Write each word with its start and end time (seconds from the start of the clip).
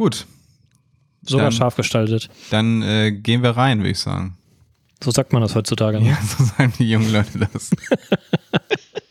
Gut. 0.00 0.26
Sogar 1.20 1.48
Dann- 1.48 1.52
scharf 1.52 1.76
gestaltet. 1.76 2.30
Dann 2.48 2.80
äh, 2.80 3.12
gehen 3.12 3.42
wir 3.42 3.50
rein, 3.50 3.80
würde 3.80 3.90
ich 3.90 3.98
sagen. 3.98 4.38
So 5.04 5.10
sagt 5.10 5.34
man 5.34 5.42
das 5.42 5.54
heutzutage. 5.54 6.00
Ne? 6.00 6.08
Ja, 6.08 6.18
so 6.38 6.42
sagen 6.42 6.72
die 6.78 6.90
jungen 6.90 7.12
Leute 7.12 7.46
das. 7.52 7.70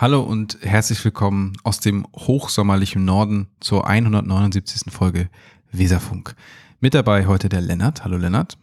Hallo 0.00 0.20
und 0.20 0.58
herzlich 0.62 1.04
willkommen 1.04 1.54
aus 1.64 1.80
dem 1.80 2.06
hochsommerlichen 2.14 3.04
Norden 3.04 3.48
zur 3.58 3.88
179. 3.88 4.92
Folge 4.92 5.28
Weserfunk. 5.72 6.36
Mit 6.78 6.94
dabei 6.94 7.26
heute 7.26 7.48
der 7.48 7.62
Lennart. 7.62 8.04
Hallo 8.04 8.16
Lennart. 8.16 8.56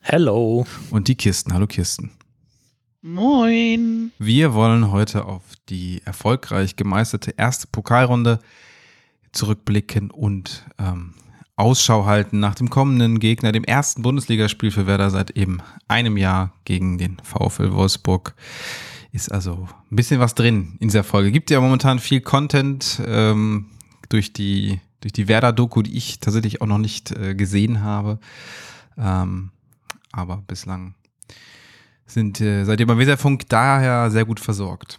Hello. 0.00 0.66
Und 0.90 1.08
die 1.08 1.14
Kirsten. 1.14 1.54
Hallo 1.54 1.66
Kirsten. 1.66 2.10
Moin. 3.00 4.12
Wir 4.18 4.52
wollen 4.52 4.92
heute 4.92 5.24
auf 5.24 5.42
die 5.70 6.02
erfolgreich 6.04 6.76
gemeisterte 6.76 7.30
erste 7.38 7.66
Pokalrunde 7.68 8.38
zurückblicken 9.32 10.10
und 10.10 10.66
ähm, 10.78 11.14
Ausschau 11.56 12.04
halten 12.04 12.40
nach 12.40 12.56
dem 12.56 12.68
kommenden 12.68 13.20
Gegner, 13.20 13.52
dem 13.52 13.64
ersten 13.64 14.02
Bundesligaspiel 14.02 14.70
für 14.70 14.86
Werder 14.86 15.08
seit 15.08 15.30
eben 15.30 15.62
einem 15.88 16.18
Jahr 16.18 16.52
gegen 16.66 16.98
den 16.98 17.16
VfL 17.22 17.72
Wolfsburg. 17.72 18.34
Ist 19.12 19.32
also 19.32 19.68
ein 19.90 19.96
bisschen 19.96 20.20
was 20.20 20.34
drin 20.34 20.76
in 20.80 20.88
dieser 20.88 21.04
Folge. 21.04 21.32
Gibt 21.32 21.50
ja 21.50 21.60
momentan 21.60 21.98
viel 21.98 22.20
Content 22.20 23.00
ähm, 23.06 23.66
durch 24.08 24.32
die 24.32 24.80
durch 25.00 25.12
die 25.12 25.28
Werder-Doku, 25.28 25.82
die 25.82 25.96
ich 25.96 26.18
tatsächlich 26.18 26.60
auch 26.60 26.66
noch 26.66 26.78
nicht 26.78 27.12
äh, 27.12 27.34
gesehen 27.34 27.82
habe. 27.82 28.18
Ähm, 28.96 29.50
aber 30.10 30.42
bislang 30.46 30.94
sind 32.06 32.40
äh, 32.40 32.64
seitdem 32.64 32.88
beim 32.88 32.98
Weserfunk 32.98 33.48
daher 33.48 34.10
sehr 34.10 34.24
gut 34.24 34.40
versorgt. 34.40 34.98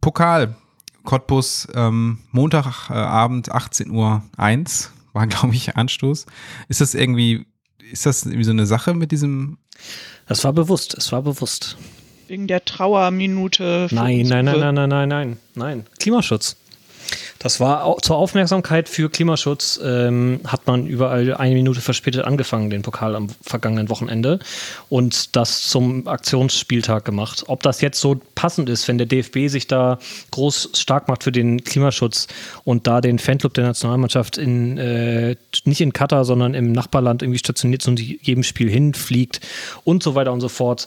Pokal, 0.00 0.56
Cottbus, 1.04 1.68
ähm, 1.74 2.18
Montagabend, 2.30 3.50
18 3.50 3.90
Uhr 3.90 4.22
1 4.36 4.92
war, 5.12 5.26
glaube 5.26 5.54
ich, 5.54 5.76
Anstoß. 5.76 6.26
Ist 6.68 6.80
das 6.80 6.94
irgendwie, 6.94 7.46
ist 7.90 8.06
das 8.06 8.24
irgendwie 8.24 8.44
so 8.44 8.52
eine 8.52 8.66
Sache 8.66 8.94
mit 8.94 9.12
diesem? 9.12 9.58
Das 10.28 10.44
war 10.44 10.52
bewusst, 10.52 10.94
es 10.94 11.12
war 11.12 11.22
bewusst. 11.22 11.76
Wegen 12.28 12.46
der 12.46 12.64
Trauerminute. 12.64 13.88
Nein, 13.90 14.26
nein, 14.26 14.44
nein, 14.44 14.60
nein, 14.60 14.74
nein, 14.74 14.88
nein, 14.88 15.08
nein, 15.08 15.36
nein. 15.54 15.86
Klimaschutz. 15.98 16.56
Das 17.38 17.60
war 17.60 17.96
zur 18.02 18.16
Aufmerksamkeit 18.16 18.88
für 18.88 19.10
Klimaschutz, 19.10 19.78
ähm, 19.82 20.40
hat 20.46 20.66
man 20.66 20.86
überall 20.86 21.34
eine 21.34 21.54
Minute 21.54 21.80
verspätet 21.80 22.24
angefangen, 22.24 22.70
den 22.70 22.82
Pokal 22.82 23.14
am 23.14 23.28
vergangenen 23.42 23.88
Wochenende 23.88 24.38
und 24.88 25.36
das 25.36 25.68
zum 25.68 26.08
Aktionsspieltag 26.08 27.04
gemacht. 27.04 27.44
Ob 27.46 27.62
das 27.62 27.80
jetzt 27.80 28.00
so 28.00 28.20
passend 28.34 28.68
ist, 28.68 28.88
wenn 28.88 28.98
der 28.98 29.06
DFB 29.06 29.48
sich 29.48 29.66
da 29.66 29.98
groß 30.30 30.70
stark 30.74 31.08
macht 31.08 31.24
für 31.24 31.32
den 31.32 31.62
Klimaschutz 31.62 32.26
und 32.64 32.86
da 32.86 33.00
den 33.00 33.18
Fanclub 33.18 33.54
der 33.54 33.66
Nationalmannschaft 33.66 34.38
in, 34.38 34.78
äh, 34.78 35.36
nicht 35.64 35.80
in 35.80 35.92
Katar, 35.92 36.24
sondern 36.24 36.54
im 36.54 36.72
Nachbarland 36.72 37.22
irgendwie 37.22 37.38
stationiert 37.38 37.86
und 37.86 38.00
jedem 38.00 38.42
Spiel 38.42 38.70
hinfliegt 38.70 39.40
und 39.84 40.02
so 40.02 40.14
weiter 40.14 40.32
und 40.32 40.40
so 40.40 40.48
fort. 40.48 40.86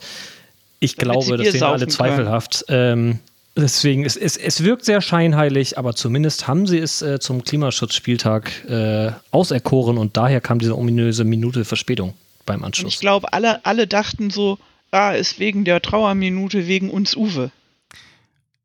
Ich 0.79 0.95
Damit 0.95 1.25
glaube, 1.25 1.37
das 1.37 1.51
sehen 1.53 1.63
alle 1.63 1.87
zweifelhaft. 1.87 2.65
Ähm, 2.69 3.19
deswegen, 3.55 4.05
es, 4.05 4.15
es, 4.15 4.37
es 4.37 4.63
wirkt 4.63 4.85
sehr 4.85 5.01
scheinheilig, 5.01 5.77
aber 5.77 5.95
zumindest 5.95 6.47
haben 6.47 6.67
sie 6.67 6.77
es 6.79 7.01
äh, 7.01 7.19
zum 7.19 7.43
Klimaschutzspieltag 7.43 8.65
äh, 8.69 9.11
auserkoren 9.31 9.97
und 9.97 10.17
daher 10.17 10.41
kam 10.41 10.59
diese 10.59 10.77
ominöse 10.77 11.23
Minute 11.23 11.65
Verspätung 11.65 12.13
beim 12.45 12.59
Und 12.59 12.65
Anschluss. 12.67 12.93
ich 12.95 12.99
glaube, 12.99 13.33
alle, 13.33 13.65
alle 13.65 13.87
dachten 13.87 14.29
so, 14.29 14.57
ah, 14.91 15.11
ist 15.11 15.39
wegen 15.39 15.65
der 15.65 15.81
Trauerminute 15.81 16.67
wegen 16.67 16.89
uns 16.89 17.15
Uwe. 17.15 17.51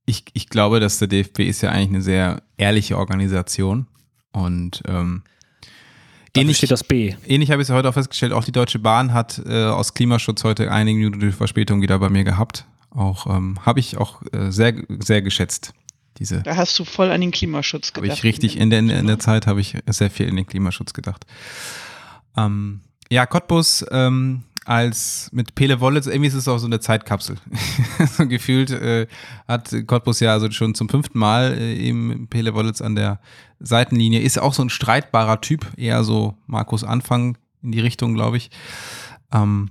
Ich, 0.06 0.24
ich 0.34 0.48
glaube, 0.48 0.80
dass 0.80 0.98
der 0.98 1.08
DFB 1.08 1.41
ist 1.41 1.62
ja 1.62 1.70
eigentlich 1.70 1.88
eine 1.88 2.03
sehr 2.03 2.42
ehrliche 2.56 2.97
Organisation 2.98 3.86
und 4.32 4.82
ähm, 4.86 5.22
ähnlich, 6.37 6.59
steht 6.59 6.71
das 6.71 6.84
B. 6.84 7.15
ähnlich 7.27 7.50
habe 7.50 7.62
ich 7.62 7.67
es 7.67 7.69
ja 7.71 7.75
heute 7.75 7.89
auch 7.89 7.95
festgestellt, 7.95 8.33
auch 8.33 8.45
die 8.45 8.53
Deutsche 8.53 8.78
Bahn 8.78 9.12
hat 9.12 9.41
äh, 9.47 9.65
aus 9.65 9.95
Klimaschutz 9.95 10.45
heute 10.45 10.71
einige 10.71 10.99
Minuten 10.99 11.33
Verspätung 11.33 11.83
wieder 11.83 11.99
bei 11.99 12.09
mir 12.11 12.25
gehabt. 12.25 12.67
Auch 12.91 13.27
ähm, 13.27 13.59
habe 13.65 13.81
ich 13.81 13.97
auch 13.97 14.22
äh, 14.33 14.50
sehr, 14.50 14.75
sehr 15.00 15.22
geschätzt. 15.22 15.72
Diese 16.19 16.43
Da 16.43 16.56
hast 16.56 16.78
du 16.78 16.84
voll 16.84 17.11
an 17.11 17.21
den 17.21 17.33
Klimaschutz 17.33 17.91
Habe 17.91 18.03
gedacht. 18.03 18.19
ich 18.19 18.25
richtig, 18.25 18.56
in 18.56 18.71
der, 18.71 18.78
in 18.78 19.06
der 19.06 19.19
Zeit 19.19 19.49
habe 19.49 19.61
ich 19.61 19.77
sehr 19.89 20.11
viel 20.11 20.28
in 20.28 20.37
den 20.37 20.47
Klimaschutz 20.47 20.93
gedacht. 20.93 21.27
Ähm, 22.37 22.83
ja, 23.11 23.27
Cottbus 23.27 23.84
ähm, 23.91 24.45
als 24.64 25.28
mit 25.32 25.54
Pele 25.54 25.80
Wollitz, 25.80 26.06
irgendwie 26.06 26.28
ist 26.28 26.34
es 26.34 26.48
auch 26.48 26.58
so 26.58 26.66
eine 26.66 26.80
Zeitkapsel. 26.80 27.36
so 28.16 28.26
gefühlt 28.26 28.70
äh, 28.70 29.06
hat 29.47 29.75
Cottbus 29.86 30.20
ja 30.20 30.32
also 30.32 30.50
schon 30.50 30.75
zum 30.75 30.88
fünften 30.88 31.19
Mal 31.19 31.54
äh, 31.58 31.75
eben 31.75 32.28
Pele 32.28 32.54
Wollitz 32.54 32.80
an 32.80 32.94
der 32.94 33.20
Seitenlinie. 33.60 34.20
Ist 34.20 34.38
auch 34.38 34.54
so 34.54 34.62
ein 34.62 34.70
streitbarer 34.70 35.41
Typ, 35.41 35.66
eher 35.76 36.04
so 36.04 36.36
Markus 36.47 36.84
Anfang 36.84 37.36
in 37.62 37.72
die 37.72 37.80
Richtung, 37.80 38.14
glaube 38.14 38.36
ich. 38.36 38.50
Ähm, 39.32 39.70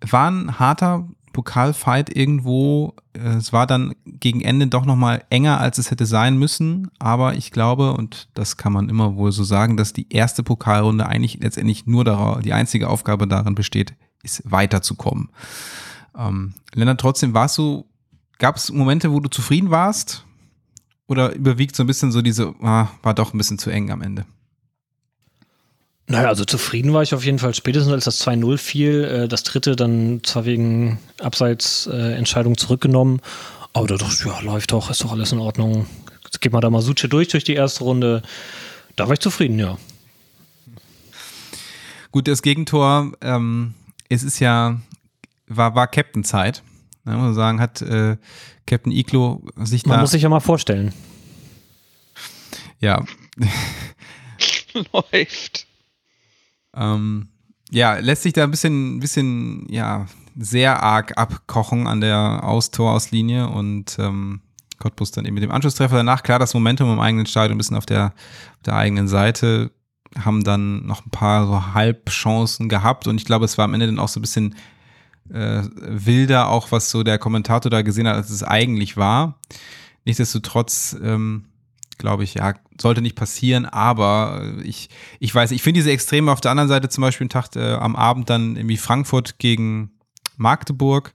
war 0.00 0.30
ein 0.30 0.58
harter 0.58 1.08
Pokalfight 1.34 2.16
irgendwo. 2.16 2.94
Äh, 3.12 3.36
Es 3.36 3.52
war 3.52 3.66
dann 3.66 3.94
gegen 4.06 4.40
Ende 4.40 4.66
doch 4.68 4.86
nochmal 4.86 5.24
enger, 5.28 5.60
als 5.60 5.76
es 5.76 5.90
hätte 5.90 6.06
sein 6.06 6.38
müssen. 6.38 6.90
Aber 6.98 7.34
ich 7.34 7.50
glaube, 7.50 7.92
und 7.92 8.28
das 8.32 8.56
kann 8.56 8.72
man 8.72 8.88
immer 8.88 9.16
wohl 9.16 9.32
so 9.32 9.44
sagen, 9.44 9.76
dass 9.76 9.92
die 9.92 10.10
erste 10.10 10.42
Pokalrunde 10.42 11.04
eigentlich 11.06 11.38
letztendlich 11.42 11.86
nur 11.86 12.04
darauf, 12.04 12.40
die 12.40 12.54
einzige 12.54 12.88
Aufgabe 12.88 13.28
darin 13.28 13.54
besteht, 13.54 13.94
ist 14.22 14.42
weiterzukommen. 14.50 15.28
Ähm, 16.16 16.54
Lennart, 16.72 17.00
trotzdem 17.00 17.34
warst 17.34 17.58
du, 17.58 17.84
gab 18.38 18.56
es 18.56 18.72
Momente, 18.72 19.12
wo 19.12 19.20
du 19.20 19.28
zufrieden 19.28 19.70
warst? 19.70 20.24
Oder 21.06 21.34
überwiegt 21.34 21.76
so 21.76 21.82
ein 21.82 21.86
bisschen 21.86 22.12
so 22.12 22.22
diese, 22.22 22.54
ah, 22.62 22.88
war 23.02 23.12
doch 23.12 23.34
ein 23.34 23.38
bisschen 23.38 23.58
zu 23.58 23.68
eng 23.68 23.90
am 23.90 24.00
Ende? 24.00 24.24
Naja, 26.06 26.28
also 26.28 26.44
zufrieden 26.44 26.92
war 26.92 27.02
ich 27.02 27.14
auf 27.14 27.24
jeden 27.24 27.38
Fall 27.38 27.54
spätestens, 27.54 27.92
als 27.92 28.04
das 28.04 28.26
2-0 28.26 28.58
fiel. 28.58 29.04
Äh, 29.04 29.28
das 29.28 29.42
dritte 29.42 29.74
dann 29.74 30.20
zwar 30.22 30.44
wegen 30.44 30.98
Abseitsentscheidung 31.20 32.58
zurückgenommen, 32.58 33.20
aber 33.72 33.86
da 33.86 33.96
dachte 33.96 34.14
ich, 34.18 34.26
ja, 34.26 34.40
läuft 34.40 34.72
doch, 34.72 34.90
ist 34.90 35.02
doch 35.02 35.12
alles 35.12 35.32
in 35.32 35.38
Ordnung. 35.38 35.86
Jetzt 36.24 36.40
geht 36.40 36.52
mal 36.52 36.60
da 36.60 36.68
mal 36.70 36.82
Suche 36.82 37.08
durch 37.08 37.28
durch 37.28 37.44
die 37.44 37.54
erste 37.54 37.84
Runde. 37.84 38.22
Da 38.96 39.06
war 39.06 39.14
ich 39.14 39.20
zufrieden, 39.20 39.58
ja. 39.58 39.78
Gut, 42.12 42.28
das 42.28 42.42
Gegentor, 42.42 43.12
ähm, 43.22 43.74
es 44.08 44.22
ist 44.22 44.38
ja, 44.38 44.80
war, 45.48 45.74
war 45.74 45.88
Captain-Zeit. 45.88 46.62
Ne, 47.04 47.12
muss 47.14 47.22
man 47.22 47.34
sagen, 47.34 47.60
hat 47.60 47.82
äh, 47.82 48.16
Captain 48.66 48.92
Iglo 48.92 49.42
sich 49.56 49.84
Man 49.86 49.96
da. 49.96 50.00
muss 50.02 50.12
sich 50.12 50.22
ja 50.22 50.28
mal 50.28 50.40
vorstellen. 50.40 50.92
ja, 52.78 53.04
Läuft. 54.92 55.66
Ähm, 56.76 57.28
ja, 57.70 57.94
lässt 57.96 58.22
sich 58.22 58.32
da 58.32 58.44
ein 58.44 58.50
bisschen, 58.50 59.00
bisschen, 59.00 59.66
ja, 59.68 60.06
sehr 60.36 60.82
arg 60.82 61.16
abkochen 61.16 61.86
an 61.86 62.00
der 62.00 62.40
Aus-Torauslinie 62.42 63.48
und 63.48 63.96
ähm, 63.98 64.40
Cottbus 64.78 65.12
dann 65.12 65.24
eben 65.24 65.34
mit 65.34 65.42
dem 65.42 65.52
Anschlusstreffer 65.52 65.96
danach. 65.96 66.22
Klar, 66.22 66.38
das 66.38 66.54
Momentum 66.54 66.92
im 66.92 67.00
eigenen 67.00 67.26
Stadion 67.26 67.54
ein 67.54 67.58
bisschen 67.58 67.76
auf 67.76 67.86
der, 67.86 68.06
auf 68.06 68.62
der 68.66 68.76
eigenen 68.76 69.08
Seite 69.08 69.70
haben 70.18 70.44
dann 70.44 70.86
noch 70.86 71.04
ein 71.06 71.10
paar 71.10 71.46
so 71.46 71.74
Halbchancen 71.74 72.68
gehabt 72.68 73.06
und 73.06 73.16
ich 73.16 73.24
glaube, 73.24 73.44
es 73.44 73.58
war 73.58 73.64
am 73.64 73.74
Ende 73.74 73.86
dann 73.86 73.98
auch 73.98 74.08
so 74.08 74.20
ein 74.20 74.22
bisschen 74.22 74.54
äh, 75.30 75.62
wilder, 75.80 76.48
auch 76.48 76.70
was 76.70 76.90
so 76.90 77.02
der 77.02 77.18
Kommentator 77.18 77.70
da 77.70 77.82
gesehen 77.82 78.06
hat, 78.06 78.16
als 78.16 78.30
es 78.30 78.42
eigentlich 78.42 78.96
war. 78.96 79.38
Nichtsdestotrotz, 80.04 80.96
ähm, 81.02 81.46
glaube 81.98 82.24
ich, 82.24 82.34
ja, 82.34 82.54
sollte 82.80 83.02
nicht 83.02 83.16
passieren, 83.16 83.66
aber 83.66 84.40
äh, 84.42 84.62
ich, 84.62 84.88
ich 85.20 85.34
weiß, 85.34 85.50
ich 85.50 85.62
finde 85.62 85.78
diese 85.78 85.90
Extreme 85.90 86.32
auf 86.32 86.40
der 86.40 86.50
anderen 86.50 86.68
Seite 86.68 86.88
zum 86.88 87.02
Beispiel 87.02 87.24
einen 87.24 87.30
Tag 87.30 87.54
äh, 87.56 87.74
am 87.74 87.96
Abend 87.96 88.30
dann 88.30 88.56
irgendwie 88.56 88.76
Frankfurt 88.76 89.38
gegen 89.38 89.90
Magdeburg, 90.36 91.14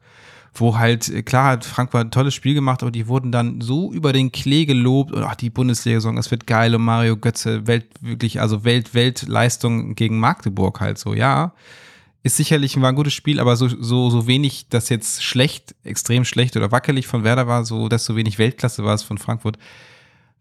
wo 0.54 0.78
halt, 0.78 1.10
äh, 1.10 1.24
klar 1.24 1.52
hat 1.52 1.66
Frankfurt 1.66 2.02
ein 2.02 2.12
tolles 2.12 2.34
Spiel 2.34 2.54
gemacht, 2.54 2.82
aber 2.82 2.92
die 2.92 3.08
wurden 3.08 3.32
dann 3.32 3.62
so 3.62 3.92
über 3.92 4.14
den 4.14 4.32
Klee 4.32 4.66
gelobt 4.66 5.12
und 5.12 5.24
ach, 5.24 5.36
die 5.36 5.50
Bundesliga-Saison, 5.50 6.16
das 6.16 6.32
wird 6.32 6.48
geil 6.48 6.76
und 6.76 6.82
Mario 6.82 7.18
Götze, 7.18 7.68
Welt, 7.68 7.88
wirklich, 8.02 8.42
also 8.42 8.64
Welt, 8.64 8.94
Weltleistung 8.94 9.96
gegen 9.96 10.20
Magdeburg 10.20 10.80
halt 10.80 10.98
so, 10.98 11.14
ja. 11.14 11.54
Ist 12.22 12.36
sicherlich 12.36 12.80
war 12.82 12.90
ein 12.90 12.96
gutes 12.96 13.14
Spiel, 13.14 13.40
aber 13.40 13.56
so, 13.56 13.70
so, 13.70 14.10
so 14.10 14.28
wenig 14.28 14.68
das 14.70 14.90
jetzt 14.90 15.24
schlecht, 15.24 15.74
extrem 15.86 16.26
schlecht 16.26 16.58
oder 16.58 16.70
wackelig 16.70 17.08
von 17.08 17.24
Werder 17.24 17.48
war, 17.48 17.64
so 17.64 17.88
desto 17.88 18.16
wenig 18.18 18.38
Weltklasse 18.38 18.84
war 18.84 18.94
es 18.94 19.04
von 19.04 19.18
Frankfurt. 19.18 19.58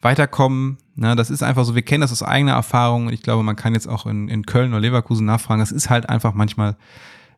Weiterkommen, 0.00 0.78
na, 0.94 1.14
das 1.14 1.30
ist 1.30 1.42
einfach 1.42 1.64
so, 1.64 1.74
wir 1.74 1.82
kennen 1.82 2.02
das 2.02 2.12
aus 2.12 2.22
eigener 2.22 2.52
Erfahrung 2.52 3.10
ich 3.10 3.22
glaube, 3.22 3.42
man 3.42 3.56
kann 3.56 3.74
jetzt 3.74 3.88
auch 3.88 4.06
in, 4.06 4.28
in 4.28 4.46
Köln 4.46 4.72
oder 4.72 4.80
Leverkusen 4.80 5.26
nachfragen. 5.26 5.60
Das 5.60 5.72
ist 5.72 5.90
halt 5.90 6.08
einfach 6.08 6.34
manchmal, 6.34 6.76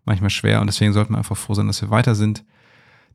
manchmal 0.04 0.30
schwer 0.30 0.60
und 0.60 0.66
deswegen 0.66 0.92
sollten 0.92 1.14
wir 1.14 1.18
einfach 1.18 1.36
froh 1.36 1.54
sein, 1.54 1.66
dass 1.66 1.80
wir 1.80 1.90
weiter 1.90 2.14
sind. 2.14 2.44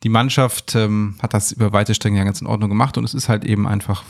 Die 0.03 0.09
Mannschaft 0.09 0.75
ähm, 0.75 1.15
hat 1.21 1.33
das 1.33 1.51
über 1.51 1.73
weite 1.73 1.95
Strecken 1.95 2.17
ja 2.17 2.23
ganz 2.23 2.41
in 2.41 2.47
Ordnung 2.47 2.69
gemacht 2.69 2.97
und 2.97 3.03
es 3.03 3.13
ist 3.13 3.29
halt 3.29 3.45
eben 3.45 3.67
einfach 3.67 4.03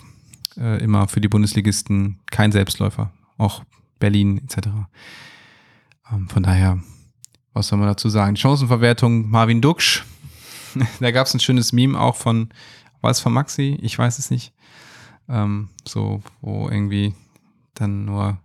äh, 0.57 0.81
immer 0.83 1.07
für 1.07 1.21
die 1.21 1.27
Bundesligisten 1.27 2.19
kein 2.31 2.51
Selbstläufer. 2.51 3.11
Auch 3.37 3.63
Berlin 3.99 4.39
etc. 4.39 4.69
Ähm, 6.11 6.29
von 6.29 6.43
daher, 6.43 6.79
was 7.53 7.67
soll 7.67 7.79
man 7.79 7.87
dazu 7.87 8.09
sagen? 8.09 8.35
Chancenverwertung 8.35 9.29
Marvin 9.29 9.61
Duksch. 9.61 10.03
da 10.99 11.11
gab 11.11 11.27
es 11.27 11.33
ein 11.33 11.39
schönes 11.39 11.71
Meme 11.73 11.99
auch 11.99 12.15
von, 12.15 12.49
war 13.01 13.11
es 13.11 13.19
von 13.19 13.33
Maxi? 13.33 13.77
Ich 13.81 13.97
weiß 13.97 14.19
es 14.19 14.31
nicht. 14.31 14.53
Ähm, 15.27 15.69
so, 15.87 16.21
wo 16.41 16.69
irgendwie 16.69 17.13
dann 17.73 18.05
nur 18.05 18.37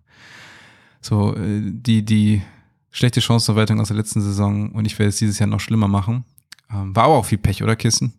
so 1.01 1.37
äh, 1.37 1.61
die, 1.63 2.03
die 2.05 2.43
schlechte 2.91 3.21
Chancenverwertung 3.21 3.81
aus 3.81 3.89
der 3.89 3.97
letzten 3.97 4.21
Saison 4.21 4.73
und 4.73 4.85
ich 4.85 4.99
werde 4.99 5.11
es 5.11 5.19
dieses 5.19 5.39
Jahr 5.39 5.49
noch 5.49 5.61
schlimmer 5.61 5.89
machen. 5.89 6.25
Ähm, 6.73 6.95
war 6.95 7.05
aber 7.05 7.15
auch 7.15 7.27
viel 7.27 7.39
Pech, 7.39 7.63
oder 7.63 7.77
Kissen? 7.77 8.13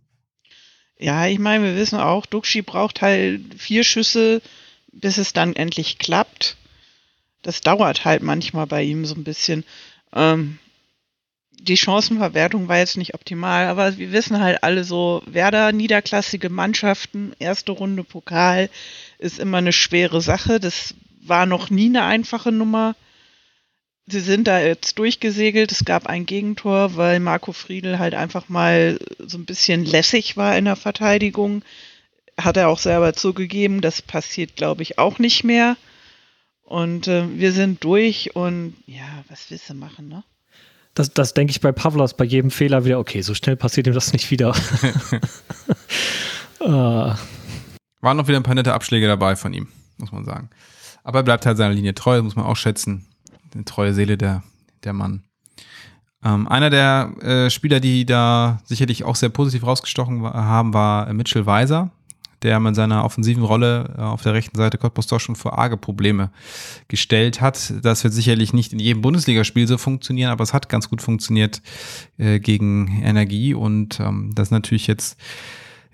Ja, 0.98 1.26
ich 1.26 1.40
meine, 1.40 1.64
wir 1.64 1.76
wissen 1.76 2.00
auch, 2.00 2.26
Duxi 2.26 2.62
braucht 2.62 3.02
halt 3.02 3.42
vier 3.58 3.84
Schüsse, 3.84 4.42
bis 4.92 5.18
es 5.18 5.34
dann 5.34 5.56
endlich 5.56 5.98
klappt. 5.98 6.58
Das 7.42 7.62
dauert 7.62 8.06
halt 8.06 8.22
manchmal 8.22 8.68
bei 8.68 8.84
ihm 8.84 9.06
so 9.06 9.16
ein 9.16 9.24
bisschen. 9.24 9.64
Ähm, 10.14 10.60
die 11.62 11.78
Chancenverwertung 11.78 12.68
war 12.68 12.80
jetzt 12.80 12.98
nicht 12.98 13.14
optimal, 13.14 13.68
aber 13.68 13.98
wir 13.98 14.12
wissen 14.12 14.40
halt 14.40 14.64
alle 14.64 14.84
so, 14.84 15.22
Werder, 15.28 15.72
niederklassige 15.72 16.50
Mannschaften, 16.50 17.34
erste 17.38 17.72
Runde 17.72 18.04
Pokal 18.04 18.70
ist 19.20 19.40
immer 19.40 19.60
eine 19.60 19.72
schwere 19.72 20.22
Sache. 20.22 20.60
Das 20.60 20.96
war 21.22 21.46
noch 21.46 21.70
nie 21.70 21.86
eine 21.86 22.04
einfache 22.04 22.52
Nummer. 22.52 22.96
Sie 24.08 24.22
sind 24.22 24.48
da 24.48 24.60
jetzt 24.60 24.98
durchgesegelt. 24.98 25.72
Es 25.72 25.86
gab 25.86 26.08
ein 26.08 26.26
Gegentor, 26.26 26.96
weil 26.96 27.20
Marco 27.20 27.54
Friedl 27.54 28.00
halt 28.00 28.16
einfach 28.16 28.50
mal 28.50 28.98
so 29.20 29.38
ein 29.38 29.46
bisschen 29.46 29.86
lässig 29.86 30.38
war 30.38 30.58
in 30.58 30.66
der 30.66 30.76
Verteidigung. 30.76 31.64
Hat 32.40 32.58
er 32.58 32.70
auch 32.70 32.80
selber 32.80 33.14
zugegeben. 33.14 33.82
Das 33.82 34.02
passiert, 34.02 34.56
glaube 34.56 34.82
ich, 34.82 34.98
auch 34.98 35.20
nicht 35.20 35.44
mehr. 35.44 35.78
Und 36.64 37.08
äh, 37.08 37.38
wir 37.38 37.52
sind 37.52 37.84
durch 37.84 38.36
und 38.36 38.76
ja, 38.88 39.24
was 39.30 39.52
willst 39.52 39.70
du 39.70 39.76
machen, 39.76 40.08
ne? 40.08 40.24
Das, 40.94 41.14
das 41.14 41.34
denke 41.34 41.52
ich 41.52 41.62
bei 41.62 41.72
Pavlos 41.72 42.16
bei 42.16 42.26
jedem 42.26 42.52
Fehler 42.52 42.84
wieder, 42.84 43.00
okay, 43.00 43.22
so 43.22 43.34
schnell 43.34 43.56
passiert 43.56 43.88
ihm 43.88 43.94
das 43.94 44.12
nicht 44.12 44.30
wieder. 44.30 44.56
uh. 46.60 47.14
Waren 48.02 48.18
noch 48.18 48.28
wieder 48.28 48.38
ein 48.38 48.44
paar 48.44 48.56
nette 48.56 48.74
Abschläge 48.74 49.08
dabei 49.08 49.36
von 49.36 49.54
ihm, 49.54 49.68
muss 49.98 50.12
man 50.12 50.26
sagen. 50.26 50.50
Aber 51.04 51.20
er 51.20 51.24
bleibt 51.24 51.46
halt 51.46 51.58
seiner 51.58 51.74
Linie 51.74 51.94
treu, 51.94 52.22
muss 52.22 52.36
man 52.36 52.46
auch 52.46 52.56
schätzen. 52.56 53.08
Eine 53.54 53.66
treue 53.66 53.94
Seele 53.94 54.18
der, 54.18 54.44
der 54.84 54.94
Mann. 54.94 55.24
Ähm, 56.24 56.48
einer 56.48 56.70
der 56.70 57.14
äh, 57.22 57.50
Spieler, 57.50 57.80
die 57.80 58.06
da 58.06 58.60
sicherlich 58.66 59.04
auch 59.04 59.16
sehr 59.16 59.30
positiv 59.30 59.66
rausgestochen 59.66 60.24
haben, 60.24 60.74
war 60.74 61.12
Mitchell 61.14 61.46
Weiser, 61.46 61.92
der 62.44 62.58
in 62.58 62.76
seiner 62.76 63.04
offensiven 63.06 63.44
Rolle 63.44 63.94
äh, 63.98 64.02
auf 64.02 64.22
der 64.22 64.34
rechten 64.34 64.58
Seite 64.58 64.78
Cottbus 64.78 65.08
doch 65.08 65.20
schon 65.20 65.36
vor 65.36 65.58
arge 65.58 65.78
Probleme 65.78 66.32
gestellt 66.88 67.42
hat. 67.42 67.74
Das 67.82 68.04
wird 68.04 68.14
sicherlich 68.14 68.54
nicht 68.54 68.74
in 68.74 68.80
jedem 68.80 69.02
Bundesligaspiel 69.02 69.68
so 69.68 69.78
funktionieren, 69.78 70.32
aber 70.32 70.44
es 70.44 70.54
hat 70.54 70.70
ganz 70.70 70.90
gut 70.90 71.02
funktioniert 71.02 71.62
äh, 72.18 72.40
gegen 72.40 73.02
Energie 73.04 73.54
und 73.54 74.00
ähm, 74.00 74.32
das 74.34 74.52
natürlich 74.52 74.88
jetzt 74.88 75.18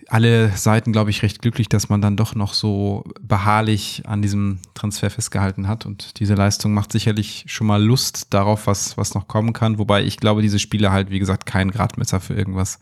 alle 0.10 0.56
Seiten, 0.56 0.94
glaube 0.94 1.10
ich, 1.10 1.22
recht 1.22 1.42
glücklich, 1.42 1.68
dass 1.68 1.90
man 1.90 2.02
dann 2.02 2.16
doch 2.16 2.34
noch 2.34 2.54
so 2.54 3.04
beharrlich 3.22 4.04
an 4.06 4.22
diesem 4.22 4.60
Transfer 4.74 5.10
festgehalten 5.10 5.68
hat. 5.68 5.86
Und 5.86 6.20
diese 6.20 6.36
Leistung 6.36 6.74
macht 6.74 6.92
sicherlich 6.92 7.44
schon 7.48 7.68
mal 7.68 7.84
Lust 7.84 8.34
darauf, 8.34 8.68
was, 8.68 8.98
was 8.98 9.14
noch 9.14 9.28
kommen 9.28 9.54
kann. 9.54 9.78
Wobei 9.80 10.04
ich 10.04 10.18
glaube, 10.18 10.42
diese 10.42 10.60
Spiele 10.60 10.92
halt, 10.92 11.10
wie 11.10 11.20
gesagt, 11.20 11.46
kein 11.46 11.72
Gradmesser 11.72 12.22
für 12.22 12.36
irgendwas, 12.36 12.80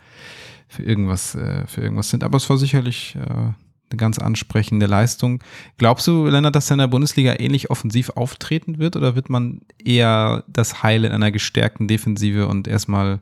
für 0.67 0.83
irgendwas, 0.83 1.35
äh, 1.35 1.65
für 1.67 1.81
irgendwas 1.81 2.09
sind. 2.09 2.23
Aber 2.23 2.37
es 2.37 2.49
war 2.49 2.57
sicherlich 2.57 3.15
äh, 3.15 3.53
eine 3.89 3.97
ganz 3.97 4.17
ansprechende 4.17 4.85
Leistung. 4.85 5.43
Glaubst 5.77 6.07
du, 6.07 6.27
Lennart, 6.27 6.55
dass 6.55 6.69
er 6.69 6.75
in 6.75 6.79
der 6.79 6.87
Bundesliga 6.87 7.35
ähnlich 7.39 7.69
offensiv 7.69 8.09
auftreten 8.11 8.79
wird 8.79 8.95
oder 8.95 9.15
wird 9.15 9.29
man 9.29 9.61
eher 9.83 10.43
das 10.47 10.83
Heil 10.83 11.05
in 11.05 11.11
einer 11.11 11.31
gestärkten 11.31 11.87
Defensive 11.87 12.47
und 12.47 12.67
erstmal 12.67 13.19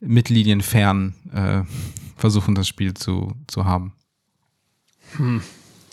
Mittellinien 0.00 0.60
fern 0.60 1.14
äh, 1.32 1.62
versuchen, 2.16 2.54
das 2.54 2.68
Spiel 2.68 2.94
zu, 2.94 3.32
zu 3.46 3.64
haben? 3.64 3.92
Hm, 5.16 5.42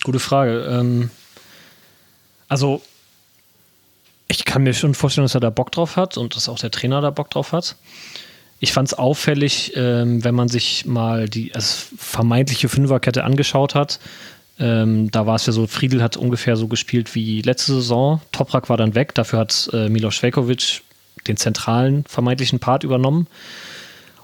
gute 0.04 0.20
Frage. 0.20 0.62
Ähm, 0.62 1.12
also, 2.48 2.82
ich 4.28 4.46
kann 4.46 4.64
mir 4.64 4.74
schon 4.74 4.96
vorstellen, 4.96 5.26
dass 5.26 5.36
er 5.36 5.42
da 5.42 5.50
Bock 5.50 5.72
drauf 5.72 5.96
hat 5.96 6.18
und 6.18 6.36
dass 6.36 6.50
auch 6.50 6.60
der 6.60 6.72
Trainer 6.72 7.02
da 7.02 7.12
Bock 7.12 7.30
drauf 7.30 7.52
hat. 7.52 7.76
Ich 8.64 8.74
fand 8.74 8.88
es 8.88 8.94
auffällig, 8.94 9.74
ähm, 9.76 10.24
wenn 10.24 10.36
man 10.36 10.48
sich 10.48 10.86
mal 10.86 11.28
die 11.28 11.54
also 11.56 11.88
vermeintliche 11.98 12.70
Fünferkette 12.70 13.24
angeschaut 13.24 13.74
hat. 13.74 14.00
Ähm, 14.60 15.10
da 15.10 15.26
war 15.26 15.36
es 15.36 15.48
ja 15.48 15.52
so, 15.52 15.66
Friedel 15.66 16.04
hat 16.04 16.16
ungefähr 16.16 16.56
so 16.56 16.68
gespielt 16.68 17.16
wie 17.16 17.42
letzte 17.42 17.74
Saison. 17.74 18.22
Toprak 18.32 18.70
war 18.70 18.78
dann 18.78 18.94
weg, 18.94 19.16
dafür 19.16 19.40
hat 19.40 19.68
äh, 19.74 19.90
Milos 19.90 20.22
Velkovic 20.22 20.84
den 21.28 21.38
zentralen 21.38 22.04
vermeintlichen 22.08 22.60
Part 22.60 22.84
übernommen. 22.84 23.26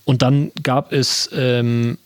Und 0.05 0.21
dann 0.21 0.51
gab 0.61 0.93
es 0.93 1.31
ähm, 1.33 1.97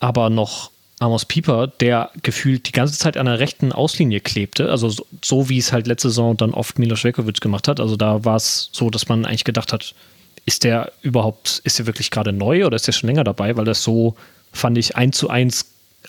aber 0.00 0.28
noch 0.28 0.70
Amos 1.00 1.24
Pieper, 1.24 1.66
der 1.66 2.10
gefühlt 2.22 2.68
die 2.68 2.72
ganze 2.72 2.98
Zeit 2.98 3.16
an 3.16 3.24
der 3.24 3.38
rechten 3.38 3.72
Auslinie 3.72 4.20
klebte. 4.20 4.70
Also 4.70 4.90
so, 4.90 5.06
so 5.22 5.48
wie 5.48 5.56
es 5.56 5.72
halt 5.72 5.86
letzte 5.86 6.10
Saison 6.10 6.36
dann 6.36 6.52
oft 6.52 6.78
Milos 6.78 7.04
Velkovic 7.04 7.40
gemacht 7.40 7.68
hat. 7.68 7.80
Also 7.80 7.96
da 7.96 8.22
war 8.26 8.36
es 8.36 8.68
so, 8.72 8.90
dass 8.90 9.08
man 9.08 9.24
eigentlich 9.24 9.44
gedacht 9.44 9.72
hat, 9.72 9.94
ist 10.46 10.64
der 10.64 10.92
überhaupt, 11.02 11.60
ist 11.64 11.78
der 11.78 11.86
wirklich 11.86 12.10
gerade 12.10 12.32
neu 12.32 12.66
oder 12.66 12.76
ist 12.76 12.86
der 12.86 12.92
schon 12.92 13.08
länger 13.08 13.24
dabei? 13.24 13.56
Weil 13.56 13.64
das 13.64 13.82
so, 13.82 14.16
fand 14.52 14.78
ich, 14.78 14.96
eins 14.96 15.16
zu 15.16 15.30
eins 15.30 15.66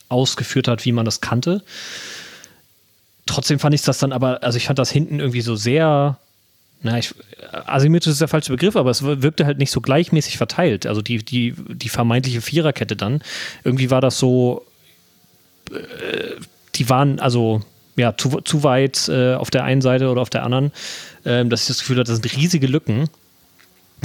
ausgeführt 0.10 0.68
hat, 0.68 0.86
wie 0.86 0.92
man 0.92 1.06
das 1.06 1.22
kannte. 1.22 1.64
Trotzdem 3.26 3.60
fand 3.60 3.74
ich 3.74 3.82
das 3.82 3.98
dann 3.98 4.12
aber, 4.12 4.44
also 4.44 4.58
ich 4.58 4.68
fand 4.68 4.78
das 4.78 4.92
hinten 4.92 5.20
irgendwie 5.20 5.42
so 5.42 5.56
sehr 5.56 6.18
na, 6.86 7.00
ich, 7.00 7.16
asymmetrisch 7.66 8.12
ist 8.12 8.22
der 8.22 8.28
falsche 8.28 8.52
Begriff, 8.52 8.76
aber 8.76 8.92
es 8.92 9.04
wirkte 9.04 9.46
halt 9.48 9.58
nicht 9.58 9.72
so 9.72 9.82
gleichmäßig 9.82 10.38
verteilt. 10.38 10.86
Also 10.86 11.02
die, 11.02 11.18
die, 11.18 11.56
die 11.68 11.90
vermeintliche 11.90 12.42
Viererkette 12.42 12.96
dann. 12.96 13.22
Irgendwie 13.64 13.90
war 13.90 14.02
das 14.02 14.20
so, 14.20 14.66
äh, 15.72 16.40
die 16.76 16.88
waren 16.88 17.20
also 17.20 17.62
ja 17.96 18.16
zu, 18.16 18.42
zu 18.42 18.64
weit 18.64 19.08
äh, 19.08 19.34
auf 19.34 19.50
der 19.50 19.64
einen 19.64 19.82
Seite 19.82 20.10
oder 20.10 20.22
auf 20.22 20.30
der 20.30 20.44
anderen, 20.44 20.72
äh, 21.24 21.44
dass 21.46 21.62
ich 21.62 21.68
das 21.70 21.80
Gefühl 21.80 21.98
hatte, 21.98 22.12
das 22.12 22.22
sind 22.22 22.38
riesige 22.38 22.68
Lücken. 22.68 23.10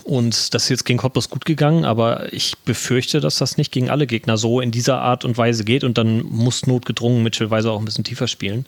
Und 0.05 0.55
das 0.55 0.65
ist 0.65 0.69
jetzt 0.71 0.85
gegen 0.85 0.99
Cottbus 0.99 1.31
gut 1.31 1.45
gegangen, 1.45 1.85
aber 1.85 2.33
ich 2.33 2.57
befürchte, 2.59 3.21
dass 3.21 3.37
das 3.37 3.57
nicht 3.57 3.73
gegen 3.73 3.91
alle 3.91 4.07
Gegner 4.07 4.37
so 4.37 4.61
in 4.61 4.71
dieser 4.71 5.01
Art 5.01 5.25
und 5.25 5.37
Weise 5.37 5.65
geht 5.65 5.85
und 5.85 5.99
dann 5.99 6.23
muss 6.23 6.67
notgedrungen 6.67 7.23
Mitchell 7.23 7.51
Weiser 7.51 7.73
auch 7.73 7.79
ein 7.79 7.85
bisschen 7.85 8.05
tiefer 8.05 8.27
spielen. 8.27 8.67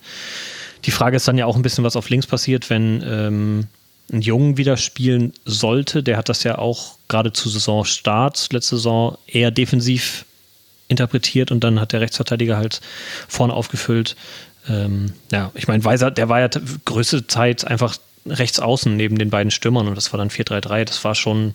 Die 0.84 0.90
Frage 0.90 1.16
ist 1.16 1.28
dann 1.28 1.38
ja 1.38 1.46
auch 1.46 1.56
ein 1.56 1.62
bisschen, 1.62 1.84
was 1.84 1.96
auf 1.96 2.10
links 2.10 2.26
passiert, 2.26 2.70
wenn 2.70 3.02
ähm, 3.06 3.66
einen 4.10 4.22
Jungen 4.22 4.56
wieder 4.56 4.76
spielen 4.76 5.32
sollte. 5.44 6.02
Der 6.02 6.16
hat 6.16 6.28
das 6.28 6.42
ja 6.42 6.58
auch 6.58 6.96
gerade 7.08 7.32
zu 7.32 7.48
Saisonstart 7.48 8.52
letzte 8.52 8.76
Saison 8.76 9.16
eher 9.26 9.50
defensiv 9.50 10.24
interpretiert 10.88 11.50
und 11.50 11.64
dann 11.64 11.80
hat 11.80 11.92
der 11.92 12.00
Rechtsverteidiger 12.00 12.56
halt 12.56 12.80
vorne 13.28 13.54
aufgefüllt. 13.54 14.16
Ähm, 14.68 15.12
ja, 15.30 15.50
ich 15.54 15.68
meine, 15.68 15.84
Weiser, 15.84 16.10
der 16.10 16.28
war 16.28 16.40
ja 16.40 16.48
größte 16.84 17.26
Zeit 17.26 17.64
einfach 17.66 17.96
rechts 18.26 18.60
außen 18.60 18.96
neben 18.96 19.18
den 19.18 19.30
beiden 19.30 19.50
Stürmern 19.50 19.88
und 19.88 19.96
das 19.96 20.12
war 20.12 20.18
dann 20.18 20.30
4-3-3. 20.30 20.84
Das 20.84 21.04
war 21.04 21.14
schon 21.14 21.54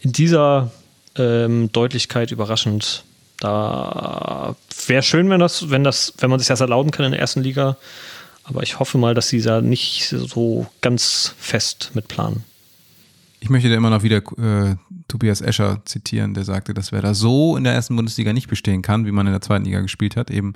in 0.00 0.12
dieser 0.12 0.70
ähm, 1.16 1.70
Deutlichkeit 1.72 2.30
überraschend. 2.30 3.04
Da 3.40 4.56
wäre 4.86 5.02
schön, 5.02 5.28
wenn 5.30 5.40
das, 5.40 5.70
wenn 5.70 5.84
das, 5.84 6.14
wenn 6.18 6.30
man 6.30 6.38
sich 6.38 6.48
das 6.48 6.60
erlauben 6.60 6.90
kann 6.90 7.06
in 7.06 7.12
der 7.12 7.20
ersten 7.20 7.42
Liga, 7.42 7.76
aber 8.44 8.62
ich 8.62 8.78
hoffe 8.78 8.98
mal, 8.98 9.14
dass 9.14 9.28
sie 9.28 9.40
da 9.40 9.60
nicht 9.60 10.08
so 10.08 10.66
ganz 10.80 11.34
fest 11.38 11.90
mit 11.94 12.08
planen. 12.08 12.44
Ich 13.40 13.50
möchte 13.50 13.68
da 13.68 13.74
immer 13.74 13.90
noch 13.90 14.02
wieder 14.02 14.18
äh, 14.38 14.76
Tobias 15.08 15.40
Escher 15.40 15.82
zitieren, 15.84 16.34
der 16.34 16.44
sagte, 16.44 16.72
dass 16.72 16.92
wer 16.92 17.02
da 17.02 17.12
so 17.12 17.56
in 17.56 17.64
der 17.64 17.74
ersten 17.74 17.96
Bundesliga 17.96 18.32
nicht 18.32 18.48
bestehen 18.48 18.82
kann, 18.82 19.06
wie 19.06 19.12
man 19.12 19.26
in 19.26 19.32
der 19.32 19.42
zweiten 19.42 19.64
Liga 19.64 19.80
gespielt 19.80 20.16
hat, 20.16 20.30
eben 20.30 20.54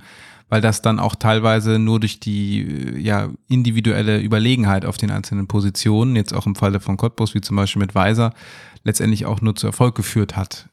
weil 0.48 0.60
das 0.60 0.82
dann 0.82 0.98
auch 0.98 1.14
teilweise 1.14 1.78
nur 1.78 2.00
durch 2.00 2.20
die 2.20 2.94
ja, 2.98 3.28
individuelle 3.48 4.20
Überlegenheit 4.20 4.84
auf 4.84 4.96
den 4.96 5.10
einzelnen 5.10 5.46
Positionen, 5.46 6.16
jetzt 6.16 6.34
auch 6.34 6.46
im 6.46 6.54
Falle 6.54 6.80
von 6.80 6.96
Cottbus, 6.96 7.34
wie 7.34 7.40
zum 7.40 7.56
Beispiel 7.56 7.80
mit 7.80 7.94
Weiser, 7.94 8.32
letztendlich 8.84 9.26
auch 9.26 9.40
nur 9.40 9.54
zu 9.54 9.66
Erfolg 9.66 9.94
geführt 9.94 10.36
hat. 10.36 10.68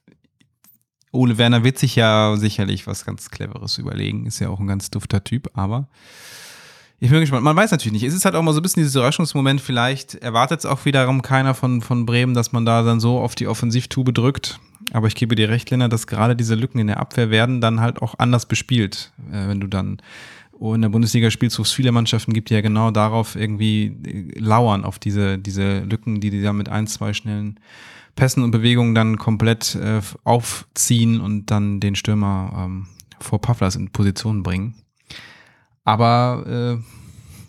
Ole 1.11 1.37
Werner 1.37 1.63
wird 1.63 1.77
sich 1.79 1.95
ja 1.95 2.35
sicherlich 2.37 2.87
was 2.87 3.05
ganz 3.05 3.29
Cleveres 3.29 3.77
überlegen, 3.77 4.25
ist 4.25 4.39
ja 4.39 4.49
auch 4.49 4.59
ein 4.59 4.67
ganz 4.67 4.91
dufter 4.91 5.23
Typ, 5.23 5.49
aber 5.53 5.87
ich 6.99 7.09
bin 7.09 7.19
gespannt. 7.19 7.43
Man 7.43 7.55
weiß 7.55 7.71
natürlich 7.71 7.91
nicht. 7.91 8.03
Es 8.03 8.13
ist 8.13 8.23
halt 8.23 8.35
auch 8.35 8.41
mal 8.41 8.53
so 8.53 8.59
ein 8.59 8.63
bisschen 8.63 8.81
dieses 8.81 8.95
Überraschungsmoment. 8.95 9.59
Vielleicht 9.59 10.15
erwartet 10.15 10.59
es 10.59 10.65
auch 10.65 10.85
wiederum 10.85 11.21
keiner 11.21 11.53
von, 11.53 11.81
von 11.81 12.05
Bremen, 12.05 12.33
dass 12.33 12.53
man 12.53 12.65
da 12.65 12.83
dann 12.83 13.01
so 13.01 13.19
auf 13.19 13.35
die 13.35 13.47
Offensivtube 13.47 14.13
drückt. 14.13 14.59
Aber 14.95 15.07
ich 15.07 15.15
gebe 15.15 15.35
dir 15.35 15.49
recht, 15.49 15.69
Lennart, 15.71 15.91
dass 15.91 16.07
gerade 16.07 16.37
diese 16.37 16.55
Lücken 16.55 16.79
in 16.79 16.87
der 16.87 17.01
Abwehr 17.01 17.29
werden 17.29 17.59
dann 17.59 17.81
halt 17.81 18.01
auch 18.01 18.15
anders 18.17 18.45
bespielt. 18.45 19.11
Äh, 19.29 19.49
wenn 19.49 19.59
du 19.59 19.67
dann 19.67 20.01
in 20.57 20.81
der 20.81 20.87
Bundesliga 20.87 21.29
spielst, 21.31 21.59
wo 21.59 21.63
es 21.63 21.73
viele 21.73 21.91
Mannschaften 21.91 22.31
gibt, 22.31 22.49
die 22.49 22.53
ja 22.53 22.61
genau 22.61 22.91
darauf 22.91 23.35
irgendwie 23.35 23.87
äh, 24.05 24.39
lauern, 24.39 24.85
auf 24.85 24.97
diese, 24.97 25.37
diese 25.37 25.79
Lücken, 25.79 26.21
die 26.21 26.29
die 26.29 26.41
da 26.41 26.53
mit 26.53 26.69
ein, 26.69 26.87
zwei 26.87 27.11
schnellen 27.11 27.59
Pässen 28.15 28.41
und 28.41 28.51
Bewegungen 28.51 28.95
dann 28.95 29.17
komplett 29.17 29.75
äh, 29.75 29.99
aufziehen 30.23 31.19
und 31.19 31.51
dann 31.51 31.81
den 31.81 31.95
Stürmer 31.95 32.53
ähm, 32.55 32.87
vor 33.19 33.41
Pavlas 33.41 33.75
in 33.75 33.89
Position 33.89 34.43
bringen. 34.43 34.75
Aber 35.83 36.79
äh, 36.79 36.83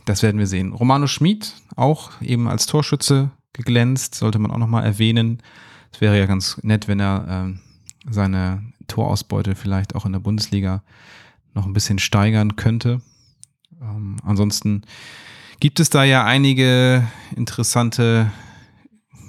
das 0.04 0.24
werden 0.24 0.40
wir 0.40 0.48
sehen. 0.48 0.72
Romano 0.72 1.06
Schmid, 1.06 1.54
auch 1.76 2.10
eben 2.20 2.48
als 2.48 2.66
Torschütze 2.66 3.30
geglänzt, 3.52 4.16
sollte 4.16 4.40
man 4.40 4.50
auch 4.50 4.58
nochmal 4.58 4.84
erwähnen. 4.84 5.40
Es 5.96 6.02
wäre 6.02 6.18
ja 6.18 6.26
ganz 6.26 6.62
nett, 6.62 6.88
wenn 6.88 7.00
er 7.00 7.48
äh, 7.48 8.12
seine 8.12 8.62
Torausbeute 8.86 9.54
vielleicht 9.54 9.94
auch 9.94 10.04
in 10.04 10.12
der 10.12 10.20
Bundesliga 10.20 10.82
noch 11.54 11.64
ein 11.64 11.72
bisschen 11.72 11.98
steigern 11.98 12.54
könnte. 12.54 13.00
Ähm, 13.80 14.16
ansonsten 14.22 14.82
gibt 15.58 15.80
es 15.80 15.88
da 15.88 16.04
ja 16.04 16.22
einige 16.26 17.08
interessante 17.34 18.30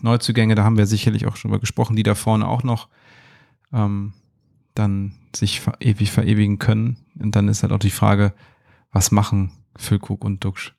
Neuzugänge, 0.01 0.55
da 0.55 0.65
haben 0.65 0.77
wir 0.77 0.87
sicherlich 0.87 1.25
auch 1.25 1.37
schon 1.37 1.51
mal 1.51 1.61
gesprochen, 1.61 1.95
die 1.95 2.03
da 2.03 2.15
vorne 2.15 2.45
auch 2.45 2.63
noch 2.63 2.89
ähm, 3.71 4.11
dann 4.75 5.13
sich 5.33 5.61
ewig 5.79 6.11
verewigen 6.11 6.59
können. 6.59 6.97
Und 7.17 7.37
dann 7.37 7.47
ist 7.47 7.63
halt 7.63 7.71
auch 7.71 7.79
die 7.79 7.91
Frage, 7.91 8.33
was 8.91 9.11
machen 9.11 9.53
Füllkrug 9.77 10.25
und 10.25 10.43
Duxch? 10.43 10.75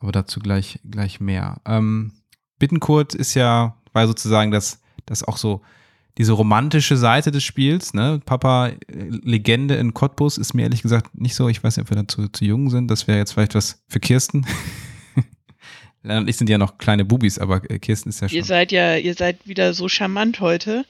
Aber 0.00 0.10
dazu 0.10 0.40
gleich, 0.40 0.80
gleich 0.90 1.20
mehr. 1.20 1.60
Ähm, 1.66 2.14
Bittenkurt 2.58 3.14
ist 3.14 3.34
ja, 3.34 3.76
war 3.92 4.08
sozusagen 4.08 4.50
das, 4.50 4.79
das 5.06 5.22
auch 5.22 5.36
so 5.36 5.62
diese 6.18 6.32
romantische 6.32 6.96
Seite 6.96 7.30
des 7.30 7.44
Spiels, 7.44 7.94
ne? 7.94 8.20
Papa 8.24 8.68
äh, 8.68 8.76
Legende 8.88 9.76
in 9.76 9.94
Cottbus 9.94 10.38
ist 10.38 10.54
mir 10.54 10.62
ehrlich 10.62 10.82
gesagt 10.82 11.18
nicht 11.18 11.34
so, 11.34 11.48
ich 11.48 11.62
weiß 11.62 11.76
nicht, 11.76 11.84
ob 11.84 11.90
wir 11.90 12.02
dazu 12.02 12.28
zu 12.28 12.44
jung 12.44 12.70
sind, 12.70 12.90
das 12.90 13.06
wäre 13.06 13.18
jetzt 13.18 13.32
vielleicht 13.32 13.54
was 13.54 13.82
für 13.88 14.00
Kirsten. 14.00 14.46
Lennart 16.02 16.22
und 16.22 16.28
ich 16.28 16.36
sind 16.36 16.50
ja 16.50 16.58
noch 16.58 16.78
kleine 16.78 17.04
Bubis, 17.04 17.38
aber 17.38 17.62
äh, 17.70 17.78
Kirsten 17.78 18.08
ist 18.08 18.20
ja 18.20 18.28
schon. 18.28 18.36
Ihr 18.36 18.44
seid 18.44 18.72
ja, 18.72 18.96
ihr 18.96 19.14
seid 19.14 19.38
wieder 19.46 19.74
so 19.74 19.88
charmant 19.88 20.40
heute. 20.40 20.84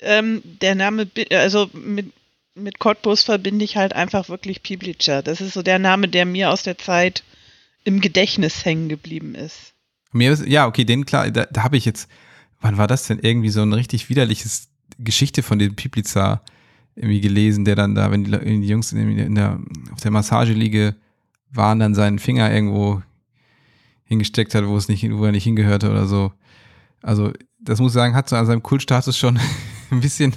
Ähm, 0.00 0.42
der 0.60 0.74
Name, 0.74 1.08
also 1.30 1.70
mit, 1.72 2.12
mit 2.54 2.78
Cottbus 2.78 3.22
verbinde 3.22 3.64
ich 3.64 3.76
halt 3.76 3.92
einfach 3.92 4.28
wirklich 4.28 4.62
Piblica. 4.62 5.22
Das 5.22 5.40
ist 5.40 5.54
so 5.54 5.62
der 5.62 5.78
Name, 5.78 6.08
der 6.08 6.24
mir 6.26 6.50
aus 6.50 6.62
der 6.62 6.78
Zeit 6.78 7.24
im 7.84 8.00
Gedächtnis 8.00 8.64
hängen 8.64 8.88
geblieben 8.88 9.34
ist. 9.34 9.72
Mir 10.12 10.32
ist, 10.32 10.46
ja, 10.46 10.66
okay, 10.66 10.84
den 10.84 11.06
klar, 11.06 11.30
da, 11.30 11.46
da 11.46 11.62
habe 11.62 11.76
ich 11.76 11.84
jetzt, 11.84 12.08
wann 12.60 12.78
war 12.78 12.86
das 12.86 13.06
denn 13.06 13.18
irgendwie 13.20 13.50
so 13.50 13.62
ein 13.62 13.72
richtig 13.72 14.08
widerliches 14.08 14.68
Geschichte 14.98 15.42
von 15.42 15.58
dem 15.58 15.74
Piplica 15.74 16.42
irgendwie 16.94 17.20
gelesen, 17.20 17.64
der 17.64 17.76
dann 17.76 17.94
da, 17.94 18.10
wenn 18.10 18.24
die, 18.24 18.30
die 18.30 18.68
Jungs 18.68 18.92
in 18.92 19.16
der, 19.16 19.26
in 19.26 19.34
der, 19.34 19.60
auf 19.92 20.00
der 20.00 20.10
Massageliege 20.10 20.96
waren, 21.50 21.78
dann 21.78 21.94
seinen 21.94 22.18
Finger 22.18 22.52
irgendwo 22.52 23.02
hingesteckt 24.04 24.54
hat, 24.54 24.66
wo 24.66 24.76
es 24.76 24.88
nicht, 24.88 25.08
wo 25.12 25.24
er 25.24 25.32
nicht 25.32 25.44
hingehörte 25.44 25.90
oder 25.90 26.06
so. 26.06 26.32
Also, 27.02 27.32
das 27.60 27.80
muss 27.80 27.92
ich 27.92 27.94
sagen, 27.94 28.14
hat 28.14 28.28
so 28.28 28.36
an 28.36 28.46
seinem 28.46 28.62
Kultstatus 28.62 29.18
schon 29.18 29.38
ein 29.90 30.00
bisschen 30.00 30.34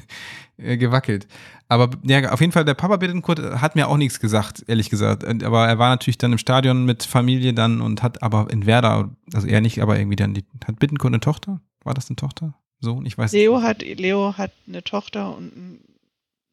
äh, 0.57 0.77
gewackelt. 0.77 1.27
Aber 1.67 1.91
ja, 2.03 2.31
auf 2.31 2.41
jeden 2.41 2.51
Fall, 2.51 2.65
der 2.65 2.73
Papa 2.73 2.97
Bittenkurt 2.97 3.39
hat 3.61 3.75
mir 3.75 3.87
auch 3.87 3.97
nichts 3.97 4.19
gesagt, 4.19 4.65
ehrlich 4.67 4.89
gesagt. 4.89 5.23
Aber 5.43 5.67
er 5.67 5.77
war 5.77 5.89
natürlich 5.89 6.17
dann 6.17 6.31
im 6.31 6.39
Stadion 6.39 6.83
mit 6.83 7.03
Familie 7.03 7.53
dann 7.53 7.79
und 7.79 8.01
hat 8.01 8.23
aber 8.23 8.47
in 8.49 8.65
Werder, 8.65 9.11
also 9.33 9.47
er 9.47 9.61
nicht, 9.61 9.81
aber 9.81 9.97
irgendwie 9.97 10.15
dann, 10.15 10.33
die, 10.33 10.43
hat 10.65 10.79
Bittenkurt 10.79 11.11
eine 11.13 11.19
Tochter? 11.19 11.61
War 11.89 11.95
das 11.95 12.07
eine 12.07 12.17
Tochter? 12.17 12.53
Sohn? 12.81 13.03
Ich 13.07 13.17
weiß 13.17 13.31
Leo 13.31 13.55
nicht. 13.55 13.67
hat, 13.67 13.81
Leo 13.81 14.37
hat 14.37 14.51
eine 14.67 14.83
Tochter 14.83 15.35
und 15.35 15.51
einen 15.55 15.79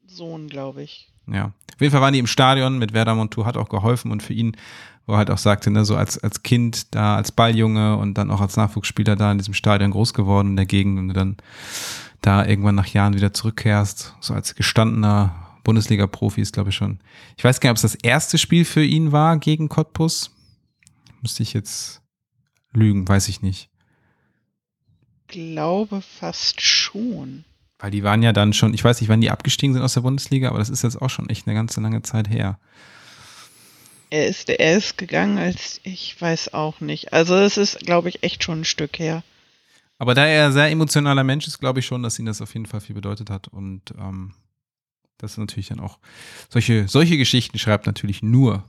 Sohn, 0.06 0.48
glaube 0.48 0.82
ich. 0.82 1.12
Ja. 1.30 1.52
Auf 1.74 1.80
jeden 1.80 1.92
Fall 1.92 2.00
waren 2.00 2.14
die 2.14 2.20
im 2.20 2.26
Stadion 2.26 2.78
mit 2.78 2.94
Werder 2.94 3.14
Montour, 3.14 3.44
hat 3.44 3.58
auch 3.58 3.68
geholfen 3.68 4.10
und 4.10 4.22
für 4.22 4.32
ihn 4.32 4.56
wo 5.04 5.12
er 5.12 5.18
halt 5.18 5.30
auch 5.30 5.36
sagte, 5.36 5.70
ne, 5.70 5.84
so 5.84 5.94
als, 5.94 6.16
als 6.16 6.42
Kind 6.42 6.94
da, 6.94 7.16
als 7.16 7.32
Balljunge 7.32 7.98
und 7.98 8.14
dann 8.14 8.30
auch 8.30 8.40
als 8.40 8.56
Nachwuchsspieler 8.56 9.14
da 9.14 9.30
in 9.30 9.36
diesem 9.36 9.52
Stadion 9.52 9.90
groß 9.90 10.14
geworden 10.14 10.48
in 10.48 10.56
der 10.56 10.64
Gegend 10.64 10.98
und 10.98 11.08
du 11.08 11.14
dann 11.14 11.36
da 12.22 12.46
irgendwann 12.46 12.74
nach 12.74 12.86
Jahren 12.86 13.12
wieder 13.12 13.34
zurückkehrst, 13.34 14.16
so 14.20 14.32
als 14.32 14.54
gestandener 14.54 15.58
Bundesliga-Profi 15.64 16.40
ist, 16.40 16.54
glaube 16.54 16.70
ich, 16.70 16.76
schon. 16.76 16.98
Ich 17.36 17.44
weiß 17.44 17.60
gar 17.60 17.68
nicht, 17.68 17.78
ob 17.78 17.84
es 17.84 17.92
das 17.92 18.02
erste 18.02 18.38
Spiel 18.38 18.64
für 18.64 18.82
ihn 18.82 19.12
war 19.12 19.36
gegen 19.36 19.68
Cottbus. 19.68 20.32
Müsste 21.20 21.42
ich 21.42 21.52
jetzt 21.52 22.00
lügen, 22.72 23.06
weiß 23.06 23.28
ich 23.28 23.42
nicht. 23.42 23.68
Glaube 25.28 26.02
fast 26.02 26.60
schon. 26.60 27.44
Weil 27.78 27.90
die 27.90 28.02
waren 28.02 28.22
ja 28.22 28.32
dann 28.32 28.52
schon, 28.52 28.72
ich 28.72 28.82
weiß 28.82 29.00
nicht, 29.00 29.10
wann 29.10 29.20
die 29.20 29.30
abgestiegen 29.30 29.74
sind 29.74 29.82
aus 29.82 29.94
der 29.94 30.00
Bundesliga, 30.00 30.48
aber 30.48 30.58
das 30.58 30.70
ist 30.70 30.82
jetzt 30.82 31.00
auch 31.00 31.10
schon 31.10 31.28
echt 31.28 31.46
eine 31.46 31.54
ganze 31.54 31.80
lange 31.80 32.02
Zeit 32.02 32.30
her. 32.30 32.58
Er 34.08 34.28
ist, 34.28 34.48
er 34.48 34.76
ist 34.76 34.98
gegangen 34.98 35.36
als, 35.36 35.80
ich 35.82 36.20
weiß 36.20 36.54
auch 36.54 36.80
nicht. 36.80 37.12
Also 37.12 37.34
es 37.34 37.56
ist, 37.56 37.80
glaube 37.80 38.08
ich, 38.08 38.22
echt 38.22 38.44
schon 38.44 38.60
ein 38.60 38.64
Stück 38.64 38.98
her. 38.98 39.24
Aber 39.98 40.14
da 40.14 40.26
er 40.26 40.46
ein 40.46 40.52
sehr 40.52 40.70
emotionaler 40.70 41.24
Mensch 41.24 41.46
ist, 41.46 41.58
glaube 41.58 41.80
ich 41.80 41.86
schon, 41.86 42.02
dass 42.02 42.18
ihn 42.18 42.26
das 42.26 42.40
auf 42.40 42.52
jeden 42.54 42.66
Fall 42.66 42.80
viel 42.80 42.94
bedeutet 42.94 43.30
hat. 43.30 43.48
Und 43.48 43.94
ähm, 43.98 44.34
das 45.18 45.32
ist 45.32 45.38
natürlich 45.38 45.68
dann 45.68 45.80
auch, 45.80 45.98
solche, 46.48 46.86
solche 46.88 47.16
Geschichten 47.16 47.58
schreibt 47.58 47.86
natürlich 47.86 48.22
nur 48.22 48.64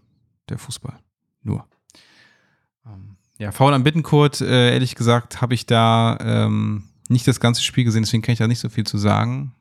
der 0.50 0.58
Fußball. 0.58 0.98
Nur. 1.44 1.68
Ähm, 2.86 3.17
ja, 3.40 3.52
faul 3.52 3.74
am 3.74 3.84
Bittenkurt, 3.84 4.42
äh, 4.42 4.74
ehrlich 4.74 4.96
gesagt, 4.96 5.42
habe 5.42 5.54
ich 5.54 5.66
da 5.66 6.18
ähm, 6.22 6.84
nicht 7.10 7.28
das 7.28 7.40
ganze 7.40 7.62
Spiel 7.62 7.84
gesehen, 7.84 8.04
deswegen 8.04 8.24
kann 8.24 8.34
ich 8.34 8.40
da 8.40 8.48
nicht 8.48 8.60
so 8.60 8.70
viel 8.70 8.86
zu 8.86 8.98
sagen. 8.98 9.54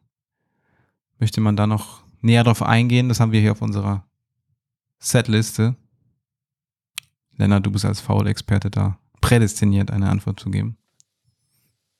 Möchte 1.18 1.40
man 1.40 1.56
da 1.56 1.66
noch 1.66 2.02
näher 2.20 2.44
drauf 2.44 2.62
eingehen? 2.62 3.08
Das 3.08 3.20
haben 3.20 3.32
wir 3.32 3.40
hier 3.40 3.52
auf 3.52 3.62
unserer 3.62 4.04
Setliste. 4.98 5.76
Lennart, 7.36 7.66
du 7.66 7.70
bist 7.70 7.84
als 7.84 8.00
Foul-Experte 8.00 8.70
da 8.70 8.98
prädestiniert, 9.20 9.90
eine 9.90 10.08
Antwort 10.08 10.40
zu 10.40 10.50
geben. 10.50 10.76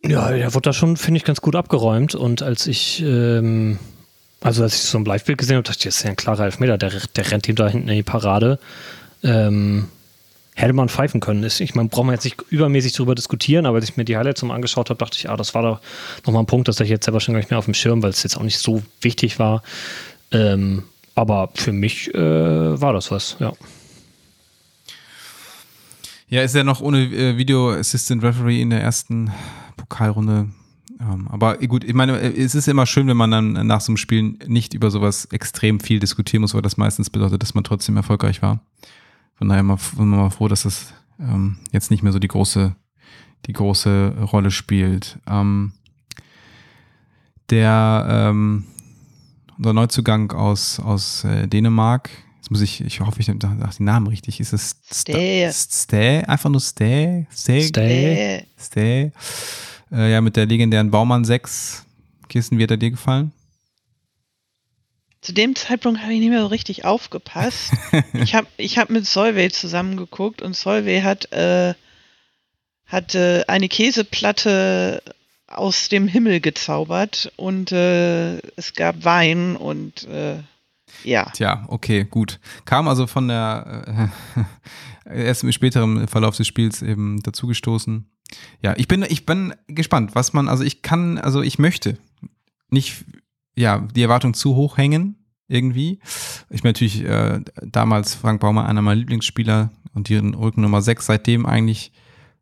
Ja, 0.05 0.31
der 0.31 0.55
wurde 0.55 0.69
da 0.69 0.73
schon, 0.73 0.97
finde 0.97 1.19
ich, 1.19 1.25
ganz 1.25 1.41
gut 1.41 1.57
abgeräumt. 1.57 2.15
Und 2.15 2.43
als 2.43 2.67
ich, 2.67 3.03
ähm, 3.03 3.79
also 4.41 4.63
als 4.63 4.75
ich 4.75 4.83
so 4.83 4.99
ein 4.99 5.05
Live-Bild 5.05 5.39
gesehen 5.39 5.57
habe, 5.57 5.65
dachte 5.65 5.79
ich, 5.79 5.85
das 5.85 5.97
ist 5.97 6.03
ja 6.05 6.11
ein 6.11 6.17
klarer 6.17 6.45
Elfmeter, 6.45 6.79
der, 6.79 6.91
der 6.91 7.31
rennt 7.31 7.49
ihm 7.49 7.57
da 7.57 7.69
hinten 7.69 7.89
in 7.89 7.97
die 7.97 8.03
Parade. 8.03 8.59
Ähm, 9.23 9.89
hätte 10.57 10.73
man 10.73 10.89
pfeifen 10.89 11.21
können. 11.21 11.45
Ich 11.45 11.75
meine, 11.75 11.91
brauchen 11.91 12.07
wir 12.07 12.15
jetzt 12.15 12.25
nicht 12.25 12.43
übermäßig 12.49 12.95
darüber 12.95 13.15
diskutieren, 13.15 13.67
aber 13.67 13.77
als 13.77 13.91
ich 13.91 13.97
mir 13.99 14.07
die 14.07 14.17
Highlights 14.17 14.43
mal 14.43 14.55
angeschaut 14.55 14.89
habe, 14.89 14.99
dachte 14.99 15.19
ich, 15.19 15.29
ah, 15.29 15.37
das 15.37 15.55
war 15.55 15.63
doch 15.63 15.81
nochmal 16.25 16.43
ein 16.43 16.47
Punkt, 16.47 16.67
das 16.67 16.81
ich 16.81 16.89
jetzt 16.89 17.05
selber 17.05 17.21
schon 17.21 17.35
gar 17.35 17.41
nicht 17.41 17.51
mehr 17.51 17.59
auf 17.59 17.67
dem 17.67 17.75
Schirm, 17.75 18.03
weil 18.03 18.11
es 18.11 18.23
jetzt 18.23 18.39
auch 18.39 18.43
nicht 18.43 18.59
so 18.59 18.83
wichtig 19.03 19.39
war. 19.39 19.63
Ähm, 20.33 20.85
aber 21.15 21.51
für 21.55 21.73
mich 21.73 22.13
äh, 22.15 22.19
war 22.81 22.95
das 22.95 23.11
was, 23.11 23.37
ja. 23.39 23.53
Ja, 26.29 26.43
ist 26.43 26.55
ja 26.55 26.65
noch 26.65 26.81
ohne 26.81 27.05
äh, 27.05 27.37
Video 27.37 27.71
Assistant 27.71 28.23
Referee 28.25 28.61
in 28.61 28.71
der 28.71 28.81
ersten 28.81 29.31
Pokalrunde. 29.77 30.49
Ähm, 30.99 31.29
aber 31.31 31.59
gut, 31.59 31.85
ich 31.85 31.95
meine, 31.95 32.19
äh, 32.19 32.43
es 32.43 32.55
ist 32.55 32.67
immer 32.67 32.87
schön, 32.87 33.07
wenn 33.09 33.17
man 33.17 33.31
dann 33.31 33.67
nach 33.67 33.83
so 33.83 33.93
einem 33.93 33.99
Spiel 33.99 34.37
nicht 34.47 34.73
über 34.73 34.91
sowas 34.91 35.27
extrem 35.27 35.81
viel 35.81 36.01
diskutieren 36.01 36.41
muss, 36.41 36.55
weil 36.55 36.63
das 36.63 36.79
meistens 36.79 37.11
bedeutet, 37.11 37.43
dass 37.43 37.55
man 37.55 37.63
trotzdem 37.63 37.97
erfolgreich 37.99 38.41
war. 38.41 38.61
Von 39.37 39.49
daher 39.49 39.63
mal, 39.63 39.79
sind 39.79 40.09
wir 40.09 40.17
mal 40.17 40.31
froh, 40.31 40.49
dass 40.49 40.63
das 40.63 40.95
ähm, 41.21 41.59
jetzt 41.73 41.91
nicht 41.91 42.03
mehr 42.03 42.13
so 42.13 42.19
die 42.19 42.29
große, 42.29 42.75
die 43.47 43.53
große 43.53 44.17
Rolle 44.33 44.51
spielt. 44.51 45.19
Ähm, 45.27 45.73
der 47.51 48.07
ähm, 48.09 48.65
unser 49.59 49.73
Neuzugang 49.73 50.33
aus, 50.33 50.81
aus 50.81 51.25
äh, 51.25 51.47
Dänemark. 51.47 52.11
Jetzt 52.37 52.51
muss 52.51 52.61
ich, 52.61 52.81
ich 52.81 53.01
hoffe, 53.01 53.21
ich 53.21 53.29
habe 53.29 53.39
den 53.39 53.85
Namen 53.85 54.07
richtig. 54.07 54.41
Ist 54.41 54.53
es 54.53 54.77
Stay? 54.93 55.51
Stay? 55.53 56.23
Einfach 56.25 56.51
nur 56.51 56.61
Stay? 56.61 57.27
Stay? 57.33 57.63
Stay. 57.63 58.47
Stay. 58.59 59.13
Äh, 59.93 60.13
ja, 60.13 60.21
mit 60.21 60.37
der 60.37 60.47
legendären 60.47 60.91
Baumann 60.91 61.25
6. 61.25 61.85
Kirsten, 62.29 62.59
wie 62.59 62.63
hat 62.63 62.71
er 62.71 62.77
dir 62.77 62.91
gefallen? 62.91 63.33
Zu 65.27 65.33
dem 65.33 65.57
Zeitpunkt 65.57 66.03
habe 66.03 66.13
ich 66.13 66.21
nicht 66.21 66.29
mehr 66.29 66.43
so 66.43 66.47
richtig 66.47 66.85
aufgepasst. 66.85 67.73
ich 68.13 68.37
habe 68.37 68.47
ich 68.59 68.79
hab 68.79 68.91
mit 68.91 69.09
Solveig 69.09 69.53
zusammengeguckt 69.53 70.41
und 70.41 70.55
Solveig 70.55 71.03
hat, 71.03 71.33
äh, 71.33 71.75
hat 72.87 73.17
äh, 73.17 73.43
eine 73.49 73.69
Käseplatte 73.69 75.03
aus 75.49 75.89
dem 75.89 76.07
Himmel 76.07 76.39
gezaubert 76.39 77.33
und 77.35 77.73
äh, 77.73 78.37
es 78.55 78.75
gab 78.75 79.05
Wein 79.05 79.57
und 79.57 80.05
äh, 80.05 80.37
ja. 81.03 81.25
Tja, 81.31 81.65
okay, 81.71 82.05
gut. 82.05 82.39
Kam 82.65 82.87
also 82.87 83.09
von 83.09 83.27
der 83.27 84.13
äh, 85.05 85.11
erst 85.25 85.43
im 85.43 85.51
späteren 85.51 86.07
Verlauf 86.07 86.37
des 86.37 86.47
Spiels 86.47 86.83
eben 86.83 87.21
dazugestoßen. 87.25 88.09
Ja, 88.63 88.75
ich 88.77 88.87
bin, 88.87 89.05
ich 89.09 89.27
bin 89.27 89.57
gespannt, 89.67 90.15
was 90.15 90.35
man, 90.35 90.49
also 90.49 90.63
ich 90.63 90.83
kann, 90.83 91.19
also 91.19 91.43
ich 91.43 91.59
möchte 91.59 91.99
nicht, 92.71 93.05
ja, 93.57 93.87
die 93.95 94.03
Erwartung 94.03 94.35
zu 94.35 94.55
hoch 94.55 94.77
hängen, 94.77 95.17
irgendwie. 95.49 96.01
Ich 96.51 96.63
bin 96.63 96.71
natürlich 96.71 97.03
äh, 97.05 97.41
damals 97.63 98.15
Frank 98.15 98.41
Baumer 98.41 98.67
einer 98.67 98.83
meiner 98.83 99.01
Lieblingsspieler 99.01 99.71
und 99.95 100.09
die 100.09 100.17
Rücken 100.17 100.61
Nummer 100.61 100.83
6, 100.83 101.07
seitdem 101.07 101.47
eigentlich, 101.47 101.93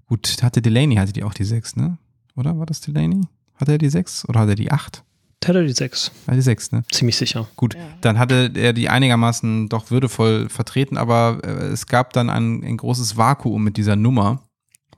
gut, 0.06 0.42
hatte 0.42 0.60
Delaney, 0.60 0.96
hatte 0.96 1.12
die 1.12 1.24
auch 1.24 1.34
die 1.34 1.44
6, 1.44 1.76
ne? 1.76 1.98
Oder 2.36 2.58
war 2.58 2.66
das 2.66 2.80
Delaney? 2.80 3.22
Hat 3.54 3.68
er 3.68 3.78
die 3.78 3.88
6 3.88 4.28
oder 4.28 4.40
hat 4.40 4.48
er 4.48 4.56
die 4.56 4.72
8? 4.72 5.04
Der 5.42 5.48
hatte 5.50 5.66
die 5.66 5.72
6. 5.72 6.10
War 6.26 6.34
die 6.34 6.40
6, 6.40 6.72
ne? 6.72 6.84
Ziemlich 6.90 7.16
sicher. 7.16 7.46
Gut, 7.54 7.74
ja. 7.74 7.80
dann 8.00 8.18
hatte 8.18 8.50
er 8.54 8.72
die 8.72 8.88
einigermaßen 8.88 9.68
doch 9.68 9.90
würdevoll 9.90 10.48
vertreten, 10.48 10.96
aber 10.96 11.40
äh, 11.44 11.66
es 11.66 11.86
gab 11.86 12.12
dann 12.12 12.30
ein, 12.30 12.64
ein 12.64 12.76
großes 12.76 13.16
Vakuum 13.16 13.62
mit 13.62 13.76
dieser 13.76 13.96
Nummer. 13.96 14.42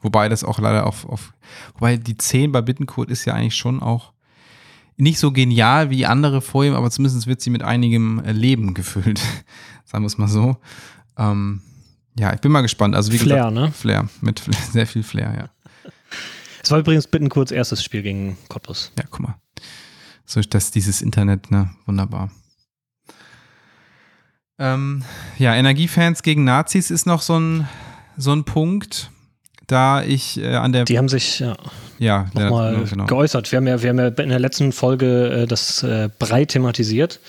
Wobei 0.02 0.28
das 0.28 0.44
auch 0.44 0.58
leider 0.60 0.86
auf, 0.86 1.06
auf 1.06 1.32
wobei 1.74 1.96
die 1.96 2.16
10 2.16 2.52
bei 2.52 2.62
Bittenkurt 2.62 3.10
ist 3.10 3.24
ja 3.24 3.34
eigentlich 3.34 3.56
schon 3.56 3.82
auch 3.82 4.12
nicht 4.96 5.18
so 5.18 5.32
genial 5.32 5.90
wie 5.90 6.06
andere 6.06 6.40
vor 6.40 6.64
ihm, 6.64 6.74
aber 6.74 6.90
zumindest 6.90 7.26
wird 7.26 7.40
sie 7.40 7.50
mit 7.50 7.62
einigem 7.62 8.22
Leben 8.24 8.74
gefüllt. 8.74 9.20
Sagen 9.84 10.02
wir 10.04 10.08
es 10.08 10.18
mal 10.18 10.28
so. 10.28 10.56
Ähm, 11.18 11.62
ja, 12.18 12.32
ich 12.32 12.40
bin 12.40 12.50
mal 12.50 12.62
gespannt. 12.62 12.94
Also 12.94 13.12
wie 13.12 13.18
Flair, 13.18 13.50
gesagt, 13.50 13.54
ne? 13.54 13.72
Flair, 13.72 14.08
mit 14.20 14.42
sehr 14.72 14.86
viel 14.86 15.02
Flair, 15.02 15.34
ja. 15.36 15.70
Es 16.62 16.70
war 16.70 16.78
übrigens 16.78 17.06
Bittenkurz 17.06 17.50
erstes 17.50 17.84
Spiel 17.84 18.02
gegen 18.02 18.36
Cottbus. 18.48 18.90
Ja, 18.98 19.04
guck 19.08 19.20
mal. 19.20 19.36
So 20.24 20.40
ist 20.40 20.52
das 20.52 20.70
dieses 20.70 21.02
Internet, 21.02 21.50
ne? 21.50 21.70
Wunderbar. 21.84 22.30
Ähm, 24.58 25.04
ja, 25.38 25.54
Energiefans 25.54 26.22
gegen 26.22 26.44
Nazis 26.44 26.90
ist 26.90 27.06
noch 27.06 27.20
so 27.22 27.38
ein, 27.38 27.68
so 28.16 28.32
ein 28.32 28.44
Punkt, 28.44 29.10
da 29.66 30.02
ich 30.02 30.40
äh, 30.40 30.54
an 30.54 30.72
der. 30.72 30.84
Die 30.84 30.98
haben 30.98 31.08
sich 31.08 31.40
ja, 31.40 31.56
ja, 31.98 32.26
nochmal 32.34 32.74
ja, 32.74 32.80
genau. 32.82 33.06
geäußert. 33.06 33.50
Wir 33.50 33.58
haben, 33.58 33.66
ja, 33.66 33.82
wir 33.82 33.90
haben 33.90 33.98
ja 33.98 34.08
in 34.08 34.28
der 34.28 34.38
letzten 34.38 34.72
Folge 34.72 35.42
äh, 35.42 35.46
das 35.46 35.82
äh, 35.82 36.08
breit 36.18 36.50
thematisiert, 36.50 37.20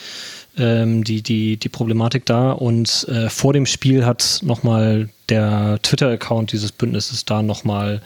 ähm, 0.57 1.03
die, 1.03 1.21
die, 1.21 1.57
die 1.57 1.69
Problematik 1.69 2.25
da. 2.25 2.51
Und 2.51 3.07
äh, 3.09 3.29
vor 3.29 3.53
dem 3.53 3.65
Spiel 3.65 4.05
hat 4.05 4.39
nochmal 4.43 5.09
der 5.29 5.79
Twitter-Account 5.81 6.51
dieses 6.51 6.71
Bündnisses 6.71 7.25
da 7.25 7.41
nochmal 7.41 8.01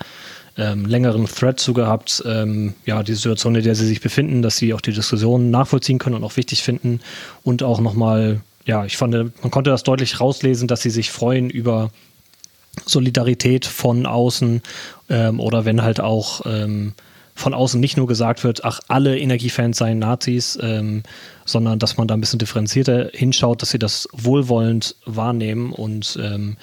ähm, 0.57 0.85
längeren 0.85 1.25
Thread 1.25 1.59
zu 1.59 1.73
gehabt, 1.73 2.23
ähm, 2.25 2.73
ja, 2.85 3.03
die 3.03 3.13
Situation, 3.13 3.55
in 3.55 3.63
der 3.63 3.75
sie 3.75 3.88
sich 3.88 4.01
befinden, 4.01 4.41
dass 4.41 4.57
sie 4.57 4.73
auch 4.73 4.81
die 4.81 4.91
Diskussion 4.91 5.50
nachvollziehen 5.50 5.97
können 5.97 6.15
und 6.15 6.23
auch 6.23 6.38
wichtig 6.38 6.61
finden 6.61 7.00
und 7.43 7.63
auch 7.63 7.79
nochmal, 7.79 8.41
ja, 8.65 8.85
ich 8.85 8.97
fand, 8.97 9.13
man 9.13 9.51
konnte 9.51 9.69
das 9.69 9.83
deutlich 9.83 10.19
rauslesen, 10.19 10.67
dass 10.67 10.81
sie 10.81 10.89
sich 10.89 11.09
freuen 11.09 11.50
über 11.50 11.89
Solidarität 12.85 13.65
von 13.65 14.05
außen 14.05 14.61
ähm, 15.09 15.39
oder 15.39 15.65
wenn 15.65 15.81
halt 15.81 15.99
auch 15.99 16.41
ähm, 16.45 16.93
von 17.35 17.53
außen 17.53 17.79
nicht 17.79 17.97
nur 17.97 18.07
gesagt 18.07 18.43
wird, 18.43 18.63
ach, 18.65 18.79
alle 18.87 19.17
Energiefans 19.17 19.77
seien 19.77 19.99
Nazis, 19.99 20.57
ähm, 20.61 21.03
sondern 21.45 21.79
dass 21.79 21.97
man 21.97 22.07
da 22.07 22.13
ein 22.13 22.21
bisschen 22.21 22.39
differenzierter 22.39 23.09
hinschaut, 23.13 23.61
dass 23.61 23.71
sie 23.71 23.79
das 23.79 24.07
wohlwollend 24.11 24.95
wahrnehmen 25.05 25.71
und 25.73 26.17
ähm, 26.21 26.57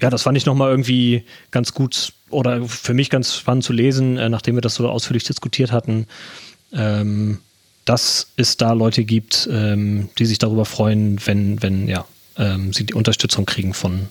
ja, 0.00 0.08
das 0.08 0.22
fand 0.22 0.38
ich 0.38 0.46
nochmal 0.46 0.70
irgendwie 0.70 1.24
ganz 1.50 1.74
gut 1.74 2.14
oder 2.30 2.64
für 2.64 2.94
mich 2.94 3.10
ganz 3.10 3.34
spannend 3.34 3.64
zu 3.64 3.72
lesen, 3.72 4.16
äh, 4.16 4.28
nachdem 4.28 4.54
wir 4.54 4.62
das 4.62 4.76
so 4.76 4.88
ausführlich 4.88 5.24
diskutiert 5.24 5.72
hatten, 5.72 6.06
ähm, 6.72 7.38
dass 7.84 8.28
es 8.36 8.56
da 8.56 8.72
Leute 8.72 9.04
gibt, 9.04 9.48
ähm, 9.50 10.10
die 10.18 10.26
sich 10.26 10.38
darüber 10.38 10.64
freuen, 10.64 11.18
wenn, 11.26 11.62
wenn 11.62 11.88
ja, 11.88 12.04
sie 12.70 12.86
die 12.86 12.94
Unterstützung 12.94 13.44
kriegen 13.44 13.74
von 13.74 14.08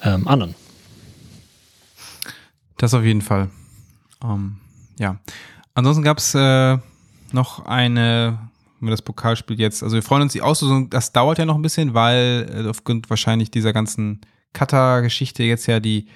anderen. 0.00 0.56
Das 2.76 2.94
auf 2.94 3.04
jeden 3.04 3.22
Fall. 3.22 3.50
Ähm, 4.22 4.56
ja. 4.98 5.18
Ansonsten 5.74 6.02
gab 6.02 6.18
es 6.18 6.34
äh, 6.34 6.78
noch 7.32 7.64
eine, 7.64 8.38
wenn 8.80 8.88
wir 8.88 8.90
das 8.90 9.02
Pokalspiel 9.02 9.58
jetzt, 9.58 9.82
also 9.82 9.94
wir 9.94 10.02
freuen 10.02 10.22
uns 10.22 10.32
die 10.32 10.42
Auslosung, 10.42 10.90
das 10.90 11.12
dauert 11.12 11.38
ja 11.38 11.44
noch 11.44 11.56
ein 11.56 11.62
bisschen, 11.62 11.94
weil 11.94 12.50
äh, 12.54 12.68
aufgrund 12.68 13.08
wahrscheinlich 13.10 13.50
dieser 13.50 13.72
ganzen 13.72 14.20
Katar-Geschichte 14.52 15.42
jetzt 15.44 15.66
ja 15.66 15.80
die 15.80 16.08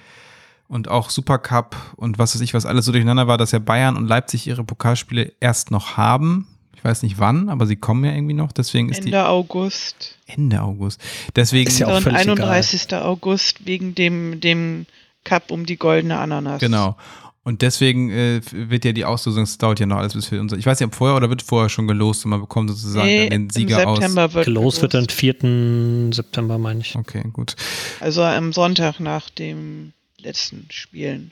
und 0.67 0.89
auch 0.89 1.09
Supercup 1.09 1.75
und 1.95 2.19
was 2.19 2.35
weiß 2.35 2.41
ich, 2.41 2.53
was 2.53 2.65
alles 2.65 2.85
so 2.85 2.91
durcheinander 2.91 3.27
war, 3.27 3.37
dass 3.37 3.51
ja 3.51 3.59
Bayern 3.59 3.95
und 3.95 4.07
Leipzig 4.07 4.47
ihre 4.47 4.63
Pokalspiele 4.63 5.33
erst 5.39 5.71
noch 5.71 5.97
haben. 5.97 6.47
Ich 6.75 6.83
weiß 6.83 7.03
nicht 7.03 7.17
wann, 7.19 7.49
aber 7.49 7.65
sie 7.65 7.75
kommen 7.75 8.03
ja 8.05 8.11
irgendwie 8.11 8.33
noch. 8.35 8.51
Deswegen 8.51 8.89
ist 8.89 8.99
Ende 8.99 9.11
die 9.11 9.17
August. 9.17 10.17
Ende 10.27 10.61
August. 10.61 11.01
Deswegen 11.35 11.69
Ist 11.69 11.79
ja 11.79 11.87
auch 11.87 11.97
und 11.97 12.03
völlig 12.03 12.19
31. 12.19 12.93
August 12.95 13.65
wegen 13.65 13.95
dem, 13.95 14.39
dem 14.41 14.85
Cup 15.27 15.51
um 15.51 15.65
die 15.65 15.77
goldene 15.77 16.17
Ananas. 16.17 16.59
genau. 16.59 16.95
Und 17.43 17.61
deswegen 17.61 18.09
äh, 18.09 18.41
wird 18.51 18.83
ja 18.83 18.91
die 18.91 19.05
Auslosung, 19.05 19.43
es 19.43 19.57
dauert 19.57 19.79
ja 19.79 19.85
noch 19.85 19.95
alles 19.95 20.13
bis 20.13 20.25
für 20.25 20.41
unser. 20.41 20.57
Ich 20.57 20.65
weiß 20.65 20.81
nicht, 20.81 20.87
ob 20.87 20.95
vorher 20.95 21.15
oder 21.15 21.29
wird 21.29 21.41
vorher 21.41 21.69
schon 21.69 21.87
gelost 21.87 22.25
und 22.25 22.31
man 22.31 22.41
bekommt 22.41 22.69
sozusagen 22.69 23.05
Nee, 23.07 23.29
den 23.29 23.43
im 23.43 23.49
Sieger 23.49 23.87
aus. 23.87 23.99
September 23.99 24.33
wird 24.33 24.43
Gelost 24.43 24.81
wird 24.81 24.93
dann 24.93 25.05
gelost. 25.07 25.17
4. 25.17 26.11
September, 26.11 26.57
meine 26.57 26.81
ich. 26.81 26.93
Okay, 26.97 27.23
gut. 27.31 27.55
Also 28.01 28.21
am 28.21 28.51
Sonntag 28.51 28.99
nach 28.99 29.29
dem 29.29 29.93
letzten 30.19 30.67
Spielen. 30.71 31.31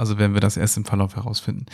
Also 0.00 0.16
werden 0.16 0.32
wir 0.32 0.40
das 0.40 0.56
erst 0.56 0.78
im 0.78 0.86
Verlauf 0.86 1.14
herausfinden. 1.14 1.66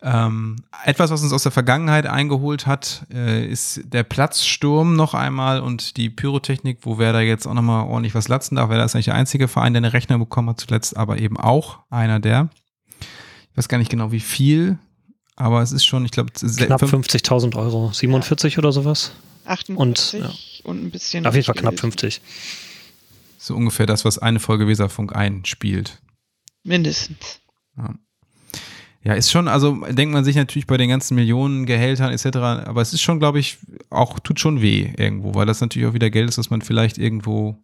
Ähm, 0.00 0.56
etwas, 0.86 1.10
was 1.10 1.22
uns 1.22 1.34
aus 1.34 1.42
der 1.42 1.52
Vergangenheit 1.52 2.06
eingeholt 2.06 2.66
hat, 2.66 3.04
äh, 3.12 3.46
ist 3.46 3.82
der 3.84 4.02
Platzsturm 4.02 4.96
noch 4.96 5.12
einmal 5.12 5.60
und 5.60 5.98
die 5.98 6.08
Pyrotechnik, 6.08 6.78
wo 6.84 6.96
wer 6.96 7.12
da 7.12 7.20
jetzt 7.20 7.46
auch 7.46 7.52
nochmal 7.52 7.86
ordentlich 7.86 8.14
was 8.14 8.28
latzen 8.28 8.56
darf. 8.56 8.70
Wer 8.70 8.78
da 8.78 8.84
ist 8.84 8.94
eigentlich 8.94 9.04
der 9.04 9.14
einzige 9.14 9.46
Verein, 9.46 9.74
der 9.74 9.80
eine 9.80 9.92
Rechnung 9.92 10.20
bekommen 10.20 10.48
hat 10.48 10.60
zuletzt, 10.60 10.96
aber 10.96 11.18
eben 11.18 11.36
auch 11.36 11.80
einer 11.90 12.18
der. 12.18 12.48
Ich 13.50 13.58
weiß 13.58 13.68
gar 13.68 13.76
nicht 13.76 13.90
genau 13.90 14.10
wie 14.10 14.20
viel, 14.20 14.78
aber 15.36 15.60
es 15.60 15.72
ist 15.72 15.84
schon, 15.84 16.06
ich 16.06 16.12
glaube, 16.12 16.32
Knapp 16.32 16.82
50.000 16.82 17.56
Euro. 17.56 17.92
47 17.92 18.56
oder 18.56 18.72
sowas? 18.72 19.12
48 19.44 20.62
und, 20.64 20.82
ein 20.82 20.90
bisschen. 20.90 21.26
Auf 21.26 21.34
jeden 21.34 21.44
Fall 21.44 21.54
knapp 21.56 21.76
gewesen. 21.76 21.90
50. 21.92 22.20
so 23.36 23.54
ungefähr 23.54 23.84
das, 23.84 24.06
was 24.06 24.18
eine 24.18 24.40
Folge 24.40 24.66
Weserfunk 24.66 25.14
einspielt. 25.14 26.00
Mindestens. 26.64 27.40
Ja, 29.06 29.14
ist 29.14 29.30
schon, 29.30 29.46
also 29.46 29.76
denkt 29.86 30.12
man 30.12 30.24
sich 30.24 30.34
natürlich 30.34 30.66
bei 30.66 30.76
den 30.76 30.88
ganzen 30.88 31.14
Millionen 31.14 31.64
Gehältern 31.64 32.12
etc., 32.12 32.36
aber 32.36 32.82
es 32.82 32.92
ist 32.92 33.02
schon, 33.02 33.20
glaube 33.20 33.38
ich, 33.38 33.58
auch, 33.88 34.18
tut 34.18 34.40
schon 34.40 34.60
weh 34.60 34.92
irgendwo, 34.96 35.34
weil 35.34 35.46
das 35.46 35.60
natürlich 35.60 35.88
auch 35.88 35.94
wieder 35.94 36.10
Geld 36.10 36.28
ist, 36.28 36.38
das 36.38 36.50
man 36.50 36.60
vielleicht 36.60 36.98
irgendwo, 36.98 37.56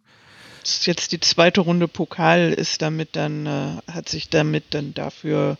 Das 0.61 0.71
ist 0.71 0.87
jetzt 0.87 1.11
die 1.11 1.19
zweite 1.19 1.59
Runde 1.59 1.89
Pokal 1.89 2.53
ist 2.53 2.81
damit 2.81 3.17
dann, 3.17 3.45
äh, 3.45 3.77
hat 3.91 4.07
sich 4.07 4.29
damit 4.29 4.63
dann 4.69 4.93
dafür 4.93 5.57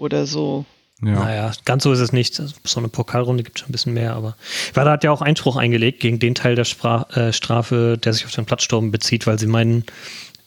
oder 0.00 0.24
so. 0.26 0.64
ja. 1.02 1.10
Naja, 1.10 1.52
ganz 1.66 1.82
so 1.82 1.92
ist 1.92 2.00
es 2.00 2.12
nicht. 2.14 2.34
So 2.64 2.80
eine 2.80 2.88
Pokalrunde 2.88 3.42
gibt 3.42 3.58
es 3.58 3.60
schon 3.60 3.68
ein 3.68 3.72
bisschen 3.72 3.92
mehr, 3.92 4.14
aber 4.14 4.34
Werder 4.72 4.92
hat 4.92 5.04
ja 5.04 5.12
auch 5.12 5.20
Einspruch 5.20 5.56
eingelegt 5.56 6.00
gegen 6.00 6.18
den 6.18 6.34
Teil 6.34 6.54
der 6.54 6.64
Spra 6.64 7.06
äh, 7.14 7.32
Strafe, 7.34 7.98
der 8.02 8.14
sich 8.14 8.24
auf 8.24 8.32
den 8.32 8.46
Platzsturm 8.46 8.90
bezieht, 8.90 9.26
weil 9.26 9.38
sie 9.38 9.46
meinen, 9.46 9.84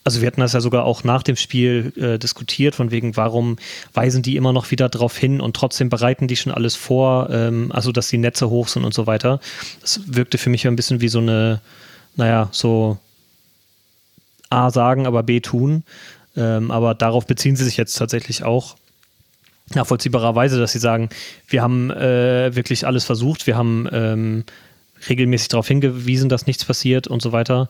also 0.03 0.21
wir 0.21 0.27
hatten 0.27 0.41
das 0.41 0.53
ja 0.53 0.61
sogar 0.61 0.83
auch 0.85 1.03
nach 1.03 1.23
dem 1.23 1.35
Spiel 1.35 1.93
äh, 1.95 2.19
diskutiert, 2.19 2.75
von 2.75 2.91
wegen, 2.91 3.15
warum 3.15 3.57
weisen 3.93 4.21
die 4.21 4.35
immer 4.35 4.51
noch 4.51 4.71
wieder 4.71 4.89
drauf 4.89 5.17
hin 5.17 5.39
und 5.39 5.55
trotzdem 5.55 5.89
bereiten 5.89 6.27
die 6.27 6.35
schon 6.35 6.51
alles 6.51 6.75
vor, 6.75 7.29
ähm, 7.29 7.71
also 7.71 7.91
dass 7.91 8.09
die 8.09 8.17
Netze 8.17 8.49
hoch 8.49 8.67
sind 8.67 8.83
und 8.83 8.93
so 8.93 9.07
weiter. 9.07 9.39
Das 9.81 10.01
wirkte 10.05 10.37
für 10.37 10.49
mich 10.49 10.67
ein 10.67 10.75
bisschen 10.75 10.99
wie 11.01 11.07
so 11.07 11.19
eine, 11.19 11.61
naja, 12.15 12.49
so 12.51 12.97
A 14.49 14.71
sagen, 14.71 15.07
aber 15.07 15.23
B 15.23 15.39
tun. 15.39 15.83
Ähm, 16.35 16.71
aber 16.71 16.95
darauf 16.95 17.25
beziehen 17.25 17.55
sie 17.55 17.63
sich 17.63 17.77
jetzt 17.77 17.95
tatsächlich 17.95 18.43
auch 18.43 18.75
nachvollziehbarerweise, 19.73 20.59
dass 20.59 20.73
sie 20.73 20.79
sagen, 20.79 21.09
wir 21.47 21.61
haben 21.61 21.91
äh, 21.91 22.55
wirklich 22.55 22.85
alles 22.85 23.05
versucht, 23.05 23.47
wir 23.47 23.55
haben 23.55 23.87
ähm, 23.91 24.43
regelmäßig 25.09 25.47
darauf 25.49 25.67
hingewiesen, 25.67 26.29
dass 26.29 26.47
nichts 26.47 26.65
passiert 26.65 27.07
und 27.07 27.21
so 27.21 27.31
weiter. 27.31 27.69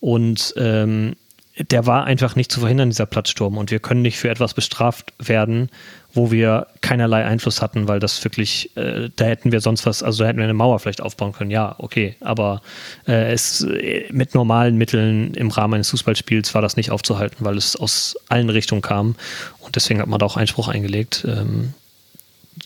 Und 0.00 0.54
ähm, 0.56 1.14
der 1.58 1.86
war 1.86 2.04
einfach 2.04 2.34
nicht 2.34 2.50
zu 2.50 2.60
verhindern, 2.60 2.90
dieser 2.90 3.06
Platzsturm. 3.06 3.58
Und 3.58 3.70
wir 3.70 3.78
können 3.78 4.02
nicht 4.02 4.18
für 4.18 4.30
etwas 4.30 4.54
bestraft 4.54 5.12
werden, 5.18 5.68
wo 6.14 6.30
wir 6.30 6.66
keinerlei 6.80 7.24
Einfluss 7.24 7.60
hatten, 7.60 7.88
weil 7.88 8.00
das 8.00 8.22
wirklich, 8.24 8.74
äh, 8.76 9.10
da 9.16 9.24
hätten 9.26 9.52
wir 9.52 9.60
sonst 9.60 9.84
was, 9.84 10.02
also 10.02 10.22
da 10.22 10.28
hätten 10.28 10.38
wir 10.38 10.44
eine 10.44 10.54
Mauer 10.54 10.78
vielleicht 10.78 11.02
aufbauen 11.02 11.32
können, 11.32 11.50
ja, 11.50 11.74
okay. 11.78 12.16
Aber 12.20 12.62
äh, 13.06 13.32
es 13.32 13.62
äh, 13.62 14.04
mit 14.10 14.34
normalen 14.34 14.76
Mitteln 14.76 15.34
im 15.34 15.50
Rahmen 15.50 15.74
eines 15.74 15.90
Fußballspiels 15.90 16.54
war 16.54 16.62
das 16.62 16.76
nicht 16.76 16.90
aufzuhalten, 16.90 17.44
weil 17.44 17.56
es 17.56 17.76
aus 17.76 18.16
allen 18.28 18.48
Richtungen 18.48 18.82
kam. 18.82 19.16
Und 19.60 19.76
deswegen 19.76 20.00
hat 20.00 20.08
man 20.08 20.18
da 20.18 20.26
auch 20.26 20.36
Einspruch 20.36 20.68
eingelegt. 20.68 21.26
Ähm, 21.28 21.74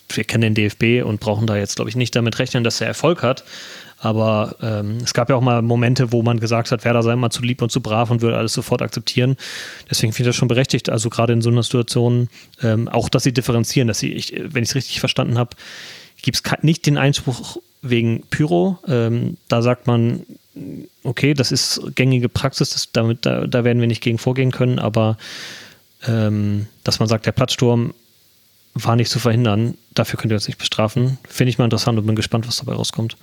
wir 0.09 0.23
kennen 0.23 0.53
den 0.53 0.55
DFB 0.55 1.05
und 1.05 1.19
brauchen 1.19 1.47
da 1.47 1.55
jetzt, 1.55 1.75
glaube 1.75 1.89
ich, 1.89 1.95
nicht 1.95 2.15
damit 2.15 2.39
rechnen, 2.39 2.63
dass 2.63 2.81
er 2.81 2.87
Erfolg 2.87 3.23
hat. 3.23 3.43
Aber 3.99 4.55
ähm, 4.61 4.97
es 5.03 5.13
gab 5.13 5.29
ja 5.29 5.35
auch 5.35 5.41
mal 5.41 5.61
Momente, 5.61 6.11
wo 6.11 6.21
man 6.21 6.39
gesagt 6.39 6.71
hat, 6.71 6.85
Werder 6.85 7.01
sei 7.01 7.15
mal 7.15 7.31
zu 7.31 7.41
lieb 7.41 7.61
und 7.61 7.71
zu 7.71 7.81
brav 7.81 8.11
und 8.11 8.21
würde 8.21 8.37
alles 8.37 8.53
sofort 8.53 8.81
akzeptieren. 8.81 9.37
Deswegen 9.89 10.13
finde 10.13 10.29
ich 10.29 10.33
das 10.33 10.35
schon 10.35 10.47
berechtigt. 10.47 10.89
Also 10.89 11.09
gerade 11.09 11.33
in 11.33 11.41
so 11.41 11.49
einer 11.49 11.63
Situation, 11.63 12.29
ähm, 12.61 12.87
auch 12.87 13.09
dass 13.09 13.23
sie 13.23 13.33
differenzieren, 13.33 13.87
dass 13.87 13.99
sie, 13.99 14.13
ich, 14.13 14.33
wenn 14.37 14.63
ich 14.63 14.69
es 14.69 14.75
richtig 14.75 14.99
verstanden 14.99 15.37
habe, 15.37 15.55
gibt 16.21 16.37
es 16.37 16.43
nicht 16.61 16.85
den 16.85 16.97
Einspruch 16.97 17.57
wegen 17.81 18.23
Pyro. 18.29 18.77
Ähm, 18.87 19.37
da 19.47 19.61
sagt 19.61 19.87
man, 19.87 20.25
okay, 21.03 21.33
das 21.33 21.51
ist 21.51 21.81
gängige 21.95 22.29
Praxis, 22.29 22.71
das, 22.71 22.91
damit, 22.91 23.25
da, 23.25 23.47
da 23.47 23.63
werden 23.63 23.79
wir 23.79 23.87
nicht 23.87 24.01
gegen 24.01 24.17
vorgehen 24.17 24.51
können, 24.51 24.79
aber 24.79 25.17
ähm, 26.07 26.67
dass 26.83 26.99
man 26.99 27.07
sagt, 27.07 27.25
der 27.25 27.31
Platzsturm 27.31 27.93
war 28.73 28.95
nicht 28.95 29.09
zu 29.09 29.19
verhindern, 29.19 29.75
dafür 29.93 30.19
könnt 30.19 30.31
ihr 30.31 30.35
uns 30.35 30.47
nicht 30.47 30.59
bestrafen, 30.59 31.17
finde 31.27 31.49
ich 31.49 31.57
mal 31.57 31.65
interessant 31.65 31.97
und 31.97 32.05
bin 32.05 32.15
gespannt, 32.15 32.47
was 32.47 32.57
dabei 32.57 32.73
rauskommt. 32.73 33.17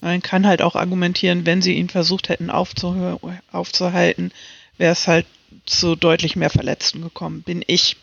Man 0.00 0.22
kann 0.22 0.46
halt 0.46 0.62
auch 0.62 0.76
argumentieren, 0.76 1.46
wenn 1.46 1.62
sie 1.62 1.74
ihn 1.74 1.88
versucht 1.88 2.28
hätten 2.28 2.50
aufzuhalten, 2.50 4.32
wäre 4.78 4.92
es 4.92 5.06
halt 5.06 5.26
zu 5.66 5.96
deutlich 5.96 6.36
mehr 6.36 6.50
Verletzten 6.50 7.02
gekommen. 7.02 7.42
Bin 7.42 7.62
ich 7.66 7.96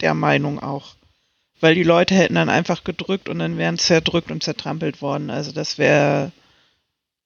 der 0.00 0.14
Meinung 0.14 0.60
auch. 0.60 0.94
Weil 1.60 1.74
die 1.74 1.82
Leute 1.82 2.14
hätten 2.14 2.34
dann 2.34 2.48
einfach 2.48 2.84
gedrückt 2.84 3.28
und 3.28 3.38
dann 3.38 3.56
wären 3.56 3.78
zerdrückt 3.78 4.30
und 4.30 4.42
zertrampelt 4.42 5.00
worden. 5.00 5.30
Also 5.30 5.52
das 5.52 5.78
wäre, 5.78 6.32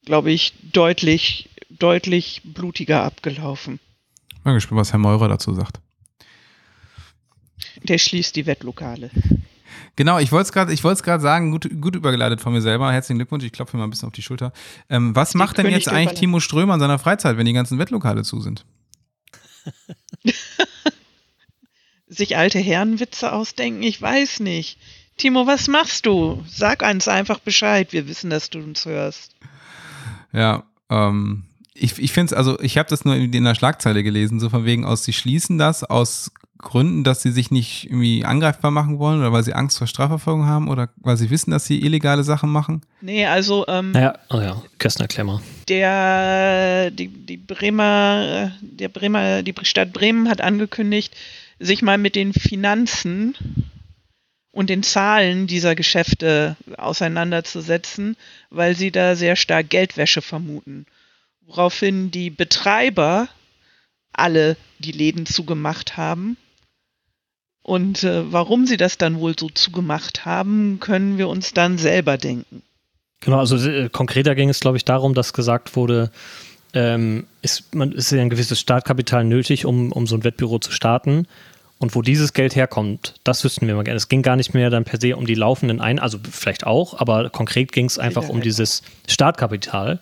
glaube 0.05 0.31
ich, 0.31 0.53
deutlich, 0.73 1.49
deutlich 1.71 2.43
blutiger 2.45 3.03
abgelaufen. 3.03 3.81
Mal 4.45 4.55
gespannt, 4.55 4.81
was 4.81 4.93
Herr 4.93 4.99
Meurer 4.99 5.29
dazu 5.29 5.55
sagt. 5.55 5.81
Der 7.83 7.99
schließt 7.99 8.37
die 8.37 8.47
Wettlokale. 8.47 9.11
Genau, 9.97 10.19
ich 10.19 10.33
wollte 10.33 10.47
es 10.47 10.53
gerade, 10.53 10.73
ich 10.73 10.85
wollte 10.85 10.99
es 10.99 11.03
gerade 11.03 11.23
sagen, 11.23 11.51
gut, 11.51 11.69
gut 11.81 11.97
übergeleitet 11.97 12.41
von 12.41 12.53
mir 12.53 12.61
selber. 12.61 12.93
Herzlichen 12.93 13.19
Glückwunsch, 13.19 13.45
ich 13.45 13.53
klopfe 13.53 13.77
mir 13.77 13.81
mal 13.81 13.87
ein 13.87 13.91
bisschen 13.91 14.09
auf 14.09 14.13
die 14.13 14.23
Schulter. 14.23 14.53
Ähm, 14.89 15.17
was 15.17 15.33
Die 15.33 15.39
macht 15.39 15.57
denn 15.59 15.65
König 15.65 15.79
jetzt 15.79 15.89
eigentlich 15.89 16.07
Ballett. 16.07 16.19
Timo 16.19 16.41
Strömer 16.41 16.75
in 16.75 16.81
seiner 16.81 16.99
Freizeit, 16.99 17.37
wenn 17.37 17.47
die 17.47 17.53
ganzen 17.53 17.79
Wettlokale 17.79 18.23
zu 18.23 18.41
sind? 18.41 18.65
Sich 22.09 22.37
alte 22.37 22.59
Herrenwitze 22.59 23.33
ausdenken, 23.33 23.83
ich 23.83 24.01
weiß 24.01 24.41
nicht. 24.41 24.79
Timo, 25.17 25.47
was 25.47 25.67
machst 25.67 26.07
du? 26.07 26.45
Sag 26.47 26.83
uns 26.83 27.09
einfach 27.09 27.39
Bescheid. 27.39 27.93
Wir 27.93 28.07
wissen, 28.07 28.31
dass 28.31 28.51
du 28.51 28.59
uns 28.59 28.85
hörst. 28.85 29.35
Ja, 30.33 30.65
ähm, 30.91 31.45
ich, 31.75 31.99
ich 31.99 32.13
finde 32.13 32.33
es, 32.33 32.39
also 32.39 32.61
ich 32.61 32.79
habe 32.79 32.89
das 32.89 33.05
nur 33.05 33.17
in 33.17 33.45
der 33.45 33.55
Schlagzeile 33.55 34.03
gelesen, 34.03 34.41
so 34.41 34.51
von 34.51 34.65
wegen 34.65 34.85
aus, 34.85 35.05
sie 35.05 35.13
schließen 35.13 35.59
das 35.59 35.85
aus 35.85 36.31
Gründen, 36.59 37.05
dass 37.05 37.23
sie 37.23 37.31
sich 37.31 37.51
nicht 37.51 37.85
irgendwie 37.85 38.25
angreifbar 38.25 38.71
machen 38.71 38.99
wollen 38.99 39.21
oder 39.21 39.33
weil 39.33 39.43
sie 39.43 39.55
Angst 39.55 39.79
vor 39.79 39.87
Strafverfolgung 39.87 40.47
haben 40.47 40.69
oder 40.69 40.89
weil 40.97 41.17
sie 41.17 41.31
wissen, 41.31 41.51
dass 41.51 41.67
sie 41.67 41.81
illegale 41.81 42.25
Sachen 42.25 42.51
machen. 42.51 42.83
Nee, 43.01 43.27
also 43.27 43.67
ähm, 43.69 43.93
Naja, 43.93 44.19
oh 44.31 44.41
ja, 44.41 44.63
Kästner 44.79 45.09
Klemmer. 45.09 45.43
der 45.69 46.91
die, 46.91 47.09
die 47.09 47.37
Bremer, 47.37 48.53
der 48.61 48.89
Bremer, 48.89 49.43
die 49.43 49.55
Stadt 49.63 49.93
Bremen 49.93 50.29
hat 50.29 50.41
angekündigt, 50.41 51.15
sich 51.59 51.83
mal 51.83 51.99
mit 51.99 52.15
den 52.15 52.33
Finanzen 52.33 53.35
und 54.53 54.71
den 54.71 54.83
Zahlen 54.83 55.47
dieser 55.47 55.75
Geschäfte 55.75 56.57
auseinanderzusetzen, 56.79 58.17
weil 58.51 58.75
sie 58.75 58.91
da 58.91 59.15
sehr 59.15 59.37
stark 59.37 59.69
Geldwäsche 59.69 60.23
vermuten. 60.23 60.87
Woraufhin 61.47 62.11
die 62.11 62.31
Betreiber 62.31 63.29
alle 64.13 64.57
die 64.79 64.93
Läden 64.93 65.27
zugemacht 65.27 65.97
haben. 65.97 66.37
Und 67.67 68.05
äh, 68.05 68.33
warum 68.33 68.65
sie 68.65 68.77
das 68.77 68.97
dann 68.97 69.19
wohl 69.19 69.37
so 69.37 69.49
zugemacht 69.49 70.25
haben, 70.25 70.79
können 70.79 71.19
wir 71.19 71.27
uns 71.27 71.53
dann 71.53 71.79
selber 71.79 72.17
denken. 72.17 72.63
Genau, 73.23 73.41
also 73.41 73.57
äh, 73.57 73.89
konkreter 73.89 74.37
ging 74.37 74.49
es, 74.49 74.61
glaube 74.61 74.77
ich, 74.77 74.85
darum, 74.85 75.15
dass 75.15 75.33
gesagt 75.33 75.75
wurde, 75.75 76.13
ähm, 76.75 77.27
ist, 77.43 77.75
man, 77.75 77.91
ist 77.91 78.13
ja 78.13 78.23
ein 78.23 78.31
gewisses 78.31 78.61
Startkapital 78.61 79.25
nötig, 79.25 79.67
um, 79.67 79.91
um 79.91 80.07
so 80.07 80.15
ein 80.15 80.23
Wettbüro 80.23 80.61
zu 80.61 80.71
starten. 80.71 81.27
Und 81.79 81.97
wo 81.97 82.03
dieses 82.03 82.35
Geld 82.35 82.55
herkommt, 82.55 83.15
das 83.25 83.43
wüssten 83.43 83.67
wir 83.67 83.75
mal 83.75 83.83
gerne. 83.83 83.97
Es 83.97 84.09
ging 84.09 84.23
gar 84.23 84.37
nicht 84.37 84.55
mehr 84.55 84.71
dann 84.71 84.85
per 84.85 85.01
se 85.01 85.17
um 85.17 85.27
die 85.27 85.35
laufenden 85.35 85.81
Ein-, 85.81 85.99
also 85.99 86.19
vielleicht 86.31 86.69
auch, 86.69 87.01
aber 87.01 87.31
konkret 87.31 87.73
ging 87.73 87.87
es 87.87 87.99
einfach 87.99 88.29
um 88.29 88.43
dieses 88.43 88.83
Startkapital 89.09 89.99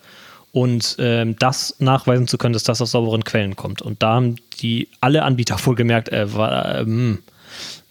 und 0.53 0.97
ähm, 0.99 1.35
das 1.39 1.77
nachweisen 1.79 2.29
zu 2.29 2.37
können, 2.37 2.53
dass 2.53 2.65
das 2.65 2.83
aus 2.83 2.91
sauberen 2.91 3.25
Quellen 3.25 3.57
kommt. 3.57 3.81
Und 3.81 4.03
da 4.03 4.17
haben 4.17 4.37
die 4.61 4.89
alle 5.01 5.23
Anbieter 5.23 5.57
wohl 5.65 5.77
gemerkt, 5.77 6.11
äh, 6.11 6.35
war, 6.35 6.81
ähm, 6.81 7.21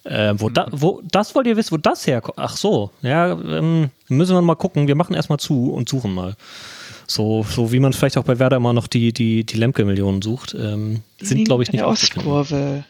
äh, 0.04 0.34
wo, 0.38 0.50
da, 0.50 0.68
wo, 0.72 1.02
das 1.10 1.34
wollt 1.34 1.48
ihr 1.48 1.56
wissen, 1.56 1.72
wo 1.72 1.78
das 1.78 2.06
herkommt? 2.08 2.38
Ach 2.38 2.58
so, 2.58 2.92
ja, 3.02 3.32
ähm, 3.32 3.90
müssen 4.10 4.36
wir 4.36 4.42
mal 4.42 4.56
gucken. 4.56 4.88
Wir 4.88 4.96
machen 4.96 5.16
erstmal 5.16 5.40
zu 5.40 5.72
und 5.72 5.88
suchen 5.88 6.14
mal. 6.14 6.36
So, 7.08 7.44
so 7.44 7.72
wie 7.72 7.80
man 7.80 7.94
vielleicht 7.94 8.18
auch 8.18 8.24
bei 8.24 8.40
Werder 8.40 8.58
immer 8.58 8.74
noch 8.74 8.88
die, 8.88 9.14
die, 9.14 9.46
die 9.46 9.58
Lemke-Millionen 9.58 10.22
sucht, 10.22 10.56
ähm, 10.58 11.02
Die 11.20 11.26
sind, 11.26 11.46
glaube 11.46 11.64
ich, 11.64 11.72
nicht. 11.72 11.84
Ostkurve. 11.84 12.86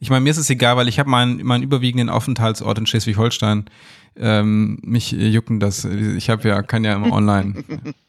Ich 0.00 0.10
meine, 0.10 0.20
mir 0.20 0.30
ist 0.30 0.38
es 0.38 0.50
egal, 0.50 0.76
weil 0.76 0.88
ich 0.88 0.98
habe 0.98 1.08
meinen, 1.08 1.42
meinen 1.44 1.62
überwiegenden 1.62 2.08
Aufenthaltsort 2.08 2.78
in 2.78 2.86
Schleswig-Holstein. 2.86 3.66
Ähm, 4.16 4.78
mich 4.82 5.12
jucken 5.12 5.60
das. 5.60 5.84
Ich 5.84 6.30
habe 6.30 6.48
ja, 6.48 6.62
kann 6.62 6.84
ja 6.84 6.94
immer 6.94 7.12
online. 7.12 7.64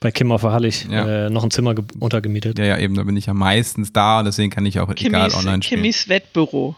Bei 0.00 0.10
Kim 0.10 0.30
auf 0.32 0.42
der 0.42 0.52
Hallig 0.52 0.86
Ja. 0.90 1.26
äh, 1.26 1.30
noch 1.30 1.44
ein 1.44 1.50
Zimmer 1.50 1.74
ge- 1.74 1.84
untergemietet. 2.00 2.58
Ja, 2.58 2.64
ja, 2.64 2.78
eben, 2.78 2.94
da 2.94 3.02
bin 3.02 3.16
ich 3.16 3.26
ja 3.26 3.34
meistens 3.34 3.92
da 3.92 4.18
und 4.20 4.26
deswegen 4.26 4.50
kann 4.50 4.66
ich 4.66 4.78
auch 4.80 4.88
egal 4.90 5.28
Kimmys, 5.30 5.34
online 5.36 5.62
spielen. 5.62 5.80
Kimmys 5.82 6.08
Wettbüro. 6.08 6.76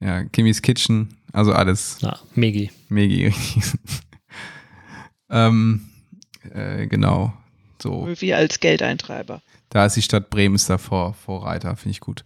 Ja, 0.00 0.24
Kimmys 0.24 0.62
Kitchen, 0.62 1.16
also 1.32 1.52
alles 1.52 1.98
Na, 2.00 2.18
Megi. 2.34 2.70
mega. 2.88 3.34
ähm, 5.30 5.88
äh, 6.54 6.86
genau. 6.86 7.32
So, 7.82 8.08
Wir 8.18 8.36
als 8.36 8.60
Geldeintreiber. 8.60 9.42
da 9.70 9.86
ist 9.86 9.96
die 9.96 10.02
Stadt 10.02 10.30
Bremen 10.30 10.54
ist 10.54 10.68
da 10.68 10.78
vor, 10.78 11.14
Vorreiter, 11.14 11.76
finde 11.76 11.92
ich 11.92 12.00
gut. 12.00 12.24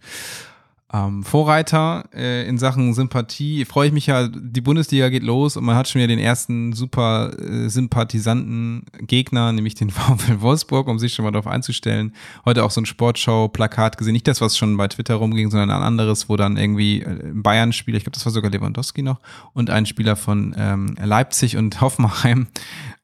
Ähm, 0.95 1.23
Vorreiter 1.23 2.05
äh, 2.13 2.47
in 2.47 2.57
Sachen 2.57 2.93
Sympathie, 2.93 3.65
freue 3.65 3.87
ich 3.87 3.93
mich 3.93 4.07
ja, 4.07 4.27
die 4.27 4.61
Bundesliga 4.61 5.09
geht 5.09 5.23
los 5.23 5.57
und 5.57 5.65
man 5.65 5.75
hat 5.75 5.87
schon 5.87 5.99
wieder 5.99 6.07
den 6.07 6.19
ersten 6.19 6.73
super 6.73 7.31
äh, 7.37 7.69
sympathisanten 7.69 8.83
Gegner, 8.99 9.51
nämlich 9.51 9.75
den 9.75 9.89
VfL 9.91 10.41
Wolfsburg, 10.41 10.87
um 10.87 10.99
sich 10.99 11.13
schon 11.13 11.25
mal 11.25 11.31
darauf 11.31 11.47
einzustellen. 11.47 12.13
Heute 12.45 12.63
auch 12.63 12.71
so 12.71 12.81
ein 12.81 12.85
Sportschau-Plakat 12.85 13.97
gesehen, 13.97 14.13
nicht 14.13 14.27
das, 14.27 14.41
was 14.41 14.57
schon 14.57 14.77
bei 14.77 14.87
Twitter 14.87 15.15
rumging, 15.15 15.49
sondern 15.49 15.71
ein 15.71 15.81
anderes, 15.81 16.29
wo 16.29 16.37
dann 16.37 16.55
irgendwie 16.55 17.01
äh, 17.01 17.09
ein 17.09 17.43
Bayern-Spieler, 17.43 17.97
ich 17.97 18.03
glaube, 18.03 18.15
das 18.15 18.25
war 18.25 18.31
sogar 18.31 18.51
Lewandowski 18.51 19.01
noch, 19.01 19.19
und 19.53 19.69
ein 19.69 19.85
Spieler 19.85 20.15
von 20.15 20.55
ähm, 20.57 20.95
Leipzig 21.03 21.57
und 21.57 21.81
Hoffenheim 21.81 22.47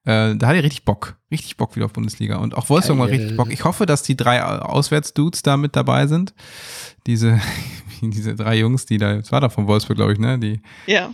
äh, 0.06 0.36
da 0.36 0.48
hat 0.48 0.56
er 0.56 0.64
richtig 0.64 0.84
Bock. 0.86 1.16
Richtig 1.32 1.58
Bock 1.58 1.76
wieder 1.76 1.86
auf 1.86 1.94
Bundesliga. 1.94 2.38
Und 2.38 2.56
auch 2.58 2.70
Wolfsburg 2.70 2.98
mal 2.98 3.08
Geil. 3.10 3.20
richtig 3.20 3.38
Bock. 3.38 3.52
Ich 3.52 3.64
hoffe, 3.64 3.86
dass 3.86 4.04
die 4.04 4.18
drei 4.18 4.44
Auswärtsdudes 4.44 5.44
da 5.44 5.58
mit 5.58 5.76
dabei 5.76 6.08
sind. 6.08 6.34
Diese, 7.08 7.40
diese 8.02 8.36
drei 8.36 8.58
Jungs, 8.58 8.86
die 8.86 8.98
da, 8.98 9.16
das 9.16 9.32
war 9.32 9.42
da 9.42 9.50
von 9.50 9.68
Wolfsburg, 9.68 9.98
glaube 9.98 10.14
ich, 10.14 10.20
ne? 10.20 10.40
Die, 10.40 10.62
Ja. 10.88 11.12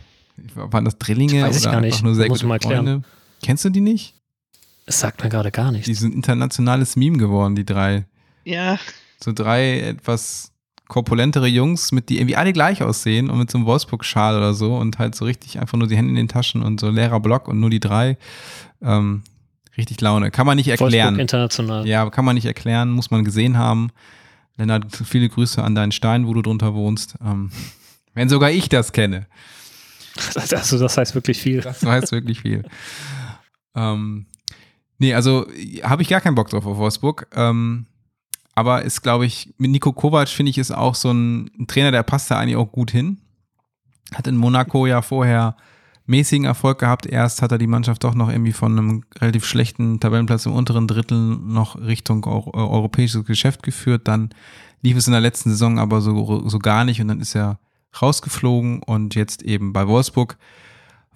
waren 0.56 0.86
das 0.86 0.98
Drillinge 0.98 1.44
Weiß 1.44 1.58
ich 1.58 1.64
oder 1.64 1.72
gar 1.72 1.82
einfach 1.82 1.96
nicht. 1.98 2.04
nur 2.04 2.16
sehr 2.16 2.28
Muss 2.28 2.40
gute 2.40 2.46
man 2.48 2.56
mal 2.56 2.60
klären. 2.60 2.86
Freunde? 2.86 3.08
Kennst 3.44 3.66
du 3.66 3.70
die 3.70 3.82
nicht? 3.82 4.14
Es 4.86 5.00
sagt 5.02 5.24
mir 5.24 5.30
gerade 5.30 5.52
gar 5.52 5.72
nichts. 5.72 5.86
Die 5.88 5.94
sind 5.94 6.16
internationales 6.16 6.96
Meme 6.96 7.18
geworden, 7.18 7.56
die 7.56 7.66
drei. 7.66 8.06
Ja, 8.46 8.80
So 9.22 9.34
drei 9.34 9.80
etwas 9.82 10.54
korpulentere 10.88 11.48
Jungs, 11.48 11.92
mit 11.92 12.08
die 12.08 12.18
irgendwie 12.18 12.38
alle 12.38 12.54
gleich 12.54 12.82
aussehen 12.82 13.30
und 13.30 13.38
mit 13.40 13.52
so 13.52 13.58
einem 13.58 13.68
Wolfsburg-Schal 13.68 14.38
oder 14.38 14.54
so 14.54 14.78
und 14.78 15.00
halt 15.00 15.16
so 15.16 15.26
richtig 15.26 15.60
einfach 15.60 15.78
nur 15.78 15.88
die 15.90 15.98
Hände 15.98 16.12
in 16.12 16.16
den 16.16 16.30
Taschen 16.30 16.64
und 16.64 16.80
so 16.80 16.90
leerer 16.90 17.20
Block 17.20 17.50
und 17.50 17.60
nur 17.60 17.70
die 17.70 17.82
drei. 17.82 18.18
Ähm, 18.82 19.24
richtig 19.78 20.02
Laune. 20.02 20.32
Kann 20.32 20.46
man 20.46 20.58
nicht 20.58 20.68
erklären. 20.68 21.16
Wolfsburg 21.16 21.22
international. 21.22 21.88
Ja, 21.88 22.10
kann 22.10 22.26
man 22.26 22.36
nicht 22.36 22.46
erklären, 22.46 22.92
muss 22.92 23.12
man 23.12 23.24
gesehen 23.24 23.58
haben. 23.58 23.92
Lennart, 24.58 24.86
viele 25.06 25.30
Grüße 25.30 25.64
an 25.64 25.76
deinen 25.76 25.92
Stein, 25.92 26.28
wo 26.28 26.34
du 26.34 26.42
drunter 26.42 26.74
wohnst. 26.74 27.16
Ähm, 27.24 27.52
wenn 28.14 28.30
sogar 28.30 28.52
ich 28.52 28.70
das 28.70 28.92
kenne. 28.92 29.28
Also 30.36 30.80
das 30.80 30.98
heißt 30.98 31.14
wirklich 31.14 31.40
viel. 31.40 31.62
Das 31.62 31.86
weiß 31.86 32.12
wirklich 32.12 32.42
viel. 32.42 32.64
ähm, 33.76 34.26
nee, 34.98 35.14
also 35.14 35.46
habe 35.84 36.02
ich 36.02 36.08
gar 36.08 36.22
keinen 36.22 36.34
Bock 36.34 36.50
drauf 36.50 36.66
auf 36.66 36.78
Wolfsburg. 36.78 37.28
Ähm, 37.36 37.86
aber 38.56 38.82
ist, 38.82 39.04
glaube 39.04 39.28
ich, 39.28 39.54
mit 39.60 39.70
Nico 39.70 39.94
Kovac 39.94 40.30
finde 40.30 40.50
ich, 40.50 40.58
ist 40.58 40.72
auch 40.72 40.96
so 40.96 41.12
ein, 41.12 41.52
ein 41.60 41.68
Trainer, 41.68 41.92
der 41.92 42.02
passt 42.02 42.32
da 42.32 42.40
eigentlich 42.40 42.56
auch 42.56 42.72
gut 42.72 42.90
hin. 42.90 43.20
Hat 44.16 44.26
in 44.26 44.36
Monaco 44.36 44.88
ja 44.88 45.04
vorher 45.04 45.56
mäßigen 46.08 46.46
Erfolg 46.46 46.80
gehabt. 46.80 47.06
Erst 47.06 47.42
hat 47.42 47.52
er 47.52 47.58
die 47.58 47.68
Mannschaft 47.68 48.04
doch 48.04 48.16
noch 48.16 48.30
irgendwie 48.30 48.54
von 48.54 48.78
einem 48.78 49.04
relativ 49.20 49.46
schlechten 49.46 50.00
Tabellenplatz 50.00 50.46
im 50.46 50.54
unteren 50.54 50.88
Drittel 50.88 51.18
noch 51.18 51.80
Richtung 51.80 52.26
eu 52.26 52.50
europäisches 52.54 53.26
Geschäft 53.26 53.64
geführt. 53.64 54.08
Dann 54.08 54.30
lief 54.82 54.98
es 54.98 55.08
in 55.08 55.14
der 55.14 55.22
letzten 55.22 55.50
Saison 55.50 55.80
aber 55.80 56.02
so, 56.02 56.48
so 56.48 56.60
gar 56.60 56.86
nicht 56.86 57.02
und 57.02 57.10
dann 57.10 57.22
ist 57.22 57.36
er 57.36 57.60
rausgeflogen 58.02 58.82
und 58.84 59.16
jetzt 59.16 59.44
eben 59.44 59.74
bei 59.74 59.88
Wolfsburg 59.88 60.38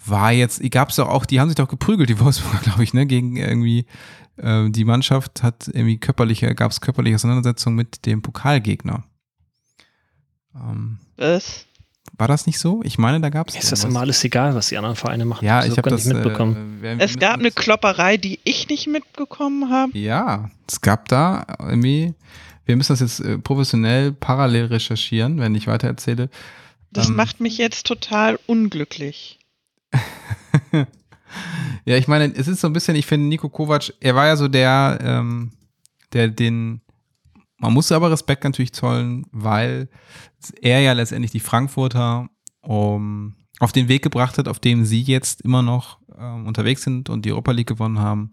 war 0.06 0.32
jetzt, 0.32 0.62
gab 0.72 0.90
es 0.90 0.96
doch 0.96 1.08
auch, 1.08 1.26
die 1.26 1.40
haben 1.40 1.50
sich 1.50 1.56
doch 1.56 1.68
geprügelt, 1.68 2.10
die 2.10 2.20
Wolfsburger, 2.20 2.58
glaube 2.64 2.84
ich, 2.84 2.94
ne, 2.94 3.06
gegen 3.06 3.38
irgendwie 3.38 3.86
äh, 4.38 4.70
die 4.70 4.86
Mannschaft 4.86 5.44
hat 5.44 5.68
irgendwie 5.68 6.00
körperliche, 6.00 6.54
gab 6.56 6.72
es 6.72 6.82
körperliche 6.82 7.16
Auseinandersetzungen 7.16 7.76
mit 7.76 8.06
dem 8.06 8.22
Pokalgegner. 8.22 9.04
Ähm, 10.56 11.00
was? 11.18 11.68
War 12.22 12.30
das 12.30 12.46
nicht 12.46 12.58
so? 12.60 12.80
Ich 12.86 12.98
meine, 12.98 13.20
da 13.20 13.28
gab 13.30 13.50
es. 13.50 13.56
Ist 13.56 13.74
das 13.74 13.84
immer 13.84 14.00
alles 14.00 14.24
egal, 14.24 14.56
was 14.56 14.70
die 14.70 14.78
anderen 14.78 14.96
Vereine 14.96 15.26
machen. 15.26 15.44
Ja, 15.44 15.66
ich 15.66 15.72
habe 15.72 15.82
gar 15.82 15.92
das 15.92 16.06
nicht 16.06 16.14
mitbekommen. 16.14 16.80
Äh, 16.82 16.96
Es 17.00 17.20
gab 17.20 17.40
eine 17.40 17.52
Klopperei, 17.52 18.16
die 18.16 18.40
ich 18.46 18.70
nicht 18.70 18.88
mitbekommen 18.88 19.70
habe. 19.70 19.98
Ja, 19.98 20.50
es 20.68 20.80
gab 20.80 21.10
da 21.10 21.46
irgendwie. 21.60 22.14
Wir 22.66 22.78
müssen 22.78 22.94
das 22.94 23.02
jetzt 23.02 23.20
äh, 23.20 23.38
professionell 23.38 24.14
parallel 24.14 24.68
recherchieren, 24.68 25.40
wenn 25.40 25.54
ich 25.56 25.68
weiter 25.68 25.88
erzähle. 25.88 26.30
Das 26.92 27.10
Ähm. 27.10 27.16
macht 27.16 27.42
mich 27.42 27.58
jetzt 27.58 27.86
total 27.86 28.40
unglücklich. 28.48 29.40
Ja, 31.86 31.96
ich 31.96 32.08
meine, 32.10 32.26
es 32.36 32.48
ist 32.50 32.60
so 32.62 32.68
ein 32.68 32.74
bisschen, 32.74 32.96
ich 32.98 33.06
finde, 33.06 33.28
Nico 33.28 33.48
Kovac, 33.50 33.94
er 34.02 34.16
war 34.16 34.28
ja 34.28 34.36
so 34.36 34.48
der, 34.50 35.00
ähm, 35.02 35.52
der 36.14 36.28
den, 36.28 36.82
man 37.62 37.74
muss 37.74 37.92
aber 37.92 38.12
Respekt 38.12 38.44
natürlich 38.44 38.74
zollen, 38.74 39.26
weil 39.32 39.88
er 40.62 40.82
ja 40.82 40.94
letztendlich 40.94 41.32
die 41.32 41.40
Frankfurter 41.40 42.28
um, 42.62 43.36
auf 43.60 43.72
den 43.72 43.88
Weg 43.88 44.02
gebracht 44.02 44.40
hat, 44.40 44.48
auf 44.48 44.60
dem 44.60 44.84
sie 44.84 45.02
jetzt 45.02 45.42
immer 45.42 45.62
noch 45.62 46.00
ähm, 46.18 46.48
unterwegs 46.48 46.82
sind 46.82 47.10
und 47.10 47.24
die 47.24 47.32
Europa 47.32 47.52
League 47.52 47.68
gewonnen 47.68 48.00
haben 48.00 48.32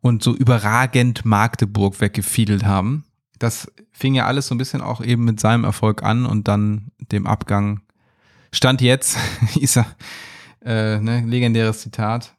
und 0.00 0.24
so 0.24 0.34
überragend 0.34 1.24
Magdeburg 1.24 2.00
weggefiedelt 2.00 2.64
haben. 2.64 3.04
Das 3.38 3.70
fing 3.92 4.14
ja 4.14 4.26
alles 4.26 4.48
so 4.48 4.54
ein 4.56 4.58
bisschen 4.58 4.80
auch 4.80 5.00
eben 5.00 5.24
mit 5.24 5.38
seinem 5.38 5.62
Erfolg 5.62 6.02
an 6.02 6.26
und 6.26 6.48
dann 6.48 6.90
dem 7.12 7.28
Abgang. 7.28 7.82
Stand 8.52 8.80
jetzt, 8.80 9.16
ist 9.60 9.76
er, 9.76 9.86
äh, 10.64 10.98
ne, 10.98 11.24
legendäres 11.24 11.82
Zitat. 11.82 12.34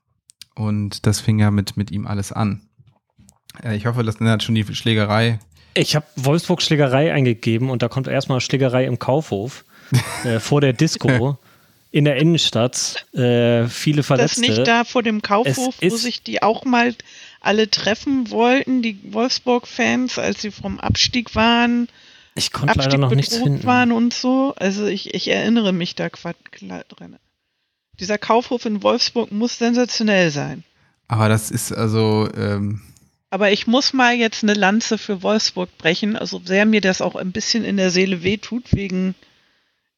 Und 0.55 1.05
das 1.05 1.21
fing 1.21 1.39
ja 1.39 1.51
mit, 1.51 1.77
mit 1.77 1.89
ihm 1.89 2.05
alles 2.05 2.33
an. 2.33 2.67
Äh, 3.63 3.77
ich 3.77 3.85
hoffe, 3.85 4.03
das 4.03 4.19
hat 4.19 4.43
schon 4.43 4.55
die 4.55 4.75
Schlägerei. 4.75 5.39
Ich 5.73 5.95
habe 5.95 6.05
Wolfsburg 6.15 6.61
Schlägerei 6.61 7.13
eingegeben 7.13 7.69
und 7.69 7.81
da 7.81 7.87
kommt 7.87 8.07
erstmal 8.07 8.41
Schlägerei 8.41 8.85
im 8.85 8.99
Kaufhof. 8.99 9.65
äh, 10.23 10.39
vor 10.39 10.61
der 10.61 10.73
Disco 10.73 11.37
in 11.91 12.05
der 12.05 12.15
Innenstadt. 12.15 13.05
Äh, 13.13 13.67
viele 13.67 14.03
Verletzte. 14.03 14.41
Das 14.41 14.49
nicht 14.49 14.67
da 14.67 14.83
vor 14.83 15.03
dem 15.03 15.21
Kaufhof, 15.21 15.75
wo 15.81 15.95
sich 15.97 16.23
die 16.23 16.41
auch 16.41 16.63
mal 16.63 16.95
alle 17.41 17.69
treffen 17.69 18.31
wollten, 18.31 18.81
die 18.81 19.13
Wolfsburg-Fans, 19.13 20.17
als 20.17 20.41
sie 20.41 20.51
vom 20.51 20.79
Abstieg 20.79 21.35
waren, 21.35 21.89
Ich 22.35 22.53
konnte 22.53 22.77
leider 22.77 22.85
Abstieg 22.85 22.99
noch 22.99 23.15
nichts 23.15 23.33
bedroht 23.33 23.47
finden. 23.47 23.65
waren 23.65 23.91
und 23.91 24.13
so. 24.13 24.53
Also 24.57 24.85
ich, 24.85 25.13
ich 25.13 25.27
erinnere 25.27 25.73
mich 25.73 25.95
da 25.95 26.09
dran. 26.09 27.17
Dieser 27.99 28.17
Kaufhof 28.17 28.65
in 28.65 28.83
Wolfsburg 28.83 29.31
muss 29.31 29.57
sensationell 29.57 30.31
sein. 30.31 30.63
Aber 31.07 31.27
das 31.27 31.51
ist 31.51 31.73
also, 31.73 32.29
ähm, 32.37 32.81
Aber 33.31 33.51
ich 33.51 33.65
muss 33.65 33.93
mal 33.93 34.13
jetzt 34.13 34.43
eine 34.43 34.53
Lanze 34.53 34.97
für 34.97 35.23
Wolfsburg 35.23 35.77
brechen, 35.77 36.17
also 36.17 36.41
sehr 36.43 36.65
mir 36.65 36.81
das 36.81 37.01
auch 37.01 37.15
ein 37.15 37.31
bisschen 37.31 37.63
in 37.63 37.77
der 37.77 37.89
Seele 37.89 38.23
wehtut, 38.23 38.65
wegen, 38.73 39.15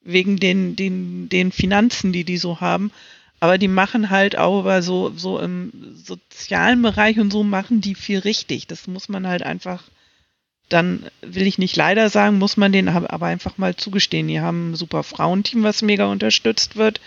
wegen 0.03 0.37
den, 0.37 0.75
den, 0.75 1.29
den 1.29 1.51
Finanzen, 1.51 2.13
die 2.13 2.25
die 2.25 2.37
so 2.37 2.61
haben. 2.61 2.91
Aber 3.39 3.57
die 3.57 3.67
machen 3.67 4.11
halt 4.11 4.37
auch 4.37 4.59
aber 4.59 4.83
so, 4.83 5.11
so 5.17 5.39
im 5.39 5.73
sozialen 5.95 6.81
Bereich 6.83 7.19
und 7.19 7.31
so 7.31 7.43
machen 7.43 7.81
die 7.81 7.95
viel 7.95 8.19
richtig. 8.19 8.67
Das 8.67 8.85
muss 8.85 9.09
man 9.09 9.27
halt 9.27 9.41
einfach, 9.41 9.83
dann 10.69 11.07
will 11.21 11.47
ich 11.47 11.57
nicht 11.57 11.75
leider 11.75 12.11
sagen, 12.11 12.37
muss 12.37 12.55
man 12.55 12.71
denen 12.71 12.87
aber 12.87 13.25
einfach 13.25 13.57
mal 13.57 13.75
zugestehen. 13.75 14.27
Die 14.27 14.41
haben 14.41 14.71
ein 14.71 14.75
super 14.75 15.01
Frauenteam, 15.01 15.63
was 15.63 15.81
mega 15.81 16.05
unterstützt 16.05 16.75
wird. 16.75 17.01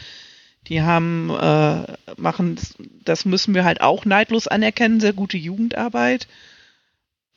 Die 0.69 0.83
haben, 0.83 1.31
äh, 1.31 1.85
machen, 2.17 2.59
das 3.05 3.25
müssen 3.25 3.55
wir 3.55 3.65
halt 3.65 3.81
auch 3.81 4.05
neidlos 4.05 4.49
anerkennen, 4.49 5.01
sehr 5.01 5.13
gute 5.13 5.37
Jugendarbeit. 5.37 6.27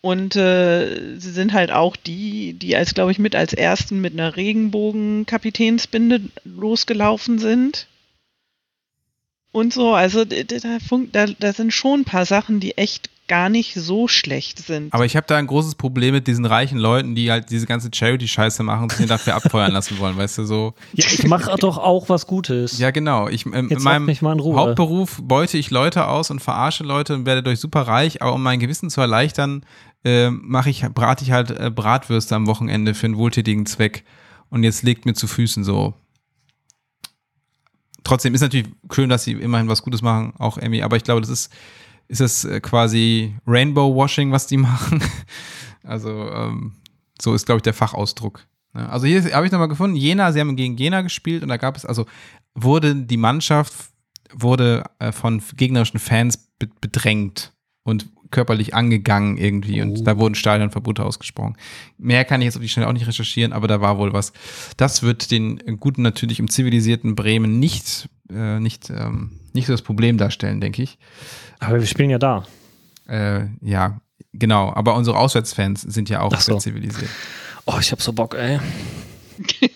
Und 0.02 0.36
äh, 0.36 1.20
sie 1.20 1.32
sind 1.32 1.54
halt 1.54 1.72
auch 1.72 1.96
die, 1.96 2.54
die 2.54 2.76
als, 2.76 2.94
glaube 2.94 3.12
ich, 3.12 3.20
mit 3.20 3.36
als 3.36 3.54
ersten 3.54 4.02
mit 4.02 4.14
einer 4.14 4.36
Regenbogen-Kapitänsbinde 4.36 6.22
losgelaufen 6.46 7.38
sind. 7.38 7.88
Und 9.52 9.74
so, 9.74 9.94
also 9.94 10.26
da, 10.26 10.36
da, 11.12 11.26
da 11.28 11.54
sind 11.54 11.74
schon 11.74 12.02
ein 12.02 12.06
paar 12.06 12.26
Sachen, 12.26 12.60
die 12.60 12.78
echt 12.78 13.10
gar 13.30 13.48
nicht 13.48 13.76
so 13.76 14.10
schlecht 14.10 14.60
sind. 14.60 14.94
aber 14.94 15.06
ich 15.06 15.16
habe 15.16 15.26
da 15.28 15.38
ein 15.38 15.48
großes 15.48 15.76
Problem 15.76 16.14
mit 16.14 16.28
diesen 16.28 16.46
reichen 16.46 16.78
Leuten, 16.78 17.16
die 17.16 17.32
halt 17.32 17.50
diese 17.50 17.68
ganze 17.68 17.90
Charity-Scheiße 17.94 18.64
machen 18.64 18.84
und 18.84 18.92
sich 18.92 19.06
dafür 19.08 19.36
abfeuern 19.36 19.72
lassen 19.72 20.00
wollen, 20.00 20.18
weißt 20.18 20.40
du, 20.40 20.46
so. 20.46 20.74
Ja, 20.94 21.06
ich 21.08 21.26
mache 21.28 21.56
doch 21.58 21.78
auch 21.78 22.10
was 22.10 22.28
Gutes. 22.28 22.78
Ja, 22.80 22.92
genau. 22.92 23.30
Ich, 23.30 23.46
ähm, 23.46 23.54
in 23.54 23.70
Jetzt 23.70 23.84
meinem 23.84 24.04
lass 24.04 24.08
mich 24.08 24.22
mal 24.22 24.34
in 24.34 24.40
Ruhe. 24.40 24.58
Hauptberuf 24.58 25.22
beute 25.24 25.58
ich 25.58 25.70
Leute 25.70 26.08
aus 26.08 26.32
und 26.32 26.42
verarsche 26.42 26.84
Leute 26.84 27.14
und 27.14 27.26
werde 27.26 27.44
dadurch 27.44 27.60
super 27.60 27.84
reich, 27.84 28.22
aber 28.22 28.34
um 28.34 28.44
mein 28.44 28.60
Gewissen 28.60 28.90
zu 28.90 29.00
erleichtern, 29.00 29.64
äh, 30.04 30.30
mache 30.32 30.70
ich, 30.70 30.82
brate 30.94 31.24
ich 31.24 31.32
halt 31.32 31.52
äh, 31.52 31.70
Bratwürste 31.70 32.36
am 32.36 32.48
Wochenende 32.48 32.94
für 32.94 33.06
einen 33.06 33.18
wohltätigen 33.18 33.66
Zweck. 33.66 34.04
Und 34.50 34.64
jetzt 34.64 34.84
legt 34.84 35.06
mir 35.06 35.14
zu 35.14 35.28
Füßen 35.28 35.64
so. 35.64 35.94
Trotzdem 38.04 38.34
ist 38.34 38.42
natürlich 38.42 38.68
schön, 38.92 39.10
dass 39.10 39.24
sie 39.24 39.34
immerhin 39.34 39.70
was 39.70 39.84
Gutes 39.84 40.02
machen, 40.02 40.34
auch 40.40 40.58
Emmy, 40.58 40.82
aber 40.82 40.98
ich 40.98 41.04
glaube, 41.04 41.22
das 41.22 41.30
ist, 41.30 41.52
ist 42.10 42.22
das 42.22 42.44
äh, 42.44 42.60
quasi 42.60 43.36
Rainbow 43.48 43.96
Washing, 43.96 44.32
was 44.32 44.48
die 44.48 44.58
machen. 44.70 45.02
Also, 45.84 46.30
ähm, 46.30 46.74
so 47.22 47.34
ist, 47.34 47.46
glaube 47.46 47.60
ich, 47.60 47.64
der 47.64 47.74
Fachausdruck. 47.74 48.46
Ja, 48.76 48.90
Also 48.90 49.08
hier 49.08 49.24
habe 49.34 49.46
ich 49.46 49.52
nochmal 49.52 49.70
gefunden, 49.70 49.96
Jena, 49.96 50.32
sie 50.32 50.40
haben 50.40 50.56
gegen 50.56 50.76
Jena 50.78 51.02
gespielt 51.02 51.42
und 51.44 51.50
da 51.50 51.58
gab 51.58 51.78
es, 51.78 51.86
also 51.86 52.06
wurde 52.54 52.96
die 52.96 53.18
Mannschaft 53.18 53.74
wurde 54.34 54.84
äh, 55.00 55.12
von 55.12 55.42
gegnerischen 55.56 56.00
Fans 56.00 56.38
be 56.60 56.70
bedrängt 56.82 57.54
und 57.84 58.08
körperlich 58.32 58.74
angegangen 58.76 59.38
irgendwie 59.38 59.82
und 59.82 60.00
Oh. 60.00 60.04
da 60.04 60.18
wurden 60.18 60.36
Stadionverbote 60.36 61.04
ausgesprochen. 61.04 61.56
Mehr 61.98 62.26
kann 62.26 62.42
ich 62.42 62.46
jetzt 62.46 62.56
auf 62.56 62.62
die 62.62 62.70
Schnelle 62.70 62.88
auch 62.88 62.94
nicht 62.94 63.08
recherchieren, 63.08 63.54
aber 63.54 63.68
da 63.68 63.82
war 63.82 63.98
wohl 63.98 64.14
was. 64.14 64.34
Das 64.78 65.02
wird 65.04 65.32
den 65.32 65.78
guten, 65.80 66.02
natürlich 66.02 66.40
im 66.40 66.50
zivilisierten 66.50 67.16
Bremen 67.16 67.60
nicht, 67.60 68.08
äh, 68.32 68.60
nicht, 68.60 68.90
ähm, 68.90 69.40
nicht 69.54 69.66
so 69.68 69.74
das 69.74 69.82
Problem 69.82 70.18
darstellen, 70.18 70.62
denke 70.62 70.84
ich. 70.84 70.98
Aber 71.60 71.80
wir 71.80 71.88
spielen 71.88 72.10
ja 72.12 72.20
da. 72.20 72.46
Äh, 73.08 73.48
ja, 73.62 74.00
genau. 74.34 74.72
Aber 74.74 74.96
unsere 74.96 75.18
Auswärtsfans 75.18 75.82
sind 75.82 76.10
ja 76.10 76.22
auch 76.22 76.32
so. 76.40 76.54
sehr 76.54 76.60
zivilisiert. 76.60 77.10
Oh, 77.66 77.78
ich 77.80 77.92
hab 77.92 78.02
so 78.02 78.14
Bock, 78.14 78.36
ey. 78.36 78.60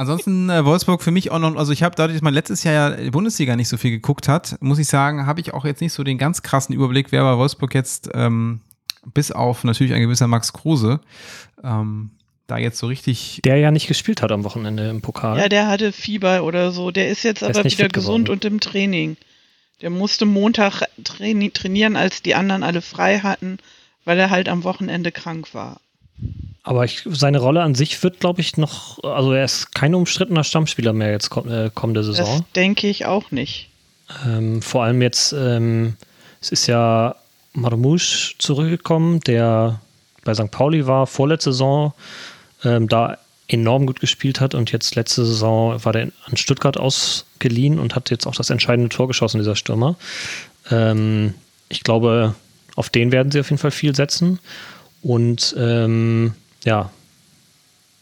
Ansonsten 0.00 0.50
äh, 0.50 0.64
Wolfsburg 0.64 1.02
für 1.02 1.10
mich 1.10 1.30
auch 1.30 1.38
noch, 1.38 1.56
also 1.56 1.72
ich 1.72 1.82
habe 1.82 1.94
dadurch, 1.94 2.16
dass 2.16 2.22
man 2.22 2.34
letztes 2.34 2.64
Jahr 2.64 2.74
ja 2.74 2.96
die 2.96 3.10
Bundesliga 3.10 3.56
nicht 3.56 3.68
so 3.68 3.76
viel 3.76 3.90
geguckt 3.90 4.28
hat, 4.28 4.56
muss 4.60 4.78
ich 4.78 4.88
sagen, 4.88 5.26
habe 5.26 5.40
ich 5.40 5.52
auch 5.54 5.64
jetzt 5.64 5.80
nicht 5.80 5.92
so 5.92 6.02
den 6.04 6.18
ganz 6.18 6.42
krassen 6.42 6.74
Überblick, 6.74 7.12
wer 7.12 7.22
bei 7.22 7.36
Wolfsburg 7.36 7.74
jetzt, 7.74 8.10
ähm, 8.14 8.60
bis 9.14 9.30
auf 9.32 9.64
natürlich 9.64 9.92
ein 9.92 10.02
gewisser 10.02 10.26
Max 10.26 10.52
Kruse, 10.52 11.00
ähm, 11.62 12.10
da 12.46 12.58
jetzt 12.58 12.78
so 12.78 12.86
richtig, 12.88 13.40
Der 13.44 13.56
ja 13.56 13.70
nicht 13.70 13.86
gespielt 13.86 14.22
hat 14.22 14.32
am 14.32 14.42
Wochenende 14.44 14.88
im 14.88 15.02
Pokal. 15.02 15.38
Ja, 15.38 15.48
der 15.48 15.68
hatte 15.68 15.92
Fieber 15.92 16.42
oder 16.42 16.72
so. 16.72 16.90
Der 16.90 17.08
ist 17.08 17.22
jetzt 17.22 17.42
Der 17.42 17.50
ist 17.50 17.56
aber 17.56 17.64
nicht 17.64 17.78
wieder 17.78 17.88
gesund 17.88 18.26
geworden. 18.26 18.38
und 18.38 18.44
im 18.44 18.60
Training. 18.60 19.16
Der 19.82 19.90
musste 19.90 20.26
Montag 20.26 20.82
traini 21.04 21.50
trainieren, 21.50 21.96
als 21.96 22.22
die 22.22 22.34
anderen 22.34 22.62
alle 22.62 22.82
frei 22.82 23.20
hatten, 23.20 23.58
weil 24.04 24.18
er 24.18 24.30
halt 24.30 24.48
am 24.48 24.64
Wochenende 24.64 25.12
krank 25.12 25.54
war. 25.54 25.80
Aber 26.62 26.84
ich, 26.84 27.02
seine 27.10 27.38
Rolle 27.38 27.62
an 27.62 27.74
sich 27.74 28.02
wird, 28.02 28.20
glaube 28.20 28.40
ich, 28.40 28.56
noch, 28.56 29.02
also 29.02 29.32
er 29.32 29.44
ist 29.44 29.74
kein 29.74 29.94
umstrittener 29.94 30.44
Stammspieler 30.44 30.92
mehr 30.92 31.10
jetzt 31.10 31.34
äh, 31.36 31.70
kommende 31.74 32.04
Saison. 32.04 32.26
Das 32.26 32.52
denke 32.54 32.88
ich 32.88 33.06
auch 33.06 33.30
nicht. 33.30 33.70
Ähm, 34.26 34.60
vor 34.60 34.84
allem 34.84 35.00
jetzt, 35.00 35.32
ähm, 35.32 35.96
es 36.40 36.50
ist 36.50 36.66
ja 36.66 37.16
Marmouche 37.54 38.34
zurückgekommen, 38.38 39.20
der 39.20 39.80
bei 40.24 40.34
St. 40.34 40.50
Pauli 40.50 40.86
war, 40.86 41.06
vorletzte 41.06 41.52
Saison, 41.52 41.94
ähm, 42.64 42.88
da 42.88 43.16
enorm 43.48 43.86
gut 43.86 44.00
gespielt 44.00 44.40
hat 44.40 44.54
und 44.54 44.70
jetzt 44.70 44.94
letzte 44.94 45.24
Saison 45.24 45.82
war 45.84 45.92
der 45.92 46.12
an 46.26 46.36
Stuttgart 46.36 46.76
ausgeliehen 46.76 47.78
und 47.78 47.94
hat 47.94 48.10
jetzt 48.10 48.26
auch 48.26 48.34
das 48.34 48.50
entscheidende 48.50 48.90
Tor 48.90 49.08
geschossen, 49.08 49.38
dieser 49.38 49.56
Stürmer. 49.56 49.96
Ähm, 50.70 51.34
ich 51.68 51.82
glaube, 51.82 52.34
auf 52.76 52.90
den 52.90 53.12
werden 53.12 53.32
sie 53.32 53.40
auf 53.40 53.50
jeden 53.50 53.58
Fall 53.58 53.70
viel 53.70 53.94
setzen. 53.94 54.38
Und 55.02 55.54
ähm, 55.58 56.34
ja, 56.64 56.90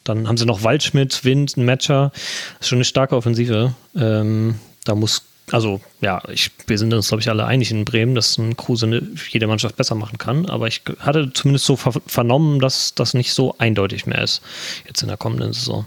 dann 0.04 0.26
haben 0.26 0.38
sie 0.38 0.46
noch 0.46 0.62
Waldschmidt, 0.62 1.24
Wind, 1.24 1.56
ein 1.56 1.64
Matcher. 1.64 2.10
Das 2.12 2.62
ist 2.62 2.68
schon 2.68 2.78
eine 2.78 2.84
starke 2.84 3.14
Offensive. 3.14 3.74
Ähm, 3.94 4.58
da 4.84 4.94
muss, 4.94 5.22
also 5.50 5.80
ja, 6.00 6.22
ich, 6.30 6.50
wir 6.66 6.78
sind 6.78 6.94
uns, 6.94 7.08
glaube 7.08 7.20
ich, 7.20 7.28
alle 7.28 7.44
einig 7.44 7.70
in 7.70 7.84
Bremen, 7.84 8.14
dass 8.14 8.38
ein 8.38 8.56
Kruse 8.56 8.86
eine, 8.86 9.02
jede 9.28 9.46
Mannschaft 9.46 9.76
besser 9.76 9.94
machen 9.94 10.16
kann. 10.16 10.46
Aber 10.46 10.66
ich 10.66 10.82
hatte 11.00 11.30
zumindest 11.34 11.66
so 11.66 11.76
ver 11.76 11.92
vernommen, 12.06 12.58
dass 12.58 12.94
das 12.94 13.12
nicht 13.12 13.32
so 13.34 13.54
eindeutig 13.58 14.06
mehr 14.06 14.22
ist 14.22 14.40
jetzt 14.86 15.02
in 15.02 15.08
der 15.08 15.18
kommenden 15.18 15.52
Saison. 15.52 15.84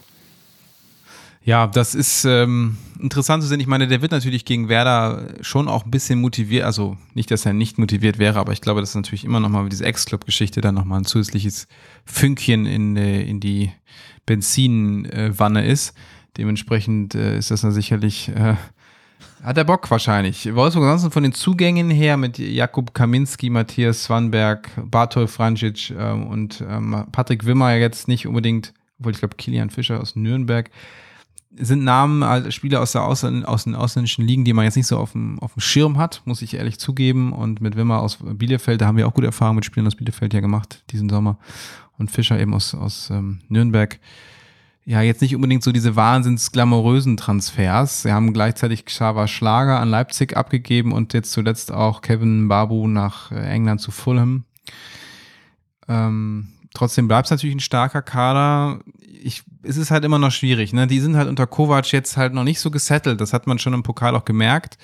Ja, 1.43 1.65
das 1.65 1.95
ist 1.95 2.23
ähm, 2.25 2.77
interessant 2.99 3.41
zu 3.41 3.49
sehen. 3.49 3.59
Ich 3.59 3.67
meine, 3.67 3.87
der 3.87 4.01
wird 4.01 4.11
natürlich 4.11 4.45
gegen 4.45 4.69
Werder 4.69 5.27
schon 5.41 5.67
auch 5.67 5.85
ein 5.85 5.91
bisschen 5.91 6.21
motiviert, 6.21 6.65
also 6.65 6.97
nicht, 7.15 7.31
dass 7.31 7.45
er 7.45 7.53
nicht 7.53 7.79
motiviert 7.79 8.19
wäre, 8.19 8.39
aber 8.39 8.53
ich 8.53 8.61
glaube, 8.61 8.79
das 8.79 8.89
ist 8.89 8.95
natürlich 8.95 9.25
immer 9.25 9.39
nochmal 9.39 9.67
diese 9.69 9.85
Ex-Club-Geschichte 9.85 10.61
dann 10.61 10.75
nochmal 10.75 10.99
ein 10.99 11.05
zusätzliches 11.05 11.67
Fünkchen 12.05 12.67
in, 12.67 12.95
äh, 12.95 13.23
in 13.23 13.39
die 13.39 13.71
Benzinwanne 14.27 15.65
ist. 15.65 15.95
Dementsprechend 16.37 17.15
äh, 17.15 17.37
ist 17.37 17.49
das 17.49 17.61
dann 17.61 17.71
sicherlich, 17.71 18.29
äh, 18.29 18.55
hat 19.43 19.57
er 19.57 19.63
Bock 19.63 19.89
wahrscheinlich. 19.89 20.53
Wolfsburg 20.53 20.85
ansonsten 20.85 21.11
von 21.11 21.23
den 21.23 21.33
Zugängen 21.33 21.89
her 21.89 22.17
mit 22.17 22.37
Jakub 22.37 22.93
Kaminski, 22.93 23.49
Matthias 23.49 24.03
Swanberg, 24.03 24.69
Bartol 24.77 25.27
Franjic 25.27 25.91
ähm, 25.97 26.27
und 26.27 26.63
ähm, 26.69 27.05
Patrick 27.11 27.45
Wimmer 27.45 27.73
jetzt 27.73 28.07
nicht 28.07 28.27
unbedingt, 28.27 28.73
obwohl 28.99 29.13
ich 29.13 29.19
glaube 29.19 29.37
Kilian 29.37 29.71
Fischer 29.71 29.99
aus 29.99 30.15
Nürnberg, 30.15 30.69
sind 31.57 31.83
Namen, 31.83 32.23
also 32.23 32.49
Spieler 32.51 32.81
aus, 32.81 32.93
der 32.93 33.03
Ausländ 33.03 33.45
aus 33.45 33.65
den 33.65 33.75
ausländischen 33.75 34.25
Ligen, 34.25 34.45
die 34.45 34.53
man 34.53 34.65
jetzt 34.65 34.77
nicht 34.77 34.87
so 34.87 34.97
auf 34.97 35.11
dem, 35.11 35.39
auf 35.39 35.53
dem 35.53 35.61
Schirm 35.61 35.97
hat, 35.97 36.21
muss 36.25 36.41
ich 36.41 36.53
ehrlich 36.53 36.79
zugeben. 36.79 37.33
Und 37.33 37.61
mit 37.61 37.75
Wimmer 37.75 38.01
aus 38.01 38.19
Bielefeld, 38.21 38.81
da 38.81 38.87
haben 38.87 38.97
wir 38.97 39.07
auch 39.07 39.13
gute 39.13 39.27
Erfahrungen 39.27 39.57
mit 39.57 39.65
Spielern 39.65 39.87
aus 39.87 39.95
Bielefeld 39.95 40.33
ja 40.33 40.39
gemacht 40.39 40.83
diesen 40.91 41.09
Sommer. 41.09 41.37
Und 41.97 42.09
Fischer 42.09 42.39
eben 42.39 42.53
aus, 42.53 42.73
aus 42.73 43.09
ähm, 43.09 43.41
Nürnberg. 43.49 43.99
Ja, 44.83 45.01
jetzt 45.01 45.21
nicht 45.21 45.35
unbedingt 45.35 45.63
so 45.63 45.71
diese 45.71 45.95
wahnsinns 45.95 46.51
glamourösen 46.51 47.15
Transfers. 47.15 48.01
Sie 48.01 48.11
haben 48.11 48.33
gleichzeitig 48.33 48.85
Xaver 48.85 49.27
Schlager 49.27 49.79
an 49.79 49.89
Leipzig 49.89 50.35
abgegeben 50.35 50.91
und 50.91 51.13
jetzt 51.13 51.31
zuletzt 51.31 51.71
auch 51.71 52.01
Kevin 52.01 52.47
Babu 52.47 52.87
nach 52.87 53.31
äh, 53.31 53.35
England 53.35 53.81
zu 53.81 53.91
Fulham. 53.91 54.45
Ähm, 55.87 56.47
trotzdem 56.73 57.07
bleibt 57.07 57.27
es 57.27 57.31
natürlich 57.31 57.55
ein 57.55 57.59
starker 57.59 58.01
Kader. 58.01 58.79
Ich, 59.23 59.43
es 59.63 59.77
ist 59.77 59.91
halt 59.91 60.03
immer 60.03 60.19
noch 60.19 60.31
schwierig. 60.31 60.73
Ne? 60.73 60.87
Die 60.87 60.99
sind 60.99 61.15
halt 61.15 61.29
unter 61.29 61.47
Kovac 61.47 61.91
jetzt 61.91 62.17
halt 62.17 62.33
noch 62.33 62.43
nicht 62.43 62.59
so 62.59 62.71
gesettelt. 62.71 63.21
Das 63.21 63.33
hat 63.33 63.47
man 63.47 63.59
schon 63.59 63.73
im 63.73 63.83
Pokal 63.83 64.15
auch 64.15 64.25
gemerkt. 64.25 64.77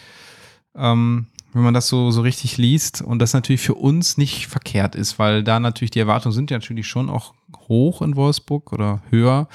Ähm, 0.76 1.28
wenn 1.54 1.64
man 1.64 1.74
das 1.74 1.88
so, 1.88 2.12
so 2.12 2.22
richtig 2.22 2.58
liest 2.58 3.02
und 3.02 3.20
das 3.20 3.34
natürlich 3.34 3.62
für 3.62 3.74
uns 3.74 4.18
nicht 4.18 4.48
verkehrt 4.48 4.96
ist, 4.96 5.18
weil 5.18 5.44
da 5.44 5.60
natürlich 5.60 5.92
die 5.92 6.00
Erwartungen 6.00 6.34
sind 6.34 6.52
ja 6.52 6.58
natürlich 6.58 6.88
schon 6.88 7.10
auch 7.10 7.34
hoch 7.68 8.02
in 8.02 8.16
Wolfsburg 8.16 8.72
oder 8.74 9.02
höher. 9.10 9.48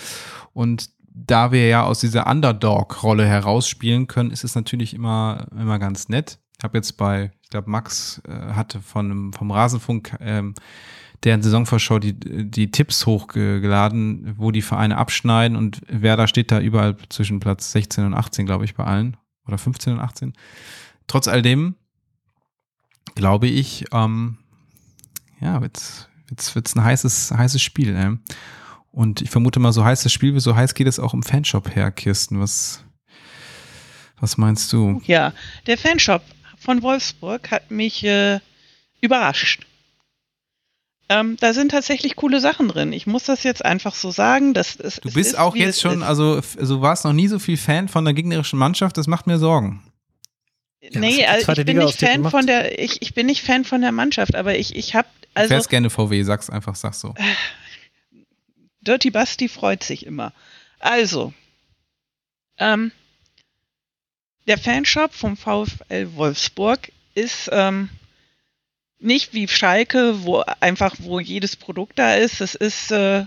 Und 0.52 0.90
da 1.14 1.52
wir 1.52 1.68
ja 1.68 1.84
aus 1.84 2.00
dieser 2.00 2.26
Underdog-Rolle 2.26 3.26
herausspielen 3.26 4.06
können, 4.06 4.30
ist 4.30 4.44
es 4.44 4.54
natürlich 4.54 4.94
immer, 4.94 5.46
immer 5.52 5.78
ganz 5.78 6.08
nett. 6.08 6.38
Ich 6.58 6.64
habe 6.64 6.78
jetzt 6.78 6.96
bei, 6.96 7.30
ich 7.42 7.50
glaube, 7.50 7.70
Max 7.70 8.20
äh, 8.26 8.52
hatte 8.52 8.80
von, 8.80 9.32
vom 9.32 9.50
Rasenfunk 9.50 10.16
ähm, 10.20 10.54
deren 11.24 11.42
Saisonvorschau 11.42 11.98
die, 11.98 12.14
die 12.14 12.70
Tipps 12.70 13.06
hochgeladen, 13.06 14.34
wo 14.36 14.50
die 14.50 14.62
Vereine 14.62 14.96
abschneiden 14.96 15.56
und 15.56 15.80
wer 15.88 16.16
da 16.16 16.26
steht 16.26 16.50
da 16.50 16.60
überall 16.60 16.96
zwischen 17.08 17.40
Platz 17.40 17.72
16 17.72 18.04
und 18.06 18.14
18, 18.14 18.46
glaube 18.46 18.64
ich, 18.64 18.74
bei 18.74 18.84
allen. 18.84 19.16
Oder 19.46 19.58
15 19.58 19.94
und 19.94 20.00
18. 20.00 20.34
Trotz 21.08 21.26
all 21.26 21.42
dem 21.42 21.74
glaube 23.14 23.46
ich, 23.46 23.84
ähm, 23.92 24.38
ja, 25.40 25.60
jetzt, 25.60 26.08
jetzt 26.30 26.54
wird's 26.54 26.74
ein 26.74 26.84
heißes, 26.84 27.32
heißes 27.32 27.62
Spiel. 27.62 27.94
Ey. 27.94 28.16
Und 28.90 29.22
ich 29.22 29.30
vermute 29.30 29.60
mal, 29.60 29.72
so 29.72 29.84
heißes 29.84 30.12
Spiel, 30.12 30.38
so 30.40 30.54
heiß 30.54 30.74
geht 30.74 30.86
es 30.86 30.98
auch 30.98 31.14
im 31.14 31.22
Fanshop 31.22 31.74
her, 31.74 31.90
Kirsten. 31.90 32.40
Was, 32.40 32.84
was 34.20 34.36
meinst 34.36 34.72
du? 34.72 35.00
Ja, 35.06 35.32
der 35.66 35.78
Fanshop 35.78 36.22
von 36.58 36.82
Wolfsburg 36.82 37.50
hat 37.50 37.70
mich 37.70 38.04
äh, 38.04 38.40
überrascht. 39.00 39.66
Ähm, 41.08 41.36
da 41.40 41.52
sind 41.52 41.70
tatsächlich 41.70 42.16
coole 42.16 42.40
Sachen 42.40 42.68
drin. 42.68 42.92
Ich 42.92 43.06
muss 43.06 43.24
das 43.24 43.42
jetzt 43.42 43.64
einfach 43.64 43.94
so 43.94 44.10
sagen. 44.10 44.54
Dass 44.54 44.76
es, 44.76 44.96
du 44.96 45.12
bist 45.12 45.32
ist, 45.32 45.38
auch 45.38 45.56
jetzt 45.56 45.80
schon, 45.80 46.02
also, 46.02 46.40
also 46.58 46.76
du 46.76 46.82
warst 46.82 47.04
noch 47.04 47.12
nie 47.12 47.28
so 47.28 47.38
viel 47.38 47.56
Fan 47.56 47.88
von 47.88 48.04
der 48.04 48.14
gegnerischen 48.14 48.58
Mannschaft, 48.58 48.96
das 48.96 49.06
macht 49.06 49.26
mir 49.26 49.38
Sorgen. 49.38 49.82
Ja, 50.80 50.98
nee, 50.98 51.24
also 51.26 51.52
ich 51.52 51.64
bin 51.64 51.78
nicht 51.78 51.98
Fan 51.98 52.28
von 52.28 52.46
der, 52.46 52.78
ich, 52.78 53.02
ich 53.02 53.14
bin 53.14 53.26
nicht 53.26 53.42
Fan 53.42 53.64
von 53.64 53.82
der 53.82 53.92
Mannschaft, 53.92 54.34
aber 54.34 54.56
ich, 54.56 54.74
ich 54.74 54.94
habe 54.94 55.08
also. 55.34 55.48
Du 55.48 55.54
fährst 55.54 55.70
gerne 55.70 55.90
VW, 55.90 56.22
sag's 56.22 56.50
einfach, 56.50 56.74
sag 56.74 56.94
so. 56.94 57.14
Dirty 58.80 59.10
Basti 59.10 59.48
freut 59.48 59.84
sich 59.84 60.06
immer. 60.06 60.32
Also, 60.80 61.32
ähm, 62.58 62.90
der 64.48 64.58
Fanshop 64.58 65.14
vom 65.14 65.36
VfL 65.36 66.14
Wolfsburg 66.14 66.90
ist 67.14 67.48
ähm, 67.52 67.88
nicht 69.02 69.34
wie 69.34 69.48
Schalke, 69.48 70.24
wo 70.24 70.44
einfach, 70.60 70.94
wo 70.98 71.20
jedes 71.20 71.56
Produkt 71.56 71.98
da 71.98 72.14
ist. 72.14 72.40
Es 72.40 72.54
ist 72.54 72.90
äh, 72.90 73.24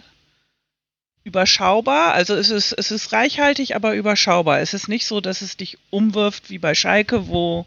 überschaubar, 1.23 2.13
also 2.13 2.35
es 2.35 2.49
ist, 2.49 2.71
es 2.71 2.91
ist 2.91 3.11
reichhaltig, 3.11 3.75
aber 3.75 3.95
überschaubar. 3.95 4.59
Es 4.61 4.73
ist 4.73 4.87
nicht 4.87 5.05
so, 5.05 5.21
dass 5.21 5.41
es 5.41 5.57
dich 5.57 5.77
umwirft 5.89 6.49
wie 6.49 6.59
bei 6.59 6.75
Schalke, 6.75 7.27
wo, 7.27 7.65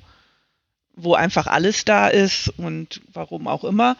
wo 0.94 1.14
einfach 1.14 1.46
alles 1.46 1.84
da 1.84 2.08
ist 2.08 2.48
und 2.56 3.00
warum 3.12 3.46
auch 3.46 3.64
immer. 3.64 3.96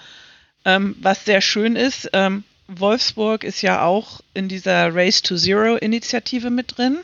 Ähm, 0.65 0.97
was 1.01 1.25
sehr 1.25 1.41
schön 1.41 1.77
ist, 1.77 2.11
ähm, 2.13 2.45
Wolfsburg 2.69 3.45
ist 3.45 3.63
ja 3.63 3.83
auch 3.83 4.21
in 4.35 4.49
dieser 4.49 4.95
Race 4.95 5.23
to 5.23 5.37
Zero 5.37 5.77
Initiative 5.77 6.51
mit 6.51 6.77
drin. 6.77 6.99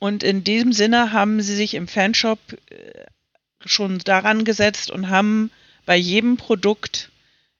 Und 0.00 0.22
in 0.22 0.44
diesem 0.44 0.72
Sinne 0.72 1.12
haben 1.12 1.40
sie 1.40 1.54
sich 1.54 1.74
im 1.74 1.86
Fanshop 1.88 2.38
äh, 2.68 3.06
schon 3.64 3.98
daran 4.00 4.44
gesetzt 4.44 4.90
und 4.90 5.08
haben 5.08 5.50
bei 5.86 5.96
jedem 5.96 6.36
Produkt 6.36 7.10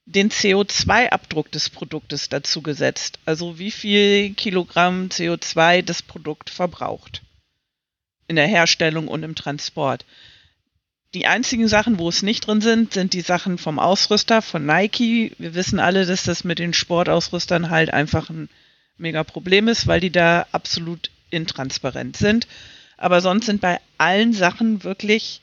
den 0.07 0.31
CO2-Abdruck 0.31 1.51
des 1.51 1.71
Produktes 1.71 2.29
dazu 2.29 2.63
gesetzt. 2.63 3.19
Also 3.25 3.59
wie 3.59 3.71
viel 3.71 4.35
Kilogramm 4.35 5.09
CO2 5.09 5.83
das 5.83 6.03
Produkt 6.03 6.51
verbraucht. 6.51 7.23
In 8.29 8.37
der 8.37 8.47
Herstellung 8.47 9.09
und 9.09 9.23
im 9.23 9.35
Transport. 9.35 10.05
Die 11.15 11.27
einzigen 11.27 11.69
Sachen, 11.69 11.99
wo 11.99 12.09
es 12.09 12.23
nicht 12.23 12.47
drin 12.47 12.61
sind, 12.61 12.93
sind 12.93 13.13
die 13.13 13.21
Sachen 13.21 13.57
vom 13.57 13.79
Ausrüster, 13.79 14.43
von 14.43 14.67
Nike. 14.67 15.33
Wir 15.39 15.55
wissen 15.55 15.79
alle, 15.79 16.07
dass 16.07 16.25
das 16.25 16.43
mit 16.43 16.59
den 16.59 16.75
Sportausrüstern 16.75 17.71
halt 17.71 17.91
einfach 17.91 18.31
ein 18.31 18.49
mega 18.97 19.23
Problem 19.23 19.69
ist, 19.69 19.87
weil 19.87 20.01
die 20.01 20.11
da 20.11 20.47
absolut 20.53 21.11
intransparent 21.31 22.17
sind. 22.17 22.47
Aber 22.97 23.21
sonst 23.21 23.47
sind 23.47 23.61
bei 23.61 23.81
allen 23.97 24.33
Sachen 24.33 24.83
wirklich 24.83 25.41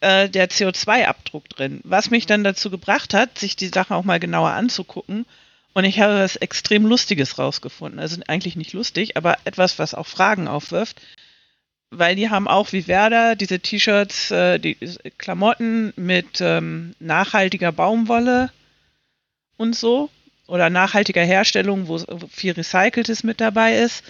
äh, 0.00 0.28
der 0.28 0.48
CO2-Abdruck 0.48 1.48
drin, 1.48 1.80
was 1.84 2.10
mich 2.10 2.26
dann 2.26 2.44
dazu 2.44 2.70
gebracht 2.70 3.14
hat, 3.14 3.38
sich 3.38 3.56
die 3.56 3.68
Sache 3.68 3.94
auch 3.94 4.04
mal 4.04 4.20
genauer 4.20 4.50
anzugucken. 4.50 5.26
Und 5.72 5.84
ich 5.84 6.00
habe 6.00 6.18
was 6.18 6.36
extrem 6.36 6.86
Lustiges 6.86 7.38
rausgefunden. 7.38 8.00
Also 8.00 8.20
eigentlich 8.26 8.56
nicht 8.56 8.72
lustig, 8.72 9.16
aber 9.16 9.38
etwas, 9.44 9.78
was 9.78 9.94
auch 9.94 10.06
Fragen 10.06 10.48
aufwirft. 10.48 11.00
Weil 11.90 12.16
die 12.16 12.30
haben 12.30 12.48
auch 12.48 12.72
wie 12.72 12.86
Werder 12.86 13.36
diese 13.36 13.60
T-Shirts, 13.60 14.30
äh, 14.30 14.58
die 14.58 14.76
Klamotten 15.18 15.92
mit 15.96 16.40
ähm, 16.40 16.94
nachhaltiger 16.98 17.72
Baumwolle 17.72 18.50
und 19.56 19.76
so. 19.76 20.10
Oder 20.46 20.70
nachhaltiger 20.70 21.22
Herstellung, 21.22 21.86
wo 21.86 21.98
viel 22.28 22.52
Recyceltes 22.52 23.22
mit 23.22 23.40
dabei 23.40 23.76
ist. 23.78 24.02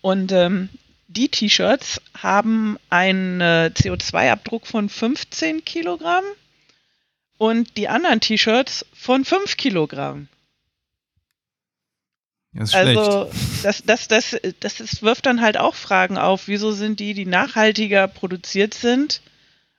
Und 0.00 0.32
ähm, 0.32 0.70
die 1.08 1.28
T-Shirts 1.28 2.00
haben 2.20 2.78
einen 2.90 3.40
äh, 3.40 3.70
CO2-Abdruck 3.74 4.66
von 4.66 4.88
15 4.88 5.64
Kilogramm 5.64 6.24
und 7.38 7.76
die 7.76 7.88
anderen 7.88 8.20
T-Shirts 8.20 8.86
von 8.94 9.24
5 9.24 9.56
Kilogramm. 9.56 10.28
Das 12.52 12.70
ist 12.70 12.74
also 12.76 13.30
das, 13.64 13.82
das, 13.84 14.06
das, 14.06 14.36
das, 14.60 14.76
das 14.76 15.02
wirft 15.02 15.26
dann 15.26 15.40
halt 15.40 15.56
auch 15.56 15.74
Fragen 15.74 16.16
auf, 16.16 16.46
wieso 16.46 16.70
sind 16.70 17.00
die, 17.00 17.12
die 17.12 17.26
nachhaltiger 17.26 18.06
produziert 18.06 18.74
sind 18.74 19.22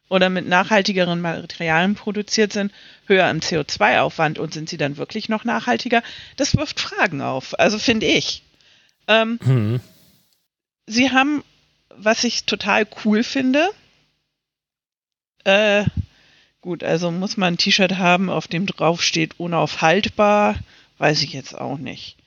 oder 0.09 0.29
mit 0.29 0.47
nachhaltigeren 0.47 1.21
Materialien 1.21 1.95
produziert 1.95 2.51
sind, 2.51 2.73
höher 3.07 3.29
im 3.29 3.39
CO2-Aufwand 3.39 4.39
und 4.39 4.53
sind 4.53 4.67
sie 4.67 4.77
dann 4.77 4.97
wirklich 4.97 5.29
noch 5.29 5.45
nachhaltiger? 5.45 6.03
Das 6.35 6.57
wirft 6.57 6.81
Fragen 6.81 7.21
auf, 7.21 7.57
also 7.57 7.79
finde 7.79 8.07
ich. 8.07 8.43
Ähm, 9.07 9.39
hm 9.43 9.79
sie 10.87 11.11
haben, 11.11 11.43
was 11.89 12.23
ich 12.23 12.45
total 12.45 12.87
cool 13.03 13.23
finde, 13.23 13.69
äh, 15.43 15.85
gut, 16.61 16.83
also 16.83 17.11
muss 17.11 17.37
man 17.37 17.53
ein 17.53 17.57
T-Shirt 17.57 17.97
haben, 17.97 18.29
auf 18.29 18.47
dem 18.47 18.65
drauf 18.65 19.01
steht 19.01 19.39
unaufhaltbar, 19.39 20.55
weiß 20.97 21.21
ich 21.21 21.33
jetzt 21.33 21.57
auch 21.57 21.77
nicht. 21.77 22.17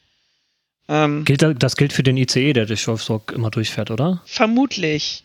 Ähm, 0.88 1.24
gilt, 1.24 1.42
das 1.62 1.76
gilt 1.76 1.92
für 1.92 2.02
den 2.02 2.16
ICE, 2.16 2.52
der 2.52 2.66
durch 2.66 2.86
Wolfsburg 2.88 3.32
immer 3.32 3.50
durchfährt, 3.50 3.90
oder? 3.90 4.22
Vermutlich. 4.24 5.22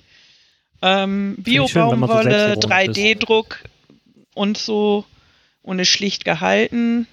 Ähm, 0.81 1.35
Bio-Baumwolle, 1.37 2.55
so 2.55 2.67
3D-Druck 2.67 3.59
und 4.33 4.57
so 4.57 5.05
und 5.61 5.79
ist 5.79 5.87
schlicht 5.87 6.25
gehalten. 6.25 7.07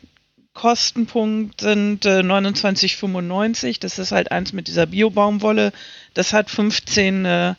Kostenpunkt 0.60 1.62
sind 1.62 2.04
äh, 2.04 2.20
29,95. 2.20 3.80
Das 3.80 3.98
ist 3.98 4.12
halt 4.12 4.30
eins 4.30 4.52
mit 4.52 4.68
dieser 4.68 4.84
Bio-Baumwolle. 4.84 5.72
Das 6.12 6.34
hat 6.34 6.50
15 6.50 7.24
äh, 7.24 7.54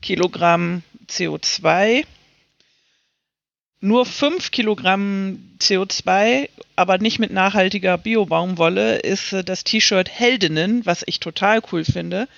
Kilogramm 0.00 0.84
CO2. 1.08 2.04
Nur 3.80 4.06
5 4.06 4.52
Kilogramm 4.52 5.56
CO2, 5.58 6.48
aber 6.76 6.98
nicht 6.98 7.18
mit 7.18 7.32
nachhaltiger 7.32 7.98
Bio-Baumwolle, 7.98 8.98
ist 8.98 9.32
äh, 9.32 9.42
das 9.42 9.64
T-Shirt 9.64 10.08
Heldinnen, 10.08 10.86
was 10.86 11.02
ich 11.04 11.18
total 11.18 11.60
cool 11.72 11.84
finde. 11.84 12.28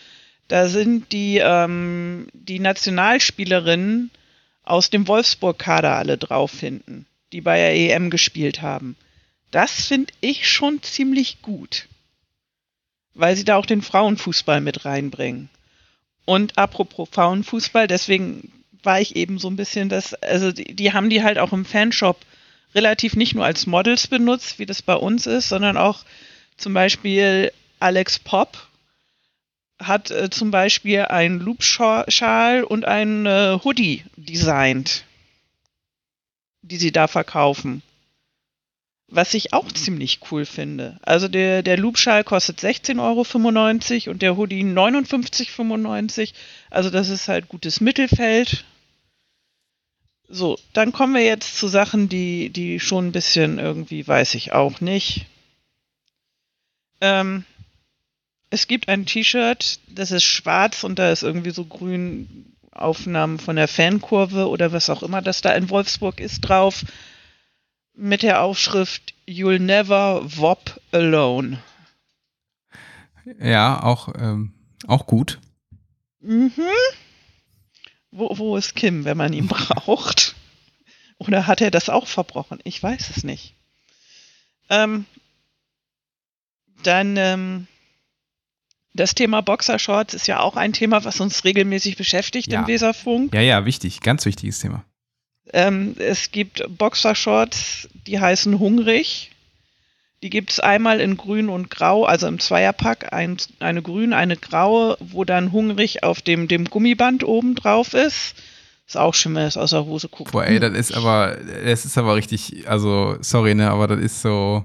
Da 0.48 0.68
sind 0.68 1.12
die, 1.12 1.36
ähm, 1.36 2.28
die 2.32 2.60
Nationalspielerinnen 2.60 4.10
aus 4.64 4.88
dem 4.88 5.06
Wolfsburg-Kader 5.06 5.96
alle 5.96 6.16
drauf 6.16 6.58
hinten, 6.58 7.04
die 7.34 7.42
bei 7.42 7.58
der 7.58 7.76
EM 7.76 8.08
gespielt 8.08 8.62
haben. 8.62 8.96
Das 9.50 9.86
finde 9.86 10.12
ich 10.20 10.48
schon 10.48 10.82
ziemlich 10.82 11.42
gut. 11.42 11.88
Weil 13.14 13.36
sie 13.36 13.44
da 13.44 13.56
auch 13.56 13.66
den 13.66 13.82
Frauenfußball 13.82 14.60
mit 14.60 14.84
reinbringen. 14.84 15.48
Und 16.24 16.58
apropos 16.58 17.08
Frauenfußball, 17.10 17.86
deswegen 17.86 18.52
war 18.82 19.00
ich 19.00 19.16
eben 19.16 19.38
so 19.38 19.48
ein 19.48 19.56
bisschen 19.56 19.88
das, 19.88 20.14
also 20.14 20.52
die, 20.52 20.74
die 20.74 20.92
haben 20.92 21.10
die 21.10 21.22
halt 21.22 21.38
auch 21.38 21.52
im 21.52 21.64
Fanshop 21.64 22.18
relativ 22.74 23.16
nicht 23.16 23.34
nur 23.34 23.44
als 23.44 23.66
Models 23.66 24.06
benutzt, 24.06 24.58
wie 24.58 24.66
das 24.66 24.82
bei 24.82 24.94
uns 24.94 25.26
ist, 25.26 25.48
sondern 25.48 25.76
auch 25.76 26.04
zum 26.56 26.74
Beispiel 26.74 27.52
Alex 27.80 28.18
Pop 28.18 28.68
hat 29.80 30.10
äh, 30.10 30.28
zum 30.30 30.50
Beispiel 30.50 31.02
einen 31.02 31.40
Loopschal 31.40 32.64
und 32.64 32.84
einen 32.84 33.26
äh, 33.26 33.58
Hoodie 33.62 34.04
designt, 34.16 35.04
die 36.62 36.76
sie 36.76 36.92
da 36.92 37.06
verkaufen. 37.06 37.82
Was 39.10 39.32
ich 39.32 39.54
auch 39.54 39.72
ziemlich 39.72 40.20
cool 40.30 40.44
finde. 40.44 40.98
Also 41.00 41.28
der, 41.28 41.62
der 41.62 41.78
Loopschal 41.78 42.24
kostet 42.24 42.60
16,95 42.60 43.00
Euro 44.02 44.10
und 44.10 44.20
der 44.20 44.36
Hoodie 44.36 44.62
59,95 44.62 46.18
Euro. 46.18 46.32
Also 46.68 46.90
das 46.90 47.08
ist 47.08 47.26
halt 47.26 47.48
gutes 47.48 47.80
Mittelfeld. 47.80 48.66
So, 50.28 50.58
dann 50.74 50.92
kommen 50.92 51.14
wir 51.14 51.24
jetzt 51.24 51.56
zu 51.56 51.68
Sachen, 51.68 52.10
die, 52.10 52.50
die 52.50 52.80
schon 52.80 53.08
ein 53.08 53.12
bisschen 53.12 53.58
irgendwie, 53.58 54.06
weiß 54.06 54.34
ich 54.34 54.52
auch 54.52 54.82
nicht. 54.82 55.24
Ähm, 57.00 57.46
es 58.50 58.66
gibt 58.66 58.90
ein 58.90 59.06
T-Shirt, 59.06 59.80
das 59.88 60.10
ist 60.10 60.24
schwarz 60.24 60.84
und 60.84 60.98
da 60.98 61.10
ist 61.10 61.22
irgendwie 61.22 61.50
so 61.50 61.64
grün 61.64 62.52
Aufnahmen 62.72 63.38
von 63.38 63.56
der 63.56 63.68
Fankurve 63.68 64.48
oder 64.48 64.70
was 64.72 64.90
auch 64.90 65.02
immer 65.02 65.22
das 65.22 65.40
da 65.40 65.52
in 65.54 65.70
Wolfsburg 65.70 66.20
ist 66.20 66.42
drauf 66.42 66.84
mit 67.98 68.22
der 68.22 68.42
Aufschrift 68.42 69.14
You'll 69.26 69.58
never 69.58 70.22
wop 70.36 70.80
alone. 70.92 71.62
Ja, 73.40 73.82
auch, 73.82 74.14
ähm, 74.18 74.54
auch 74.86 75.06
gut. 75.06 75.38
Mhm. 76.20 76.52
Wo, 78.10 78.38
wo 78.38 78.56
ist 78.56 78.74
Kim, 78.74 79.04
wenn 79.04 79.16
man 79.16 79.32
ihn 79.32 79.46
braucht? 79.48 80.34
Oder 81.18 81.46
hat 81.46 81.60
er 81.60 81.70
das 81.70 81.88
auch 81.90 82.06
verbrochen? 82.06 82.60
Ich 82.64 82.82
weiß 82.82 83.10
es 83.16 83.24
nicht. 83.24 83.54
Ähm, 84.70 85.04
dann 86.84 87.16
ähm, 87.16 87.66
das 88.94 89.14
Thema 89.14 89.42
Boxershorts 89.42 90.14
ist 90.14 90.26
ja 90.28 90.40
auch 90.40 90.56
ein 90.56 90.72
Thema, 90.72 91.04
was 91.04 91.20
uns 91.20 91.44
regelmäßig 91.44 91.96
beschäftigt 91.96 92.52
Ja. 92.52 92.60
im 92.60 92.66
Weserfunk. 92.66 93.34
Ja, 93.34 93.40
ja, 93.40 93.64
wichtig, 93.64 94.00
ganz 94.00 94.24
wichtiges 94.24 94.60
Thema. 94.60 94.84
Ähm, 95.52 95.94
es 95.98 96.30
gibt 96.30 96.64
Boxershorts, 96.76 97.88
die 98.06 98.20
heißen 98.20 98.58
hungrig. 98.58 99.30
Die 100.22 100.30
gibt 100.30 100.50
es 100.50 100.58
einmal 100.58 101.00
in 101.00 101.16
grün 101.16 101.48
und 101.48 101.70
grau, 101.70 102.04
also 102.04 102.26
im 102.26 102.40
Zweierpack, 102.40 103.12
ein, 103.12 103.36
eine 103.60 103.82
grün, 103.82 104.12
eine 104.12 104.36
graue, 104.36 104.96
wo 105.00 105.24
dann 105.24 105.52
hungrig 105.52 106.02
auf 106.02 106.22
dem, 106.22 106.48
dem 106.48 106.64
Gummiband 106.64 107.22
oben 107.22 107.54
drauf 107.54 107.94
ist. 107.94 108.34
Ist 108.88 108.96
auch 108.96 109.14
schön, 109.14 109.34
wenn 109.36 109.44
es 109.44 109.56
aus 109.56 109.70
der 109.70 109.84
Hose 109.84 110.08
guckt. 110.08 110.32
Boah, 110.32 110.44
ey, 110.44 110.58
das 110.58 110.72
ist 110.72 110.92
aber, 110.92 111.36
das 111.64 111.84
ist 111.84 111.96
aber 111.98 112.16
richtig, 112.16 112.66
also, 112.68 113.16
sorry, 113.20 113.54
ne, 113.54 113.70
aber 113.70 113.86
das 113.86 114.00
ist 114.00 114.22
so, 114.22 114.64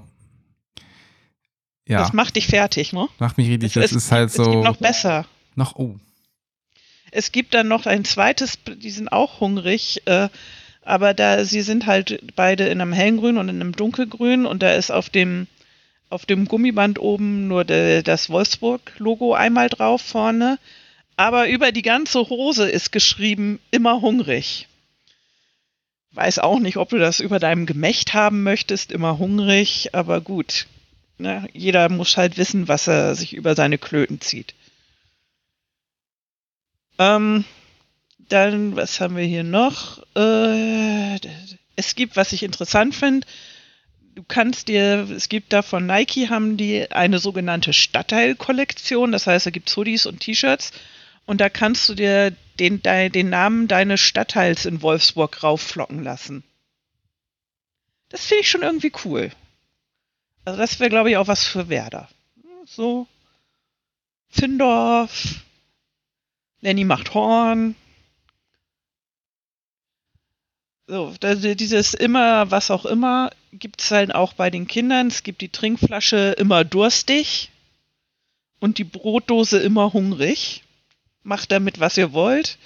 ja, 1.86 1.98
Das 1.98 2.12
macht 2.14 2.36
dich 2.36 2.46
fertig, 2.46 2.92
ne? 2.92 3.08
macht 3.18 3.36
mich 3.36 3.48
richtig, 3.48 3.74
das 3.74 3.84
es, 3.86 3.92
ist 3.92 4.12
halt 4.12 4.30
es 4.30 4.36
gibt 4.36 4.46
so, 4.46 4.62
noch 4.62 4.76
besser. 4.76 5.26
noch, 5.54 5.76
oh, 5.76 5.96
Es 7.10 7.30
gibt 7.30 7.52
dann 7.54 7.68
noch 7.68 7.84
ein 7.86 8.04
zweites, 8.04 8.58
die 8.66 8.90
sind 8.90 9.12
auch 9.12 9.40
hungrig, 9.40 10.02
äh, 10.06 10.30
aber 10.84 11.14
da 11.14 11.44
sie 11.44 11.62
sind 11.62 11.86
halt 11.86 12.20
beide 12.36 12.66
in 12.68 12.80
einem 12.80 12.92
hellgrün 12.92 13.38
und 13.38 13.48
in 13.48 13.60
einem 13.60 13.72
dunkelgrün 13.72 14.46
und 14.46 14.62
da 14.62 14.72
ist 14.72 14.90
auf 14.90 15.08
dem 15.08 15.46
auf 16.10 16.26
dem 16.26 16.46
Gummiband 16.46 16.98
oben 17.00 17.48
nur 17.48 17.64
de, 17.64 18.02
das 18.02 18.30
Wolfsburg-Logo 18.30 19.34
einmal 19.34 19.68
drauf 19.68 20.00
vorne, 20.00 20.58
aber 21.16 21.48
über 21.48 21.72
die 21.72 21.82
ganze 21.82 22.28
Hose 22.28 22.68
ist 22.68 22.92
geschrieben 22.92 23.58
immer 23.70 24.00
hungrig. 24.00 24.68
Weiß 26.12 26.38
auch 26.38 26.60
nicht, 26.60 26.76
ob 26.76 26.90
du 26.90 26.98
das 26.98 27.18
über 27.18 27.40
deinem 27.40 27.66
Gemächt 27.66 28.14
haben 28.14 28.44
möchtest, 28.44 28.92
immer 28.92 29.18
hungrig, 29.18 29.94
aber 29.94 30.20
gut. 30.20 30.68
Ne? 31.18 31.48
Jeder 31.52 31.88
muss 31.88 32.16
halt 32.16 32.38
wissen, 32.38 32.68
was 32.68 32.86
er 32.86 33.16
sich 33.16 33.34
über 33.34 33.56
seine 33.56 33.78
Klöten 33.78 34.20
zieht. 34.20 34.54
Ähm, 36.98 37.44
dann, 38.28 38.76
was 38.76 39.00
haben 39.00 39.16
wir 39.16 39.24
hier 39.24 39.44
noch? 39.44 40.02
Äh, 40.16 41.18
es 41.76 41.94
gibt, 41.94 42.16
was 42.16 42.32
ich 42.32 42.42
interessant 42.42 42.94
finde, 42.94 43.26
du 44.14 44.22
kannst 44.22 44.68
dir, 44.68 45.08
es 45.10 45.28
gibt 45.28 45.52
da 45.52 45.62
von 45.62 45.86
Nike, 45.86 46.28
haben 46.28 46.56
die 46.56 46.90
eine 46.90 47.18
sogenannte 47.18 47.72
Stadtteilkollektion, 47.72 49.12
das 49.12 49.26
heißt, 49.26 49.46
da 49.46 49.50
gibt 49.50 49.68
es 49.68 49.76
Hoodies 49.76 50.06
und 50.06 50.20
T-Shirts 50.20 50.72
und 51.26 51.40
da 51.40 51.48
kannst 51.48 51.88
du 51.88 51.94
dir 51.94 52.34
den, 52.58 52.82
de, 52.82 53.08
den 53.08 53.30
Namen 53.30 53.68
deines 53.68 54.00
Stadtteils 54.00 54.66
in 54.66 54.82
Wolfsburg 54.82 55.42
raufflocken 55.42 56.02
lassen. 56.02 56.44
Das 58.10 58.26
finde 58.26 58.42
ich 58.42 58.50
schon 58.50 58.62
irgendwie 58.62 58.92
cool. 59.04 59.30
Also 60.44 60.58
das 60.58 60.78
wäre, 60.78 60.90
glaube 60.90 61.10
ich, 61.10 61.16
auch 61.16 61.26
was 61.26 61.44
für 61.44 61.68
Werder. 61.68 62.08
So, 62.66 63.06
Findorf, 64.28 65.40
Lenny 66.60 66.84
macht 66.84 67.14
Horn. 67.14 67.74
So, 70.86 71.14
da- 71.20 71.34
dieses 71.34 71.94
immer, 71.94 72.50
was 72.50 72.70
auch 72.70 72.84
immer, 72.84 73.30
gibt 73.52 73.80
es 73.80 73.90
halt 73.90 74.14
auch 74.14 74.34
bei 74.34 74.50
den 74.50 74.66
Kindern. 74.66 75.06
Es 75.08 75.22
gibt 75.22 75.40
die 75.40 75.48
Trinkflasche 75.48 76.34
immer 76.38 76.64
durstig 76.64 77.50
und 78.60 78.78
die 78.78 78.84
Brotdose 78.84 79.58
immer 79.58 79.92
hungrig. 79.92 80.62
Macht 81.22 81.52
damit, 81.52 81.80
was 81.80 81.96
ihr 81.96 82.12
wollt. 82.12 82.58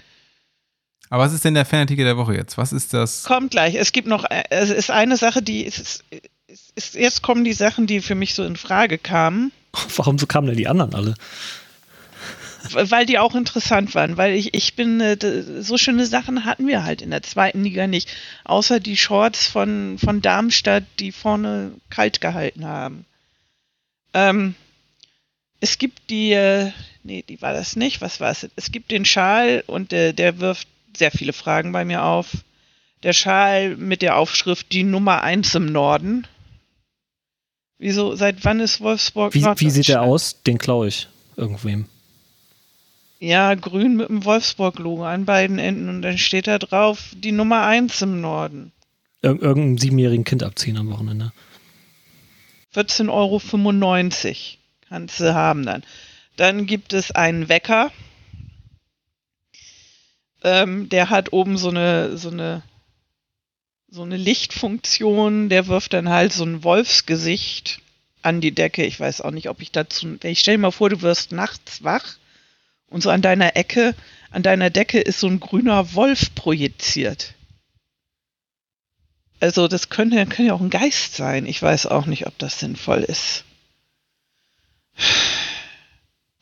aber 1.10 1.22
was 1.24 1.32
ist 1.32 1.44
denn 1.44 1.54
der 1.54 1.64
Fanartikel 1.64 2.04
der 2.04 2.16
Woche 2.16 2.34
jetzt? 2.34 2.58
Was 2.58 2.72
ist 2.72 2.92
das? 2.92 3.22
Kommt 3.22 3.52
gleich. 3.52 3.76
Es 3.76 3.92
gibt 3.92 4.08
noch, 4.08 4.24
äh, 4.24 4.42
es 4.50 4.70
ist 4.70 4.90
eine 4.90 5.16
Sache, 5.16 5.40
die, 5.42 5.64
es 5.64 5.78
ist, 5.78 6.04
es 6.48 6.70
ist, 6.74 6.94
jetzt 6.96 7.22
kommen 7.22 7.44
die 7.44 7.52
Sachen, 7.52 7.86
die 7.86 8.00
für 8.00 8.16
mich 8.16 8.34
so 8.34 8.42
in 8.44 8.56
Frage 8.56 8.98
kamen. 8.98 9.52
Warum 9.96 10.18
so 10.18 10.26
kamen 10.26 10.48
denn 10.48 10.56
die 10.56 10.66
anderen 10.66 10.92
alle? 10.94 11.14
Weil 12.72 13.06
die 13.06 13.18
auch 13.18 13.34
interessant 13.34 13.94
waren, 13.94 14.16
weil 14.16 14.34
ich, 14.34 14.54
ich 14.54 14.74
bin, 14.74 15.00
äh, 15.00 15.16
so 15.62 15.78
schöne 15.78 16.06
Sachen 16.06 16.44
hatten 16.44 16.66
wir 16.66 16.84
halt 16.84 17.02
in 17.02 17.10
der 17.10 17.22
zweiten 17.22 17.64
Liga 17.64 17.86
nicht, 17.86 18.08
außer 18.44 18.80
die 18.80 18.96
Shorts 18.96 19.46
von, 19.46 19.98
von 19.98 20.20
Darmstadt, 20.20 20.84
die 20.98 21.12
vorne 21.12 21.72
kalt 21.90 22.20
gehalten 22.20 22.66
haben. 22.66 23.04
Ähm, 24.14 24.54
es 25.60 25.78
gibt 25.78 26.10
die, 26.10 26.32
äh, 26.32 26.72
nee, 27.02 27.24
die 27.28 27.40
war 27.42 27.52
das 27.52 27.76
nicht, 27.76 28.00
was 28.00 28.20
war 28.20 28.30
es? 28.30 28.48
Es 28.56 28.72
gibt 28.72 28.90
den 28.90 29.04
Schal 29.04 29.64
und 29.66 29.92
der, 29.92 30.12
der 30.12 30.38
wirft 30.38 30.68
sehr 30.96 31.10
viele 31.10 31.32
Fragen 31.32 31.72
bei 31.72 31.84
mir 31.84 32.04
auf. 32.04 32.38
Der 33.02 33.12
Schal 33.12 33.76
mit 33.76 34.02
der 34.02 34.16
Aufschrift 34.16 34.72
die 34.72 34.82
Nummer 34.82 35.22
eins 35.22 35.54
im 35.54 35.66
Norden. 35.66 36.26
Wieso, 37.78 38.16
seit 38.16 38.44
wann 38.44 38.58
ist 38.58 38.80
Wolfsburg 38.80 39.34
Wie, 39.34 39.44
wie 39.44 39.70
sieht 39.70 39.88
der 39.88 40.02
aus? 40.02 40.42
Den 40.42 40.58
klaue 40.58 40.88
ich 40.88 41.08
irgendwem. 41.36 41.86
Ja, 43.20 43.54
grün 43.54 43.96
mit 43.96 44.08
dem 44.08 44.24
Wolfsburg-Logo 44.24 45.04
an 45.04 45.24
beiden 45.24 45.58
Enden 45.58 45.88
und 45.88 46.02
dann 46.02 46.18
steht 46.18 46.46
da 46.46 46.58
drauf 46.58 47.10
die 47.16 47.32
Nummer 47.32 47.62
1 47.64 48.00
im 48.02 48.20
Norden. 48.20 48.70
Ir 49.22 49.30
irgendeinem 49.30 49.78
siebenjährigen 49.78 50.24
Kind 50.24 50.44
abziehen 50.44 50.76
am 50.76 50.90
Wochenende. 50.90 51.32
14,95 52.74 53.08
Euro 53.10 53.40
kannst 54.88 55.18
du 55.18 55.34
haben 55.34 55.66
dann. 55.66 55.82
Dann 56.36 56.66
gibt 56.66 56.92
es 56.92 57.10
einen 57.10 57.48
Wecker. 57.48 57.90
Ähm, 60.44 60.88
der 60.88 61.10
hat 61.10 61.32
oben 61.32 61.58
so 61.58 61.70
eine, 61.70 62.16
so 62.16 62.30
eine, 62.30 62.62
so 63.88 64.02
eine 64.02 64.16
Lichtfunktion. 64.16 65.48
Der 65.48 65.66
wirft 65.66 65.92
dann 65.92 66.08
halt 66.08 66.32
so 66.32 66.44
ein 66.44 66.62
Wolfsgesicht 66.62 67.80
an 68.22 68.40
die 68.40 68.52
Decke. 68.52 68.84
Ich 68.84 69.00
weiß 69.00 69.22
auch 69.22 69.32
nicht, 69.32 69.48
ob 69.48 69.60
ich 69.60 69.72
dazu. 69.72 70.16
Ich 70.22 70.38
stell 70.38 70.54
dir 70.54 70.62
mal 70.62 70.70
vor, 70.70 70.90
du 70.90 71.02
wirst 71.02 71.32
nachts 71.32 71.82
wach 71.82 72.16
und 72.90 73.02
so 73.02 73.10
an 73.10 73.22
deiner 73.22 73.56
Ecke, 73.56 73.94
an 74.30 74.42
deiner 74.42 74.70
Decke 74.70 75.00
ist 75.00 75.20
so 75.20 75.26
ein 75.26 75.40
grüner 75.40 75.94
Wolf 75.94 76.34
projiziert. 76.34 77.34
Also 79.40 79.68
das 79.68 79.88
könnte, 79.88 80.16
könnte 80.26 80.44
ja 80.44 80.54
auch 80.54 80.60
ein 80.60 80.70
Geist 80.70 81.14
sein. 81.14 81.46
Ich 81.46 81.62
weiß 81.62 81.86
auch 81.86 82.06
nicht, 82.06 82.26
ob 82.26 82.36
das 82.38 82.58
sinnvoll 82.58 83.04
ist. 83.04 83.44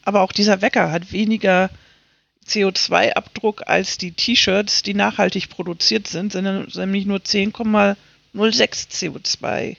Aber 0.02 0.22
auch 0.22 0.32
dieser 0.32 0.62
Wecker 0.62 0.90
hat 0.90 1.12
weniger 1.12 1.68
CO2-Abdruck 2.46 3.64
als 3.66 3.98
die 3.98 4.12
T-Shirts, 4.12 4.82
die 4.82 4.94
nachhaltig 4.94 5.50
produziert 5.50 6.06
sind, 6.06 6.32
sind 6.32 6.44
nämlich 6.76 7.06
nur 7.06 7.18
10,06 7.18 7.96
CO2. 8.34 9.76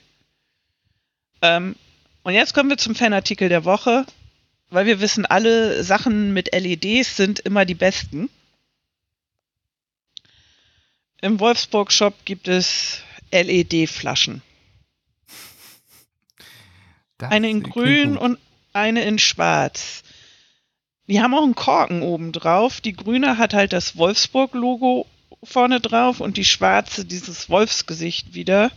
Ähm, 1.42 1.76
und 2.24 2.34
jetzt 2.34 2.54
kommen 2.54 2.70
wir 2.70 2.78
zum 2.78 2.94
Fanartikel 2.94 3.48
der 3.48 3.64
Woche, 3.64 4.06
weil 4.70 4.86
wir 4.86 5.00
wissen, 5.00 5.26
alle 5.26 5.84
Sachen 5.84 6.34
mit 6.34 6.54
LEDs 6.54 7.16
sind 7.16 7.40
immer 7.40 7.66
die 7.66 7.76
besten. 7.76 8.30
Im 11.22 11.40
Wolfsburg-Shop 11.40 12.26
gibt 12.26 12.48
es 12.48 13.02
LED-Flaschen. 13.32 14.42
Eine 17.20 17.50
in 17.50 17.64
grün 17.64 18.14
gut. 18.14 18.22
und 18.22 18.40
eine 18.74 19.04
in 19.04 19.18
schwarz. 19.18 20.04
Die 21.08 21.22
haben 21.22 21.34
auch 21.34 21.44
einen 21.44 21.56
Korken 21.56 22.04
oben 22.04 22.32
drauf. 22.32 22.82
Die 22.82 22.94
grüne 22.94 23.38
hat 23.38 23.54
halt 23.54 23.74
das 23.74 23.98
Wolfsburg-Logo 23.98 25.08
vorne 25.44 25.80
drauf 25.80 26.20
und 26.20 26.38
die 26.38 26.46
schwarze 26.46 27.06
dieses 27.06 27.50
Wolfsgesicht 27.50 28.34
wieder. 28.34 28.70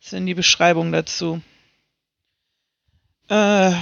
Das 0.00 0.08
ist 0.08 0.12
in 0.12 0.26
die 0.26 0.34
Beschreibung 0.34 0.92
dazu. 0.92 1.40
Äh, 3.28 3.72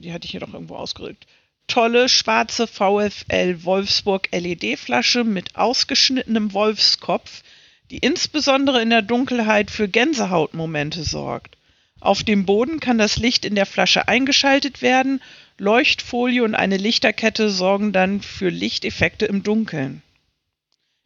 die 0.00 0.12
hatte 0.12 0.24
ich 0.24 0.30
hier 0.30 0.40
doch 0.40 0.52
irgendwo 0.52 0.76
ausgerückt. 0.76 1.26
Tolle 1.66 2.08
schwarze 2.08 2.66
VfL 2.66 3.64
Wolfsburg 3.64 4.28
LED-Flasche 4.32 5.24
mit 5.24 5.56
ausgeschnittenem 5.56 6.52
Wolfskopf, 6.52 7.42
die 7.90 7.98
insbesondere 7.98 8.82
in 8.82 8.90
der 8.90 9.02
Dunkelheit 9.02 9.70
für 9.70 9.88
Gänsehautmomente 9.88 11.04
sorgt. 11.04 11.56
Auf 12.00 12.24
dem 12.24 12.46
Boden 12.46 12.80
kann 12.80 12.98
das 12.98 13.16
Licht 13.16 13.44
in 13.44 13.54
der 13.54 13.66
Flasche 13.66 14.08
eingeschaltet 14.08 14.82
werden. 14.82 15.22
Leuchtfolie 15.58 16.42
und 16.42 16.54
eine 16.54 16.76
Lichterkette 16.76 17.50
sorgen 17.50 17.92
dann 17.92 18.22
für 18.22 18.48
Lichteffekte 18.48 19.26
im 19.26 19.42
Dunkeln. 19.42 20.02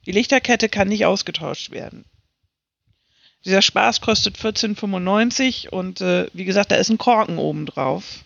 Die 0.06 0.12
Lichterkette 0.12 0.68
kann 0.68 0.88
nicht 0.88 1.04
ausgetauscht 1.06 1.70
werden. 1.70 2.04
Dieser 3.44 3.62
Spaß 3.62 4.00
kostet 4.00 4.36
14,95 4.38 5.68
und 5.68 6.00
äh, 6.00 6.28
wie 6.32 6.44
gesagt, 6.44 6.70
da 6.70 6.76
ist 6.76 6.90
ein 6.90 6.98
Korken 6.98 7.38
oben 7.38 7.66
drauf. 7.66 8.24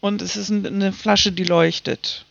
Und 0.00 0.22
es 0.22 0.36
ist 0.36 0.50
ein, 0.50 0.64
eine 0.64 0.92
Flasche, 0.92 1.32
die 1.32 1.44
leuchtet. 1.44 2.24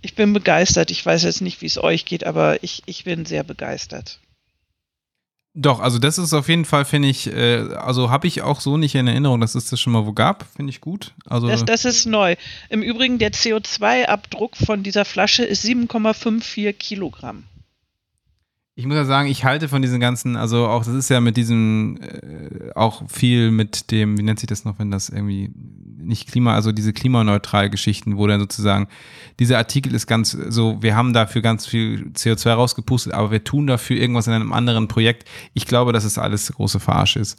Ich 0.00 0.14
bin 0.14 0.32
begeistert. 0.32 0.90
Ich 0.90 1.04
weiß 1.04 1.22
jetzt 1.24 1.40
nicht, 1.40 1.60
wie 1.60 1.66
es 1.66 1.82
euch 1.82 2.04
geht, 2.04 2.24
aber 2.24 2.62
ich, 2.62 2.82
ich 2.86 3.04
bin 3.04 3.26
sehr 3.26 3.44
begeistert. 3.44 4.18
Doch, 5.54 5.80
also 5.80 5.98
das 5.98 6.18
ist 6.18 6.34
auf 6.34 6.48
jeden 6.48 6.64
Fall, 6.64 6.84
finde 6.84 7.08
ich, 7.08 7.26
äh, 7.26 7.62
also 7.74 8.10
habe 8.10 8.28
ich 8.28 8.42
auch 8.42 8.60
so 8.60 8.76
nicht 8.76 8.94
in 8.94 9.08
Erinnerung, 9.08 9.40
dass 9.40 9.54
es 9.54 9.70
das 9.70 9.80
schon 9.80 9.92
mal 9.92 10.06
wo 10.06 10.12
gab. 10.12 10.46
Finde 10.54 10.70
ich 10.70 10.80
gut. 10.80 11.14
Also 11.26 11.48
Das, 11.48 11.64
das 11.64 11.84
ist 11.84 12.06
neu. 12.06 12.36
Im 12.68 12.82
Übrigen, 12.82 13.18
der 13.18 13.32
CO2-Abdruck 13.32 14.56
von 14.56 14.82
dieser 14.82 15.04
Flasche 15.04 15.44
ist 15.44 15.64
7,54 15.64 16.72
Kilogramm. 16.74 17.44
Ich 18.78 18.86
muss 18.86 18.94
ja 18.94 19.04
sagen, 19.04 19.28
ich 19.28 19.44
halte 19.44 19.66
von 19.66 19.82
diesen 19.82 19.98
ganzen, 19.98 20.36
also 20.36 20.68
auch 20.68 20.84
das 20.84 20.94
ist 20.94 21.10
ja 21.10 21.20
mit 21.20 21.36
diesem, 21.36 21.98
äh, 22.00 22.70
auch 22.76 23.02
viel 23.08 23.50
mit 23.50 23.90
dem, 23.90 24.16
wie 24.16 24.22
nennt 24.22 24.38
sich 24.38 24.46
das 24.46 24.64
noch, 24.64 24.78
wenn 24.78 24.92
das 24.92 25.08
irgendwie 25.08 25.50
nicht 26.00 26.30
Klima, 26.30 26.54
also 26.54 26.70
diese 26.70 26.92
klimaneutral 26.92 27.70
Geschichten, 27.70 28.16
wo 28.16 28.28
dann 28.28 28.38
sozusagen, 28.38 28.86
dieser 29.40 29.58
Artikel 29.58 29.96
ist 29.96 30.06
ganz 30.06 30.30
so, 30.30 30.80
wir 30.80 30.94
haben 30.94 31.12
dafür 31.12 31.42
ganz 31.42 31.66
viel 31.66 32.12
CO2 32.14 32.52
rausgepustet, 32.52 33.14
aber 33.14 33.32
wir 33.32 33.42
tun 33.42 33.66
dafür 33.66 33.96
irgendwas 33.96 34.28
in 34.28 34.32
einem 34.32 34.52
anderen 34.52 34.86
Projekt. 34.86 35.28
Ich 35.54 35.66
glaube, 35.66 35.92
dass 35.92 36.04
es 36.04 36.16
alles 36.16 36.52
große 36.52 36.78
Verarsche 36.78 37.18
ist. 37.18 37.36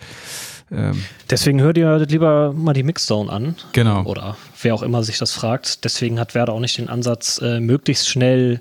Ähm, 0.69 1.01
Deswegen 1.29 1.61
hört 1.61 1.77
ihr 1.77 1.99
lieber 1.99 2.51
mal 2.51 2.73
die 2.73 2.83
Mixzone 2.83 3.31
an. 3.31 3.55
Genau. 3.71 4.03
Oder 4.03 4.35
wer 4.61 4.75
auch 4.75 4.83
immer 4.83 5.03
sich 5.03 5.17
das 5.17 5.31
fragt. 5.31 5.85
Deswegen 5.85 6.19
hat 6.19 6.35
Werder 6.35 6.51
auch 6.51 6.59
nicht 6.59 6.77
den 6.77 6.89
Ansatz, 6.89 7.39
äh, 7.41 7.61
möglichst 7.61 8.09
schnell 8.09 8.59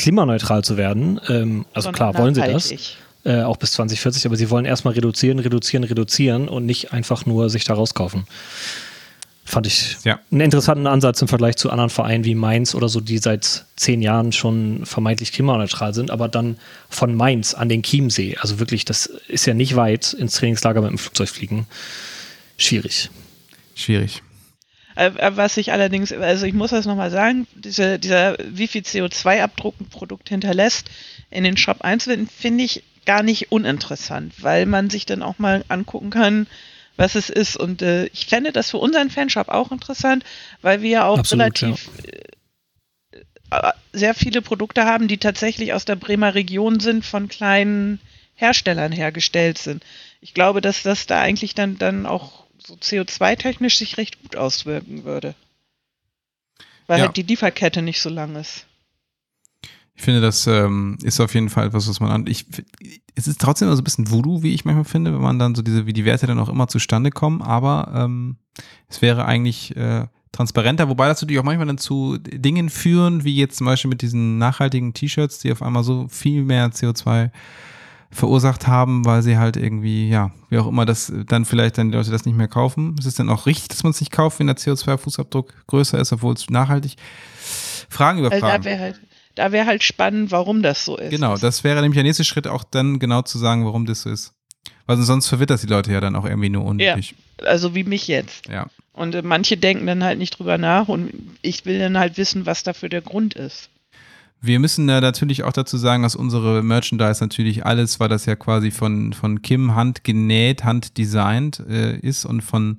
klimaneutral 0.00 0.64
zu 0.64 0.76
werden. 0.76 1.20
Ähm, 1.28 1.66
also 1.74 1.92
klar 1.92 2.16
wollen 2.16 2.34
sie 2.34 2.40
das. 2.40 2.72
Äh, 3.22 3.42
auch 3.42 3.58
bis 3.58 3.72
2040, 3.72 4.24
aber 4.24 4.36
sie 4.36 4.48
wollen 4.48 4.64
erstmal 4.64 4.94
reduzieren, 4.94 5.38
reduzieren, 5.40 5.84
reduzieren 5.84 6.48
und 6.48 6.64
nicht 6.64 6.94
einfach 6.94 7.26
nur 7.26 7.50
sich 7.50 7.64
da 7.64 7.74
rauskaufen. 7.74 8.24
Fand 9.44 9.66
ich 9.66 9.98
ja. 10.04 10.18
einen 10.30 10.40
interessanten 10.40 10.86
Ansatz 10.86 11.20
im 11.20 11.28
Vergleich 11.28 11.56
zu 11.56 11.68
anderen 11.68 11.90
Vereinen 11.90 12.24
wie 12.24 12.34
Mainz 12.34 12.74
oder 12.74 12.88
so, 12.88 13.00
die 13.00 13.18
seit 13.18 13.66
zehn 13.76 14.00
Jahren 14.00 14.32
schon 14.32 14.86
vermeintlich 14.86 15.32
klimaneutral 15.32 15.92
sind, 15.92 16.10
aber 16.10 16.28
dann 16.28 16.56
von 16.88 17.14
Mainz 17.14 17.52
an 17.52 17.68
den 17.68 17.82
Chiemsee, 17.82 18.38
also 18.40 18.58
wirklich, 18.58 18.86
das 18.86 19.04
ist 19.28 19.44
ja 19.46 19.52
nicht 19.52 19.76
weit 19.76 20.14
ins 20.14 20.34
Trainingslager 20.34 20.80
mit 20.80 20.90
dem 20.90 20.98
Flugzeug 20.98 21.28
fliegen. 21.28 21.66
Schwierig. 22.56 23.10
Schwierig. 23.74 24.22
Äh, 25.00 25.12
äh, 25.16 25.36
was 25.36 25.56
ich 25.56 25.72
allerdings, 25.72 26.12
also 26.12 26.44
ich 26.44 26.52
muss 26.52 26.72
das 26.72 26.84
nochmal 26.84 27.10
sagen, 27.10 27.46
diese, 27.54 27.98
dieser, 27.98 28.36
wie 28.44 28.66
viel 28.66 28.82
CO2-Abdruck 28.82 29.80
ein 29.80 29.88
Produkt 29.88 30.28
hinterlässt, 30.28 30.90
in 31.30 31.42
den 31.42 31.56
Shop 31.56 31.80
einzuwenden, 31.80 32.28
finde 32.28 32.64
ich 32.64 32.82
gar 33.06 33.22
nicht 33.22 33.50
uninteressant, 33.50 34.34
weil 34.42 34.66
man 34.66 34.90
sich 34.90 35.06
dann 35.06 35.22
auch 35.22 35.38
mal 35.38 35.64
angucken 35.68 36.10
kann, 36.10 36.46
was 36.96 37.14
es 37.14 37.30
ist. 37.30 37.56
Und 37.56 37.80
äh, 37.80 38.06
ich 38.12 38.26
fände 38.26 38.52
das 38.52 38.70
für 38.70 38.76
unseren 38.76 39.08
Fanshop 39.08 39.48
auch 39.48 39.72
interessant, 39.72 40.22
weil 40.60 40.82
wir 40.82 40.90
ja 40.90 41.06
auch 41.06 41.18
Absolut, 41.18 41.62
relativ 41.62 41.88
ja. 43.52 43.70
Äh, 43.70 43.72
sehr 43.92 44.14
viele 44.14 44.42
Produkte 44.42 44.84
haben, 44.84 45.08
die 45.08 45.18
tatsächlich 45.18 45.72
aus 45.72 45.86
der 45.86 45.96
Bremer 45.96 46.34
Region 46.34 46.78
sind, 46.78 47.06
von 47.06 47.28
kleinen 47.28 48.00
Herstellern 48.34 48.92
hergestellt 48.92 49.56
sind. 49.56 49.82
Ich 50.20 50.34
glaube, 50.34 50.60
dass 50.60 50.82
das 50.82 51.06
da 51.06 51.20
eigentlich 51.20 51.54
dann, 51.54 51.78
dann 51.78 52.04
auch 52.04 52.39
so 52.66 52.74
CO2-technisch 52.74 53.78
sich 53.78 53.96
recht 53.96 54.20
gut 54.22 54.36
auswirken 54.36 55.04
würde. 55.04 55.34
Weil 56.86 56.98
ja. 56.98 57.06
halt 57.06 57.16
die 57.16 57.22
Lieferkette 57.22 57.82
nicht 57.82 58.00
so 58.00 58.10
lang 58.10 58.36
ist. 58.36 58.66
Ich 59.94 60.02
finde, 60.02 60.22
das 60.22 60.46
ähm, 60.46 60.96
ist 61.02 61.20
auf 61.20 61.34
jeden 61.34 61.50
Fall 61.50 61.66
etwas, 61.66 61.86
was 61.86 62.00
man 62.00 62.10
an. 62.10 62.26
Ich, 62.26 62.46
es 63.14 63.28
ist 63.28 63.40
trotzdem 63.40 63.68
so 63.68 63.76
ein 63.76 63.84
bisschen 63.84 64.10
Voodoo, 64.10 64.42
wie 64.42 64.54
ich 64.54 64.64
manchmal 64.64 64.86
finde, 64.86 65.12
wenn 65.12 65.20
man 65.20 65.38
dann 65.38 65.54
so 65.54 65.60
diese, 65.60 65.84
wie 65.84 65.92
die 65.92 66.06
Werte 66.06 66.26
dann 66.26 66.38
auch 66.38 66.48
immer 66.48 66.68
zustande 66.68 67.10
kommen, 67.10 67.42
aber 67.42 67.92
ähm, 67.94 68.38
es 68.88 69.02
wäre 69.02 69.26
eigentlich 69.26 69.76
äh, 69.76 70.06
transparenter, 70.32 70.88
wobei 70.88 71.06
das 71.06 71.20
natürlich 71.20 71.38
auch 71.38 71.44
manchmal 71.44 71.66
dann 71.66 71.76
zu 71.76 72.16
Dingen 72.16 72.70
führen, 72.70 73.24
wie 73.24 73.36
jetzt 73.36 73.58
zum 73.58 73.66
Beispiel 73.66 73.90
mit 73.90 74.00
diesen 74.00 74.38
nachhaltigen 74.38 74.94
T-Shirts, 74.94 75.40
die 75.40 75.52
auf 75.52 75.62
einmal 75.62 75.84
so 75.84 76.08
viel 76.08 76.44
mehr 76.44 76.70
CO2 76.70 77.30
verursacht 78.10 78.66
haben, 78.66 79.04
weil 79.04 79.22
sie 79.22 79.38
halt 79.38 79.56
irgendwie, 79.56 80.08
ja, 80.08 80.32
wie 80.48 80.58
auch 80.58 80.66
immer, 80.66 80.84
das 80.84 81.12
dann 81.26 81.44
vielleicht 81.44 81.78
dann 81.78 81.90
die 81.90 81.96
Leute 81.96 82.10
das 82.10 82.24
nicht 82.24 82.36
mehr 82.36 82.48
kaufen. 82.48 82.96
Ist 82.98 83.06
es 83.06 83.14
dann 83.14 83.28
auch 83.28 83.46
richtig, 83.46 83.68
dass 83.68 83.82
man 83.82 83.90
es 83.90 84.00
nicht 84.00 84.10
kauft, 84.10 84.40
wenn 84.40 84.48
der 84.48 84.56
CO2-Fußabdruck 84.56 85.46
größer 85.68 85.98
ist, 85.98 86.12
obwohl 86.12 86.34
es 86.34 86.50
nachhaltig 86.50 86.96
Fragen 87.88 88.18
über 88.18 88.30
Fragen. 88.30 88.44
Also 88.44 88.58
da 88.58 88.64
wäre 88.64 88.80
halt, 88.80 89.00
da 89.34 89.52
wäre 89.52 89.66
halt 89.66 89.82
spannend, 89.82 90.32
warum 90.32 90.62
das 90.62 90.84
so 90.84 90.96
ist. 90.96 91.10
Genau, 91.10 91.36
das 91.36 91.64
wäre 91.64 91.80
nämlich 91.80 91.96
der 91.96 92.04
nächste 92.04 92.24
Schritt, 92.24 92.46
auch 92.46 92.64
dann 92.64 92.98
genau 92.98 93.22
zu 93.22 93.38
sagen, 93.38 93.64
warum 93.64 93.86
das 93.86 94.02
so 94.02 94.10
ist. 94.10 94.34
Weil 94.86 94.96
sonst 94.98 95.28
verwirrt 95.28 95.50
das 95.50 95.60
die 95.60 95.68
Leute 95.68 95.92
ja 95.92 96.00
dann 96.00 96.16
auch 96.16 96.24
irgendwie 96.24 96.48
nur 96.48 96.64
unnötig. 96.64 97.14
Ja, 97.40 97.46
also 97.46 97.74
wie 97.74 97.84
mich 97.84 98.08
jetzt. 98.08 98.48
Ja. 98.48 98.66
Und 98.92 99.14
äh, 99.14 99.22
manche 99.22 99.56
denken 99.56 99.86
dann 99.86 100.02
halt 100.02 100.18
nicht 100.18 100.38
drüber 100.38 100.58
nach 100.58 100.88
und 100.88 101.12
ich 101.42 101.64
will 101.64 101.78
dann 101.78 101.98
halt 101.98 102.16
wissen, 102.16 102.44
was 102.44 102.64
dafür 102.64 102.88
der 102.88 103.00
Grund 103.00 103.34
ist. 103.34 103.70
Wir 104.42 104.58
müssen 104.58 104.88
ja 104.88 105.00
natürlich 105.00 105.44
auch 105.44 105.52
dazu 105.52 105.76
sagen, 105.76 106.02
dass 106.02 106.16
unsere 106.16 106.62
Merchandise 106.62 107.22
natürlich 107.22 107.66
alles, 107.66 108.00
weil 108.00 108.08
das 108.08 108.24
ja 108.24 108.36
quasi 108.36 108.70
von, 108.70 109.12
von 109.12 109.42
Kim 109.42 109.74
handgenäht, 109.74 110.64
handdesignt 110.64 111.60
äh, 111.68 111.98
ist 111.98 112.24
und 112.24 112.40
von 112.40 112.78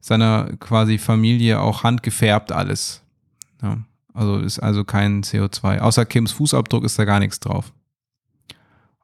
seiner 0.00 0.50
quasi 0.58 0.98
Familie 0.98 1.60
auch 1.60 1.84
handgefärbt 1.84 2.52
alles. 2.52 3.02
Ja. 3.62 3.78
Also 4.12 4.38
ist 4.38 4.58
also 4.58 4.84
kein 4.84 5.22
CO2. 5.22 5.78
Außer 5.78 6.04
Kims 6.04 6.32
Fußabdruck 6.32 6.84
ist 6.84 6.98
da 6.98 7.04
gar 7.04 7.20
nichts 7.20 7.40
drauf. 7.40 7.72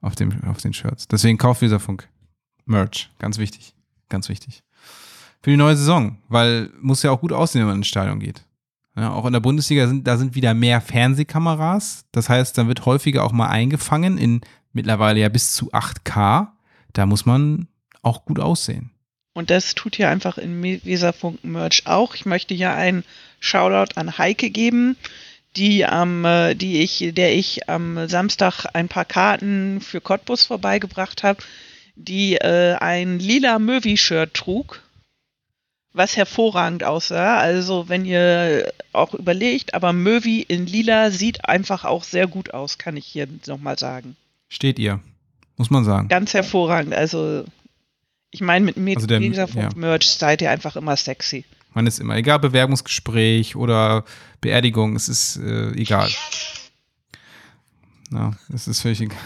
Auf, 0.01 0.15
dem, 0.15 0.43
auf 0.45 0.59
den 0.59 0.73
Shirts. 0.73 1.09
Deswegen 1.09 1.39
kauft 1.39 1.65
Funk 1.81 2.09
Merch. 2.65 3.11
Ganz 3.19 3.39
wichtig. 3.39 3.75
Ganz 4.09 4.29
wichtig. 4.29 4.63
Für 5.43 5.51
die 5.51 5.57
neue 5.57 5.77
Saison. 5.77 6.19
Weil 6.29 6.71
muss 6.81 7.03
ja 7.03 7.11
auch 7.11 7.21
gut 7.21 7.33
aussehen, 7.33 7.63
wenn 7.63 7.69
man 7.69 7.77
ins 7.79 7.89
Stadion 7.89 8.21
geht. 8.21 8.46
Ja, 8.97 9.13
auch 9.13 9.27
in 9.27 9.35
der 9.35 9.41
Bundesliga 9.41 9.87
sind, 9.87 10.07
da 10.07 10.17
sind 10.17 10.35
wieder 10.35 10.55
mehr 10.55 10.81
Fernsehkameras. 10.81 12.07
Das 12.13 12.31
heißt, 12.31 12.57
dann 12.57 12.69
wird 12.69 12.87
häufiger 12.87 13.25
auch 13.25 13.33
mal 13.33 13.49
eingefangen 13.49 14.17
in 14.17 14.41
mittlerweile 14.73 15.21
ja 15.21 15.29
bis 15.29 15.55
zu 15.55 15.71
8K. 15.73 16.49
Da 16.95 17.07
muss 17.07 17.27
man 17.27 17.69
auch 18.03 18.25
gut 18.25 18.41
aussehen. 18.41 18.91
Und 19.35 19.51
das 19.51 19.75
tut 19.75 19.99
ja 19.99 20.09
einfach 20.09 20.39
in 20.39 20.63
Weserfunk 20.63 21.45
Merch 21.45 21.83
auch. 21.87 22.15
Ich 22.15 22.25
möchte 22.25 22.55
ja 22.55 22.75
einen 22.75 23.05
Shoutout 23.39 23.93
an 23.97 24.17
Heike 24.17 24.49
geben, 24.49 24.97
die 25.57 25.85
am, 25.85 26.25
äh, 26.25 26.55
die 26.55 26.81
ich, 26.81 27.13
der 27.15 27.35
ich 27.35 27.69
am 27.69 28.09
Samstag 28.09 28.65
ein 28.73 28.89
paar 28.89 29.05
Karten 29.05 29.83
für 29.83 30.01
Cottbus 30.01 30.47
vorbeigebracht 30.47 31.23
habe, 31.23 31.43
die 31.97 32.37
äh, 32.37 32.77
ein 32.77 33.19
lila 33.19 33.59
Möwi-Shirt 33.59 34.33
trug 34.33 34.81
was 35.97 36.17
hervorragend 36.17 36.85
aussah. 36.85 37.39
Also 37.39 37.89
wenn 37.89 38.05
ihr 38.05 38.73
auch 38.93 39.15
überlegt, 39.15 39.75
aber 39.75 39.93
Möwi 39.93 40.43
in 40.43 40.67
lila 40.67 41.11
sieht 41.11 41.49
einfach 41.49 41.85
auch 41.85 42.05
sehr 42.05 42.27
gut 42.27 42.53
aus, 42.53 42.79
kann 42.79 42.97
ich 42.97 43.07
hier 43.07 43.27
nochmal 43.47 43.79
sagen. 43.79 44.17
Steht 44.49 44.79
ihr, 44.79 45.01
muss 45.57 45.71
man 45.71 45.85
sagen. 45.85 46.09
Ganz 46.09 46.35
hervorragend. 46.35 46.95
Also 46.95 47.45
ich 48.31 48.41
meine, 48.41 48.65
mit 48.65 48.77
Med 48.77 48.97
also 48.97 49.59
ja. 49.59 49.71
Merch 49.75 50.09
seid 50.09 50.43
ihr 50.43 50.51
einfach 50.51 50.77
immer 50.77 50.97
sexy. 50.97 51.45
Man 51.73 51.87
ist 51.87 51.99
immer, 51.99 52.17
egal 52.17 52.39
Bewerbungsgespräch 52.39 53.57
oder 53.57 54.05
Beerdigung, 54.41 54.97
es 54.97 55.09
ist 55.09 55.37
äh, 55.37 55.73
egal. 55.73 56.11
Ja, 58.13 58.33
es 58.53 58.69
ist 58.69 58.81
völlig 58.81 59.01
egal. 59.01 59.19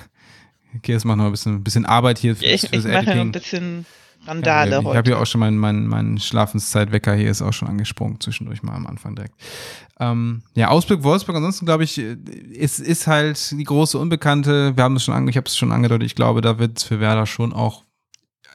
Okay, 0.77 0.93
jetzt 0.93 1.05
machen 1.05 1.19
wir 1.19 1.27
ein 1.27 1.33
bisschen, 1.33 1.65
bisschen 1.65 1.85
Arbeit 1.85 2.19
hier 2.19 2.37
fürs, 2.37 2.65
ich, 2.65 2.73
ich 2.73 2.85
mache 2.85 3.11
ein 3.11 3.33
bisschen 3.33 3.87
Randale 4.27 4.71
ja, 4.71 4.81
ich 4.81 4.97
habe 4.97 5.11
ja 5.11 5.19
auch 5.19 5.27
schon 5.27 5.41
meinen 5.41 5.59
mein, 5.59 5.87
mein 5.87 6.19
Schlafenszeitwecker 6.19 7.15
hier 7.15 7.31
ist 7.31 7.43
auch 7.43 7.53
schon 7.53 7.69
angesprungen, 7.69 8.21
zwischendurch 8.21 8.63
mal 8.63 8.75
am 8.75 8.87
Anfang 8.87 9.17
direkt. 9.17 9.35
Ähm, 9.99 10.43
ja, 10.55 10.69
Ausblick 10.69 11.03
Wolfsburg, 11.03 11.37
ansonsten 11.37 11.67
glaube 11.67 11.85
ich, 11.85 11.99
es 11.99 12.79
ist 12.81 13.07
halt 13.07 13.51
die 13.53 13.65
große 13.65 13.99
Unbekannte. 13.99 14.77
Wir 14.77 14.85
haben 14.85 14.97
es 14.97 15.05
schon 15.05 15.15
ange 15.15 15.31
ich 15.31 15.37
habe 15.37 15.47
es 15.47 15.57
schon 15.57 15.73
angedeutet, 15.73 16.07
ich 16.07 16.15
glaube, 16.15 16.41
da 16.41 16.59
wird 16.59 16.79
es 16.79 16.85
für 16.85 17.01
Werder 17.01 17.27
schon 17.27 17.53
auch 17.53 17.85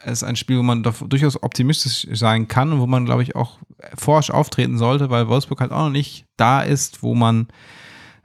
es 0.05 0.21
ist 0.21 0.23
ein 0.23 0.35
Spiel, 0.35 0.59
wo 0.59 0.63
man 0.63 0.83
durchaus 0.83 1.41
optimistisch 1.41 2.07
sein 2.11 2.47
kann 2.47 2.71
und 2.71 2.79
wo 2.79 2.85
man, 2.85 3.05
glaube 3.05 3.23
ich, 3.23 3.35
auch 3.35 3.57
forsch 3.95 4.29
auftreten 4.29 4.77
sollte, 4.77 5.09
weil 5.09 5.27
Wolfsburg 5.27 5.61
halt 5.61 5.71
auch 5.71 5.85
noch 5.85 5.89
nicht 5.89 6.25
da 6.37 6.61
ist, 6.61 7.01
wo 7.01 7.15
man 7.15 7.47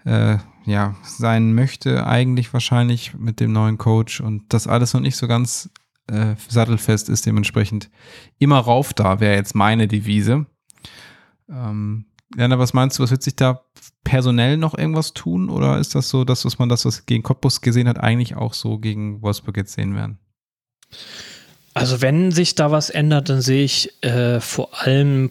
äh, 0.05 0.37
ja 0.67 0.95
sein 1.03 1.55
möchte, 1.55 2.07
eigentlich 2.07 2.53
wahrscheinlich 2.53 3.15
mit 3.15 3.41
dem 3.41 3.53
neuen 3.53 3.79
Coach 3.79 4.21
und 4.21 4.53
das 4.53 4.67
alles 4.67 4.93
noch 4.93 5.01
nicht 5.01 5.17
so 5.17 5.27
ganz 5.27 5.71
äh, 6.09 6.35
sattelfest 6.49 7.09
ist, 7.09 7.27
dementsprechend 7.27 7.91
immer 8.39 8.59
rauf 8.59 8.93
da, 8.95 9.21
wäre 9.21 9.37
jetzt 9.37 9.55
meine 9.55 9.89
Devise. 9.89 10.47
Ähm, 11.49 12.07
Lerner, 12.37 12.59
was 12.59 12.73
meinst 12.73 12.99
du, 12.99 13.03
was 13.03 13.11
wird 13.11 13.23
sich 13.23 13.37
da 13.37 13.63
personell 14.05 14.57
noch 14.57 14.77
irgendwas 14.79 15.13
tun 15.13 15.51
oder 15.51 15.79
ist 15.79 15.95
das 15.95 16.09
so, 16.09 16.25
dass 16.25 16.45
was 16.45 16.59
man 16.59 16.69
das, 16.69 16.85
was 16.85 17.07
gegen 17.07 17.23
Cottbus 17.23 17.61
gesehen 17.61 17.89
hat, 17.89 17.99
eigentlich 17.99 18.37
auch 18.37 18.55
so 18.55 18.79
gegen 18.79 19.21
Wolfsburg 19.23 19.57
jetzt 19.57 19.73
sehen 19.73 19.95
werden? 19.95 20.19
Also 21.75 22.01
wenn 22.01 22.33
sich 22.33 22.55
da 22.55 22.71
was 22.71 22.91
ändert, 22.91 23.29
dann 23.29 23.41
sehe 23.41 23.65
ich 23.65 24.03
äh, 24.03 24.41
vor 24.41 24.69
allem, 24.81 25.31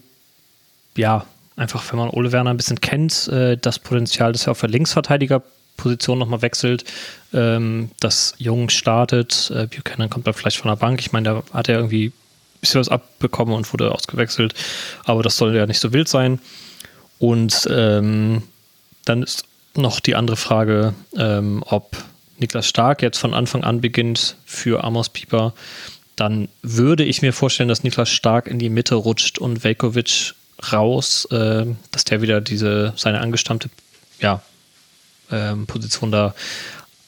ja, 0.96 1.26
einfach 1.56 1.90
wenn 1.92 1.98
man 1.98 2.10
Ole 2.10 2.32
Werner 2.32 2.50
ein 2.50 2.56
bisschen 2.56 2.80
kennt, 2.80 3.28
äh, 3.28 3.56
das 3.56 3.78
Potenzial, 3.78 4.32
dass 4.32 4.46
er 4.46 4.52
auf 4.52 4.60
der 4.60 4.70
Linksverteidiger 4.70 5.42
Position 5.80 6.18
nochmal 6.18 6.42
wechselt, 6.42 6.84
ähm, 7.32 7.90
dass 8.00 8.34
Jung 8.38 8.68
startet, 8.68 9.50
äh, 9.54 9.66
Buchanan 9.66 10.10
kommt 10.10 10.26
dann 10.26 10.34
vielleicht 10.34 10.58
von 10.58 10.68
der 10.68 10.76
Bank. 10.76 11.00
Ich 11.00 11.12
meine, 11.12 11.28
da 11.28 11.42
hat 11.52 11.68
er 11.68 11.76
irgendwie 11.76 12.06
ein 12.06 12.12
bisschen 12.60 12.80
was 12.80 12.88
abbekommen 12.88 13.54
und 13.54 13.72
wurde 13.72 13.92
ausgewechselt, 13.92 14.54
aber 15.04 15.22
das 15.22 15.36
soll 15.36 15.54
ja 15.56 15.66
nicht 15.66 15.80
so 15.80 15.92
wild 15.92 16.08
sein. 16.08 16.40
Und 17.18 17.68
ähm, 17.70 18.42
dann 19.04 19.22
ist 19.22 19.44
noch 19.74 20.00
die 20.00 20.14
andere 20.14 20.36
Frage, 20.36 20.94
ähm, 21.16 21.62
ob 21.66 21.96
Niklas 22.38 22.68
Stark 22.68 23.02
jetzt 23.02 23.18
von 23.18 23.34
Anfang 23.34 23.64
an 23.64 23.80
beginnt 23.80 24.36
für 24.44 24.84
Amos 24.84 25.08
Pieper, 25.10 25.54
dann 26.16 26.48
würde 26.62 27.04
ich 27.04 27.22
mir 27.22 27.32
vorstellen, 27.32 27.68
dass 27.68 27.84
Niklas 27.84 28.10
Stark 28.10 28.46
in 28.46 28.58
die 28.58 28.68
Mitte 28.68 28.94
rutscht 28.94 29.38
und 29.38 29.64
Velkovic 29.64 30.34
raus, 30.72 31.26
äh, 31.30 31.66
dass 31.90 32.04
der 32.04 32.20
wieder 32.20 32.40
diese 32.40 32.92
seine 32.96 33.20
angestammte 33.20 33.70
ja, 34.20 34.42
ähm, 35.30 35.66
Position 35.66 36.10
da 36.10 36.34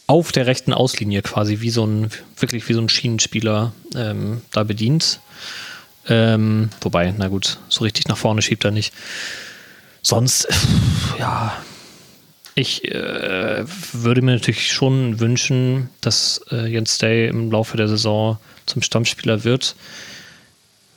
auf 0.06 0.32
der 0.32 0.46
rechten 0.46 0.72
Auslinie 0.72 1.22
quasi 1.22 1.60
wie 1.60 1.70
so 1.70 1.86
ein, 1.86 2.10
wirklich 2.38 2.68
wie 2.68 2.74
so 2.74 2.80
ein 2.80 2.88
Schienenspieler 2.88 3.72
ähm, 3.94 4.42
da 4.50 4.64
bedient. 4.64 5.20
Ähm, 6.08 6.70
wobei, 6.80 7.14
na 7.16 7.28
gut, 7.28 7.58
so 7.68 7.84
richtig 7.84 8.08
nach 8.08 8.16
vorne 8.16 8.42
schiebt 8.42 8.64
er 8.64 8.72
nicht. 8.72 8.92
Sonst, 10.02 10.48
ja, 11.18 11.56
ich 12.54 12.84
äh, 12.92 13.64
würde 13.92 14.20
mir 14.20 14.32
natürlich 14.32 14.72
schon 14.72 15.20
wünschen, 15.20 15.88
dass 16.00 16.40
äh, 16.50 16.66
Jens 16.66 16.98
Day 16.98 17.28
im 17.28 17.50
Laufe 17.50 17.76
der 17.76 17.88
Saison 17.88 18.38
zum 18.66 18.82
Stammspieler 18.82 19.44
wird. 19.44 19.76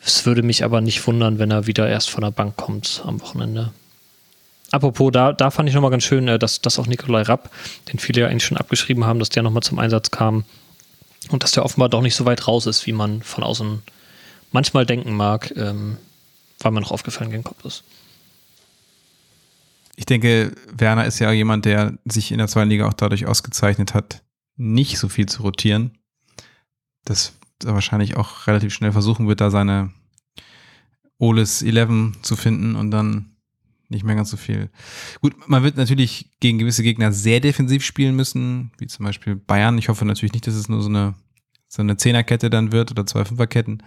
Es 0.04 0.26
würde 0.26 0.44
mich 0.44 0.64
aber 0.64 0.82
nicht 0.82 1.06
wundern, 1.08 1.40
wenn 1.40 1.52
er 1.52 1.68
wieder 1.68 1.88
erst 1.88 2.10
von 2.10 2.22
der 2.22 2.32
Bank 2.32 2.58
kommt 2.58 3.02
am 3.06 3.22
Wochenende. 3.22 3.72
Apropos, 4.72 5.12
da, 5.12 5.32
da 5.32 5.52
fand 5.52 5.70
ich 5.70 5.76
nochmal 5.76 5.92
ganz 5.92 6.04
schön, 6.04 6.28
äh, 6.28 6.40
dass, 6.40 6.62
dass 6.62 6.80
auch 6.80 6.88
Nikolai 6.88 7.22
Rapp, 7.24 7.52
den 7.92 8.00
viele 8.00 8.22
ja 8.22 8.28
eigentlich 8.28 8.46
schon 8.46 8.58
abgeschrieben 8.58 9.06
haben, 9.06 9.20
dass 9.20 9.30
der 9.30 9.44
nochmal 9.44 9.64
zum 9.64 9.80
Einsatz 9.80 10.12
kam 10.12 10.44
und 11.30 11.44
dass 11.44 11.52
der 11.52 11.64
offenbar 11.64 11.90
doch 11.90 12.02
nicht 12.02 12.16
so 12.16 12.26
weit 12.26 12.48
raus 12.48 12.66
ist, 12.66 12.86
wie 12.86 12.92
man 12.92 13.22
von 13.22 13.44
außen 13.44 13.82
manchmal 14.52 14.86
denken 14.86 15.16
mag, 15.16 15.54
ähm, 15.56 15.98
war 16.60 16.72
mir 16.72 16.82
noch 16.82 16.92
aufgefallen 16.92 17.32
gegen 17.32 17.44
Cottbus. 17.44 17.84
Ich 19.98 20.06
denke, 20.06 20.54
Werner 20.72 21.06
ist 21.06 21.20
ja 21.20 21.32
jemand, 21.32 21.66
der 21.66 21.94
sich 22.06 22.32
in 22.32 22.38
der 22.38 22.48
zweiten 22.48 22.70
Liga 22.70 22.88
auch 22.88 22.94
dadurch 22.94 23.26
ausgezeichnet 23.28 23.94
hat, 23.94 24.24
nicht 24.58 24.98
so 24.98 25.08
viel 25.08 25.26
zu 25.26 25.42
rotieren. 25.42 25.98
Das 27.06 27.34
er 27.64 27.74
wahrscheinlich 27.74 28.18
auch 28.18 28.48
relativ 28.48 28.74
schnell 28.74 28.92
versuchen 28.92 29.28
wird, 29.28 29.40
da 29.40 29.52
seine 29.52 29.92
Oles 31.18 31.62
11 31.62 32.22
zu 32.22 32.36
finden 32.36 32.76
und 32.76 32.92
dann 32.92 33.35
nicht 33.90 34.04
mehr 34.04 34.16
ganz 34.16 34.30
so 34.30 34.38
viel. 34.38 34.70
Gut, 35.22 35.36
man 35.48 35.64
wird 35.64 35.78
natürlich 35.78 36.32
gegen 36.40 36.58
gewisse 36.58 36.84
Gegner 36.84 37.12
sehr 37.12 37.40
defensiv 37.40 37.84
spielen 37.84 38.16
müssen, 38.16 38.72
wie 38.78 38.88
zum 38.88 39.06
Beispiel 39.06 39.36
Bayern. 39.36 39.78
Ich 39.78 39.90
hoffe 39.90 40.06
natürlich 40.06 40.34
nicht, 40.34 40.48
dass 40.48 40.56
es 40.56 40.70
nur 40.70 40.82
so 40.82 40.90
eine, 40.90 41.16
so 41.68 41.82
eine 41.82 41.98
Zehnerkette 41.98 42.50
dann 42.50 42.72
wird 42.72 42.92
oder 42.92 43.06
zwei 43.06 43.26
Fünferketten 43.26 43.84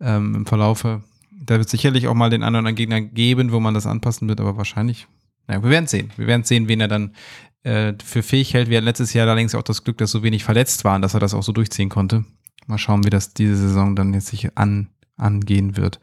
ähm, 0.00 0.34
im 0.34 0.46
Verlaufe. 0.46 1.02
Da 1.30 1.58
wird 1.58 1.68
sicherlich 1.68 2.08
auch 2.08 2.14
mal 2.14 2.30
den 2.30 2.42
anderen 2.42 2.74
Gegner 2.74 3.00
geben, 3.00 3.52
wo 3.52 3.60
man 3.60 3.74
das 3.74 3.86
anpassen 3.86 4.28
wird, 4.28 4.40
aber 4.40 4.56
wahrscheinlich. 4.56 5.06
Naja, 5.46 5.62
wir 5.62 5.70
werden 5.70 5.86
sehen. 5.86 6.10
Wir 6.16 6.26
werden 6.26 6.44
sehen, 6.44 6.68
wen 6.68 6.80
er 6.80 6.88
dann 6.88 7.14
äh, 7.62 7.94
für 8.02 8.22
fähig 8.22 8.54
hält. 8.54 8.68
Wir 8.68 8.78
hatten 8.78 8.86
letztes 8.86 9.12
Jahr 9.12 9.26
allerdings 9.26 9.54
auch 9.54 9.62
das 9.62 9.84
Glück, 9.84 9.98
dass 9.98 10.10
so 10.10 10.22
wenig 10.22 10.44
verletzt 10.44 10.84
waren, 10.84 11.02
dass 11.02 11.14
er 11.14 11.20
das 11.20 11.34
auch 11.34 11.42
so 11.42 11.52
durchziehen 11.52 11.88
konnte. 11.88 12.24
Mal 12.66 12.78
schauen, 12.78 13.04
wie 13.04 13.10
das 13.10 13.32
diese 13.32 13.56
Saison 13.56 13.94
dann 13.94 14.12
jetzt 14.14 14.26
sich 14.26 14.56
an, 14.56 14.88
angehen 15.16 15.76
wird. 15.76 16.00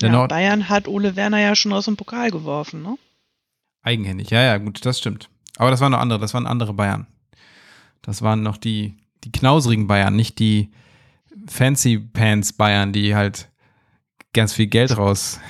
Der 0.00 0.10
ja, 0.12 0.26
Bayern 0.26 0.68
hat 0.68 0.88
Ole 0.88 1.16
Werner 1.16 1.40
ja 1.40 1.54
schon 1.54 1.72
aus 1.72 1.86
dem 1.86 1.96
Pokal 1.96 2.30
geworfen, 2.30 2.82
ne? 2.82 2.96
Eigenhändig, 3.82 4.30
ja, 4.30 4.42
ja, 4.42 4.58
gut, 4.58 4.84
das 4.86 4.98
stimmt. 4.98 5.28
Aber 5.56 5.70
das 5.70 5.80
waren 5.80 5.92
noch 5.92 5.98
andere, 5.98 6.20
das 6.20 6.34
waren 6.34 6.46
andere 6.46 6.72
Bayern. 6.72 7.06
Das 8.00 8.22
waren 8.22 8.42
noch 8.42 8.56
die, 8.56 8.96
die 9.24 9.32
knausrigen 9.32 9.86
Bayern, 9.86 10.14
nicht 10.14 10.38
die 10.38 10.70
Fancy 11.46 11.98
Pants 11.98 12.52
Bayern, 12.52 12.92
die 12.92 13.14
halt 13.14 13.48
ganz 14.32 14.52
viel 14.52 14.66
Geld 14.66 14.96
raus, 14.96 15.40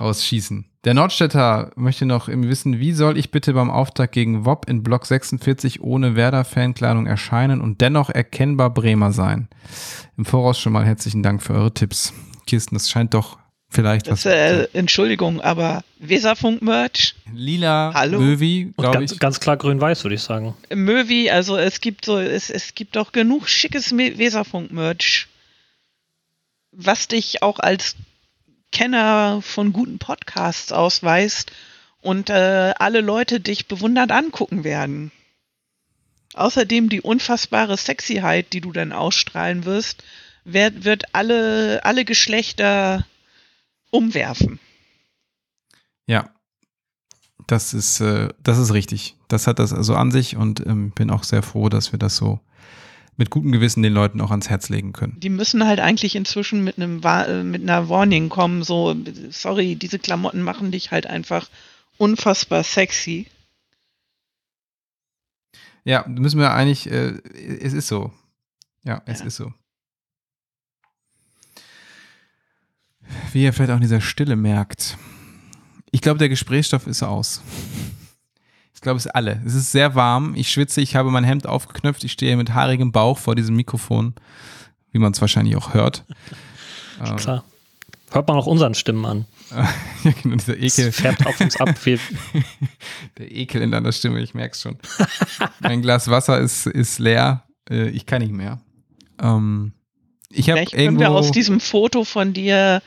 rausschießen. 0.00 0.66
Der 0.84 0.92
Nordstädter 0.92 1.70
möchte 1.76 2.04
noch 2.04 2.28
wissen, 2.28 2.78
wie 2.78 2.92
soll 2.92 3.16
ich 3.16 3.30
bitte 3.30 3.54
beim 3.54 3.70
Auftakt 3.70 4.12
gegen 4.12 4.44
WOP 4.44 4.68
in 4.68 4.82
Block 4.82 5.06
46 5.06 5.80
ohne 5.80 6.14
Werder-Fankleidung 6.14 7.06
erscheinen 7.06 7.62
und 7.62 7.80
dennoch 7.80 8.10
erkennbar 8.10 8.68
Bremer 8.68 9.12
sein? 9.12 9.48
Im 10.18 10.26
Voraus 10.26 10.58
schon 10.58 10.74
mal 10.74 10.84
herzlichen 10.84 11.22
Dank 11.22 11.42
für 11.42 11.54
eure 11.54 11.72
Tipps. 11.72 12.12
Kirsten, 12.46 12.74
das 12.74 12.90
scheint 12.90 13.14
doch 13.14 13.38
vielleicht 13.70 14.06
das, 14.06 14.26
was. 14.26 14.32
Äh, 14.32 14.68
Entschuldigung, 14.74 15.40
aber 15.40 15.82
Weserfunk-Merch. 16.00 17.14
Lila, 17.34 17.92
Hallo. 17.94 18.20
Möwi, 18.20 18.72
glaube 18.76 19.04
ich. 19.04 19.18
Ganz 19.18 19.40
klar 19.40 19.56
grün-weiß, 19.56 20.04
würde 20.04 20.14
ich 20.16 20.22
sagen. 20.22 20.54
Möwi, 20.72 21.30
also 21.30 21.56
es 21.56 21.80
gibt 21.80 22.04
so, 22.04 22.18
es, 22.18 22.50
es 22.50 22.74
gibt 22.74 22.96
auch 22.98 23.12
genug 23.12 23.48
schickes 23.48 23.96
Weserfunk-Merch, 23.96 25.28
was 26.72 27.08
dich 27.08 27.42
auch 27.42 27.58
als 27.58 27.96
Kenner 28.74 29.40
von 29.40 29.72
guten 29.72 29.98
Podcasts 29.98 30.72
ausweist 30.72 31.52
und 32.02 32.28
äh, 32.28 32.74
alle 32.78 33.00
Leute 33.00 33.40
dich 33.40 33.68
bewundert 33.68 34.10
angucken 34.10 34.64
werden. 34.64 35.12
Außerdem 36.34 36.88
die 36.88 37.00
unfassbare 37.00 37.76
Sexyheit, 37.76 38.52
die 38.52 38.60
du 38.60 38.72
dann 38.72 38.92
ausstrahlen 38.92 39.64
wirst, 39.64 40.02
wird, 40.44 40.84
wird 40.84 41.14
alle, 41.14 41.84
alle 41.84 42.04
Geschlechter 42.04 43.06
umwerfen. 43.90 44.58
Ja, 46.06 46.30
das 47.46 47.74
ist, 47.74 48.00
äh, 48.00 48.28
das 48.42 48.58
ist 48.58 48.74
richtig. 48.74 49.14
Das 49.28 49.46
hat 49.46 49.60
das 49.60 49.72
also 49.72 49.94
an 49.94 50.10
sich 50.10 50.36
und 50.36 50.66
ähm, 50.66 50.90
bin 50.90 51.10
auch 51.10 51.22
sehr 51.22 51.44
froh, 51.44 51.68
dass 51.68 51.92
wir 51.92 51.98
das 52.00 52.16
so 52.16 52.40
mit 53.16 53.30
gutem 53.30 53.52
Gewissen 53.52 53.82
den 53.82 53.92
Leuten 53.92 54.20
auch 54.20 54.30
ans 54.30 54.48
Herz 54.48 54.68
legen 54.68 54.92
können. 54.92 55.18
Die 55.20 55.30
müssen 55.30 55.66
halt 55.66 55.80
eigentlich 55.80 56.16
inzwischen 56.16 56.64
mit 56.64 56.76
einem 56.78 57.00
äh, 57.02 57.42
mit 57.42 57.62
einer 57.62 57.88
Warning 57.88 58.28
kommen, 58.28 58.62
so 58.62 58.94
sorry, 59.30 59.76
diese 59.76 59.98
Klamotten 59.98 60.42
machen 60.42 60.70
dich 60.70 60.90
halt 60.90 61.06
einfach 61.06 61.48
unfassbar 61.96 62.64
sexy. 62.64 63.26
Ja, 65.84 66.04
müssen 66.08 66.40
wir 66.40 66.52
eigentlich, 66.52 66.90
äh, 66.90 67.18
es 67.60 67.72
ist 67.72 67.88
so. 67.88 68.12
Ja, 68.84 69.02
es 69.06 69.20
ja. 69.20 69.26
ist 69.26 69.36
so. 69.36 69.52
Wie 73.32 73.44
ihr 73.44 73.52
vielleicht 73.52 73.70
auch 73.70 73.76
in 73.76 73.82
dieser 73.82 74.00
Stille 74.00 74.34
merkt. 74.34 74.96
Ich 75.90 76.00
glaube, 76.00 76.18
der 76.18 76.28
Gesprächsstoff 76.28 76.86
ist 76.86 77.02
aus 77.02 77.42
glaube, 78.84 78.98
es 78.98 79.06
ist 79.06 79.12
alle. 79.12 79.42
Es 79.44 79.54
ist 79.54 79.72
sehr 79.72 79.96
warm. 79.96 80.34
Ich 80.36 80.50
schwitze, 80.50 80.80
ich 80.80 80.94
habe 80.94 81.10
mein 81.10 81.24
Hemd 81.24 81.48
aufgeknöpft. 81.48 82.04
Ich 82.04 82.12
stehe 82.12 82.36
mit 82.36 82.54
haarigem 82.54 82.92
Bauch 82.92 83.18
vor 83.18 83.34
diesem 83.34 83.56
Mikrofon, 83.56 84.14
wie 84.92 84.98
man 84.98 85.12
es 85.12 85.20
wahrscheinlich 85.20 85.56
auch 85.56 85.74
hört. 85.74 86.04
Klar. 87.16 87.44
Hört 88.12 88.28
man 88.28 88.36
auch 88.36 88.46
unseren 88.46 88.74
Stimmen 88.74 89.04
an. 89.04 89.24
ja, 90.04 90.12
genau, 90.22 90.36
dieser 90.36 90.56
Ekel. 90.56 90.86
Das 90.86 90.96
färbt 90.96 91.26
auf 91.26 91.40
uns 91.40 91.56
ab. 91.56 91.74
Der 93.18 93.32
Ekel 93.32 93.62
in 93.62 93.72
deiner 93.72 93.90
Stimme, 93.90 94.20
ich 94.20 94.34
merke 94.34 94.52
es 94.52 94.62
schon. 94.62 94.78
mein 95.58 95.82
Glas 95.82 96.08
Wasser 96.08 96.38
ist, 96.38 96.66
ist 96.66 97.00
leer. 97.00 97.42
Äh, 97.68 97.88
ich 97.88 98.06
kann 98.06 98.22
nicht 98.22 98.32
mehr. 98.32 98.60
Ähm, 99.20 99.72
ich 100.30 100.48
habe 100.50 100.60
irgendwo... 100.60 100.76
können 100.76 101.00
wir 101.00 101.10
aus 101.10 101.32
diesem 101.32 101.58
Foto 101.58 102.04
von 102.04 102.32
dir 102.32 102.82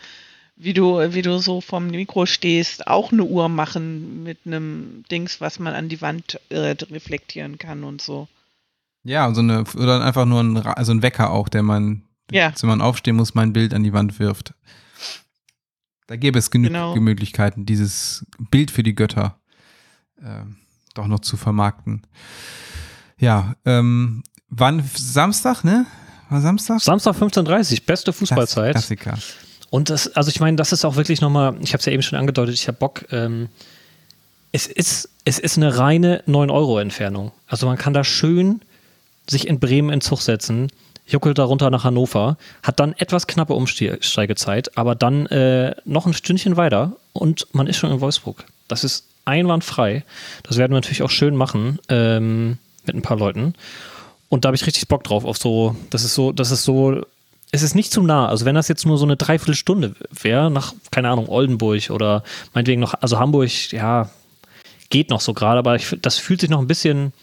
wie 0.57 0.73
du, 0.73 0.97
wie 1.13 1.21
du 1.21 1.37
so 1.37 1.61
vom 1.61 1.87
Mikro 1.87 2.25
stehst, 2.25 2.87
auch 2.87 3.11
eine 3.11 3.23
Uhr 3.23 3.47
machen 3.47 4.23
mit 4.23 4.39
einem 4.45 5.03
Dings, 5.11 5.39
was 5.39 5.59
man 5.59 5.73
an 5.73 5.87
die 5.87 6.01
Wand 6.01 6.39
äh, 6.49 6.75
reflektieren 6.91 7.59
kann 7.59 7.83
und 7.83 8.01
so. 8.01 8.27
Ja, 9.03 9.33
so 9.33 9.41
eine, 9.41 9.63
oder 9.75 10.03
einfach 10.03 10.25
nur 10.25 10.41
ein, 10.41 10.57
also 10.57 10.91
ein 10.91 11.03
Wecker 11.03 11.31
auch, 11.31 11.47
der 11.47 11.63
man, 11.63 12.03
ja. 12.31 12.51
wenn 12.59 12.69
man 12.69 12.81
aufstehen 12.81 13.15
muss, 13.15 13.35
mein 13.35 13.53
Bild 13.53 13.73
an 13.73 13.83
die 13.83 13.93
Wand 13.93 14.19
wirft. 14.19 14.53
Da 16.07 16.15
gäbe 16.15 16.39
es 16.39 16.51
genug 16.51 16.69
genau. 16.69 16.95
Möglichkeiten, 16.95 17.65
dieses 17.65 18.25
Bild 18.49 18.71
für 18.71 18.83
die 18.83 18.95
Götter 18.95 19.39
äh, 20.21 20.43
doch 20.93 21.07
noch 21.07 21.19
zu 21.19 21.37
vermarkten. 21.37 22.01
Ja, 23.19 23.55
ähm, 23.65 24.23
wann 24.49 24.83
Samstag, 24.95 25.63
ne? 25.63 25.85
War 26.29 26.41
Samstag? 26.41 26.81
Samstag 26.81 27.15
15.30 27.15 27.85
beste 27.85 28.11
Fußballzeit. 28.11 28.71
Klassiker. 28.71 29.17
Und 29.69 29.89
das, 29.89 30.15
also 30.15 30.29
ich 30.29 30.39
meine, 30.39 30.57
das 30.57 30.71
ist 30.71 30.85
auch 30.85 30.95
wirklich 30.95 31.21
nochmal, 31.21 31.55
ich 31.61 31.73
habe 31.73 31.79
es 31.79 31.85
ja 31.85 31.91
eben 31.91 32.03
schon 32.03 32.17
angedeutet, 32.17 32.55
ich 32.55 32.67
habe 32.67 32.77
Bock. 32.77 33.05
Ähm, 33.11 33.49
es, 34.51 34.67
ist, 34.67 35.09
es 35.25 35.39
ist 35.39 35.57
eine 35.57 35.77
reine 35.77 36.23
9-Euro-Entfernung. 36.27 37.31
Also 37.47 37.65
man 37.65 37.77
kann 37.77 37.93
da 37.93 38.03
schön 38.03 38.61
sich 39.29 39.47
in 39.47 39.59
Bremen 39.59 39.89
in 39.89 40.01
Zug 40.01 40.21
setzen, 40.21 40.71
juckelt 41.05 41.37
da 41.37 41.43
runter 41.43 41.69
nach 41.69 41.83
Hannover, 41.83 42.37
hat 42.63 42.79
dann 42.79 42.93
etwas 42.93 43.27
knappe 43.27 43.53
Umsteigezeit, 43.53 44.77
aber 44.77 44.95
dann 44.95 45.25
äh, 45.27 45.75
noch 45.85 46.05
ein 46.05 46.13
Stündchen 46.13 46.57
weiter 46.57 46.95
und 47.13 47.47
man 47.53 47.67
ist 47.67 47.77
schon 47.77 47.91
in 47.91 48.01
Wolfsburg. 48.01 48.45
Das 48.67 48.83
ist 48.83 49.05
einwandfrei. 49.25 50.03
Das 50.43 50.57
werden 50.57 50.71
wir 50.71 50.77
natürlich 50.77 51.03
auch 51.03 51.09
schön 51.09 51.35
machen 51.35 51.79
ähm, 51.89 52.57
mit 52.85 52.95
ein 52.95 53.01
paar 53.01 53.17
Leuten. 53.17 53.53
Und 54.29 54.43
da 54.43 54.47
habe 54.47 54.55
ich 54.55 54.65
richtig 54.65 54.87
Bock 54.87 55.03
drauf, 55.03 55.25
auf 55.25 55.37
so, 55.37 55.75
das 55.89 56.03
ist 56.03 56.15
so, 56.15 56.31
das 56.31 56.51
ist 56.51 56.63
so 56.63 57.05
es 57.51 57.63
ist 57.63 57.75
nicht 57.75 57.91
zu 57.91 58.01
nah. 58.01 58.27
Also 58.27 58.45
wenn 58.45 58.55
das 58.55 58.67
jetzt 58.67 58.85
nur 58.85 58.97
so 58.97 59.05
eine 59.05 59.17
Dreiviertelstunde 59.17 59.95
wäre, 60.11 60.51
nach, 60.51 60.73
keine 60.91 61.09
Ahnung, 61.09 61.29
Oldenburg 61.29 61.89
oder 61.89 62.23
meinetwegen 62.53 62.81
noch, 62.81 62.93
also 62.95 63.19
Hamburg, 63.19 63.71
ja, 63.71 64.09
geht 64.89 65.09
noch 65.09 65.21
so 65.21 65.33
gerade, 65.33 65.59
aber 65.59 65.75
ich, 65.75 65.95
das 66.01 66.17
fühlt 66.17 66.41
sich 66.41 66.49
noch 66.49 66.59
ein 66.59 66.67
bisschen 66.67 67.13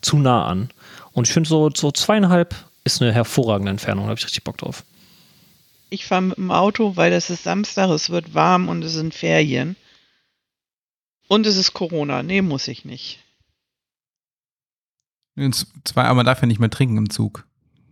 zu 0.00 0.18
nah 0.18 0.46
an. 0.46 0.70
Und 1.12 1.26
ich 1.26 1.32
finde 1.32 1.48
so, 1.48 1.70
so 1.74 1.90
zweieinhalb 1.90 2.54
ist 2.84 3.02
eine 3.02 3.12
hervorragende 3.12 3.70
Entfernung, 3.70 4.04
da 4.04 4.10
habe 4.10 4.18
ich 4.18 4.24
richtig 4.24 4.44
Bock 4.44 4.58
drauf. 4.58 4.84
Ich 5.90 6.06
fahre 6.06 6.22
mit 6.22 6.36
dem 6.36 6.50
Auto, 6.50 6.96
weil 6.96 7.12
es 7.12 7.30
ist 7.30 7.44
Samstag, 7.44 7.88
es 7.90 8.10
wird 8.10 8.34
warm 8.34 8.68
und 8.68 8.84
es 8.84 8.92
sind 8.92 9.14
Ferien. 9.14 9.76
Und 11.28 11.46
es 11.46 11.56
ist 11.56 11.74
Corona. 11.74 12.22
Nee, 12.22 12.42
muss 12.42 12.68
ich 12.68 12.84
nicht. 12.84 13.20
Zwei, 15.84 16.04
aber 16.04 16.14
man 16.14 16.26
darf 16.26 16.40
ja 16.40 16.46
nicht 16.46 16.58
mehr 16.58 16.70
trinken 16.70 16.96
im 16.96 17.10
Zug. 17.10 17.47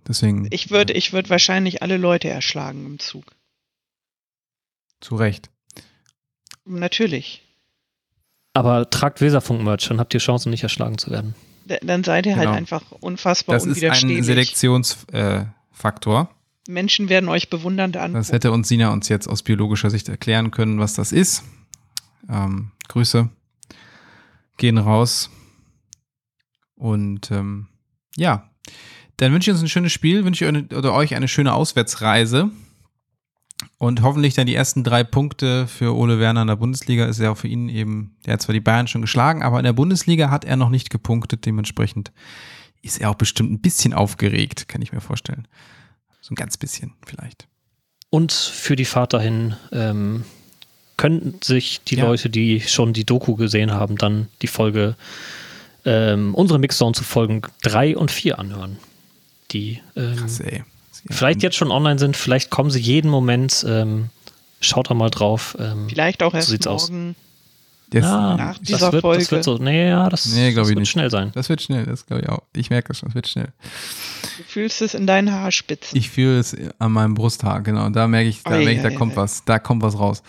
Deswegen. 0.08 0.46
Ich 0.50 0.70
würde 0.70 0.92
ich 0.92 1.12
würd 1.12 1.30
wahrscheinlich 1.30 1.82
alle 1.82 1.96
Leute 1.96 2.28
erschlagen 2.28 2.86
im 2.86 2.98
Zug. 2.98 3.24
Zu 5.00 5.16
Recht. 5.16 5.50
Natürlich. 6.64 7.42
Aber 8.54 8.88
tragt 8.88 9.20
Weserfunk-Merch, 9.20 9.88
dann 9.88 10.00
habt 10.00 10.14
ihr 10.14 10.20
Chancen, 10.20 10.50
nicht 10.50 10.62
erschlagen 10.62 10.96
zu 10.98 11.10
werden. 11.10 11.34
dann 11.82 12.04
seid 12.04 12.26
ihr 12.26 12.36
halt 12.36 12.46
Genau. 12.46 12.56
einfach 12.56 12.92
unfassbar 13.00 13.54
Das 13.56 13.64
ist 13.66 13.82
ein 13.82 13.90
unwiderstehlich. 13.90 14.24
Selektionsfaktor. 14.24 16.30
Menschen 16.68 17.08
werden 17.08 17.28
euch 17.28 17.50
bewundernd 17.50 17.96
angucken. 17.96 18.14
Das 18.14 18.32
hätte 18.32 18.50
uns 18.52 18.68
Sina 18.68 18.92
uns 18.92 19.08
jetzt 19.08 19.28
aus 19.28 19.42
biologischer 19.42 19.90
Sicht 19.90 20.08
erklären 20.08 20.50
können, 20.52 20.78
was 20.80 20.94
das 20.94 21.12
ist. 21.12 21.42
Ähm, 22.28 22.70
Grüße 22.88 23.28
gehen 24.56 24.78
raus. 24.78 25.30
Und 26.76 27.30
ähm, 27.30 27.68
ja, 28.16 28.50
dann 29.18 29.32
wünsche 29.32 29.50
ich 29.50 29.54
uns 29.54 29.62
ein 29.62 29.68
schönes 29.68 29.92
Spiel, 29.92 30.24
wünsche 30.24 30.44
ich 30.44 30.48
eine, 30.48 30.64
oder 30.76 30.92
euch 30.92 31.14
eine 31.14 31.28
schöne 31.28 31.54
Auswärtsreise. 31.54 32.50
Und 33.78 34.02
hoffentlich 34.02 34.34
dann 34.34 34.46
die 34.46 34.54
ersten 34.54 34.84
drei 34.84 35.02
Punkte 35.02 35.66
für 35.66 35.94
Ole 35.96 36.18
Werner 36.18 36.42
in 36.42 36.48
der 36.48 36.56
Bundesliga 36.56 37.06
ist 37.06 37.20
ja 37.20 37.30
auch 37.30 37.38
für 37.38 37.48
ihn 37.48 37.68
eben, 37.68 38.16
der 38.26 38.34
hat 38.34 38.42
zwar 38.42 38.52
die 38.52 38.60
Bayern 38.60 38.86
schon 38.86 39.00
geschlagen, 39.00 39.42
aber 39.42 39.58
in 39.58 39.64
der 39.64 39.72
Bundesliga 39.72 40.30
hat 40.30 40.44
er 40.44 40.56
noch 40.56 40.68
nicht 40.68 40.90
gepunktet. 40.90 41.46
Dementsprechend 41.46 42.12
ist 42.82 43.00
er 43.00 43.10
auch 43.10 43.14
bestimmt 43.14 43.50
ein 43.50 43.60
bisschen 43.60 43.94
aufgeregt, 43.94 44.68
kann 44.68 44.82
ich 44.82 44.92
mir 44.92 45.00
vorstellen. 45.00 45.48
So 46.20 46.32
ein 46.32 46.36
ganz 46.36 46.56
bisschen 46.56 46.92
vielleicht. 47.06 47.48
Und 48.10 48.32
für 48.32 48.76
die 48.76 48.84
Fahrt 48.84 49.14
dahin 49.14 49.56
ähm, 49.72 50.24
könnten 50.96 51.40
sich 51.42 51.80
die 51.84 51.96
Ja. 51.96 52.04
Leute, 52.04 52.28
die 52.30 52.60
schon 52.60 52.92
die 52.92 53.04
Doku 53.04 53.36
gesehen 53.36 53.72
haben, 53.72 53.96
dann 53.96 54.28
die 54.42 54.46
Folge, 54.46 54.96
ähm, 55.84 56.34
unsere 56.34 56.58
Mixdown 56.58 56.94
zu 56.94 57.04
Folgen 57.04 57.42
3 57.62 57.96
und 57.96 58.10
4 58.10 58.38
anhören. 58.38 58.78
Die 59.52 59.80
ähm, 59.94 60.16
Krass, 60.16 60.40
ey. 60.40 60.64
vielleicht 61.10 61.42
jetzt 61.42 61.56
schon 61.56 61.70
online 61.70 61.98
sind, 61.98 62.16
vielleicht 62.16 62.50
kommen 62.50 62.70
sie 62.70 62.80
jeden 62.80 63.10
Moment. 63.10 63.64
Ähm, 63.68 64.10
schaut 64.60 64.90
da 64.90 64.94
mal 64.94 65.10
drauf. 65.10 65.56
Ähm, 65.60 65.86
Vielleicht 65.88 66.22
auch 66.22 66.34
erst 66.34 66.48
sieht's 66.48 66.66
aus. 66.66 66.90
morgen. 66.90 67.14
Das, 67.90 68.02
ja, 68.02 68.36
nach 68.36 68.58
das 68.58 68.62
dieser 68.66 68.92
wird, 68.92 69.02
Folge. 69.02 69.22
Das 69.22 69.30
wird 69.30 69.44
so, 69.44 69.58
nee, 69.58 69.88
ja, 69.90 70.08
das, 70.08 70.26
Nee, 70.26 70.52
das 70.52 70.66
wird 70.66 70.78
nicht. 70.80 70.90
schnell 70.90 71.08
sein. 71.08 71.30
das 71.34 71.48
wird 71.48 71.62
schnell, 71.62 71.84
das 71.86 72.04
glaube 72.06 72.22
ich 72.22 72.28
auch. 72.28 72.42
Ich 72.52 72.68
merke 72.70 72.88
das 72.88 72.98
schon, 72.98 73.08
das 73.10 73.14
wird 73.14 73.28
schnell. 73.28 73.52
Du 74.38 74.42
fühlst 74.42 74.82
es 74.82 74.94
in 74.94 75.06
deinen 75.06 75.30
Haarspitzen. 75.30 75.96
Ich 75.96 76.10
fühle 76.10 76.40
es 76.40 76.56
an 76.80 76.90
meinem 76.90 77.14
Brusthaar, 77.14 77.60
genau. 77.60 77.88
Da 77.90 78.08
merke 78.08 78.28
ich, 78.28 78.42
da, 78.42 78.56
Ui, 78.56 78.64
merke 78.64 78.72
ich, 78.72 78.82
da 78.82 78.88
ui, 78.88 78.94
kommt 78.96 79.12
ui. 79.12 79.16
was, 79.18 79.44
da 79.44 79.60
kommt 79.60 79.82
was 79.82 79.96
raus. 80.00 80.24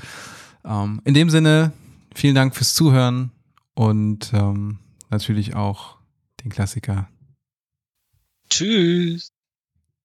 Ähm, 0.63 1.01
in 1.03 1.15
dem 1.15 1.31
Sinne, 1.31 1.71
vielen 2.13 2.35
Dank 2.35 2.55
fürs 2.55 2.75
Zuhören 2.75 3.31
und 3.73 4.31
ähm, 4.33 4.77
natürlich 5.09 5.55
auch 5.55 5.95
den 6.43 6.51
Klassiker. 6.51 7.07
Tschüss. 8.49 9.31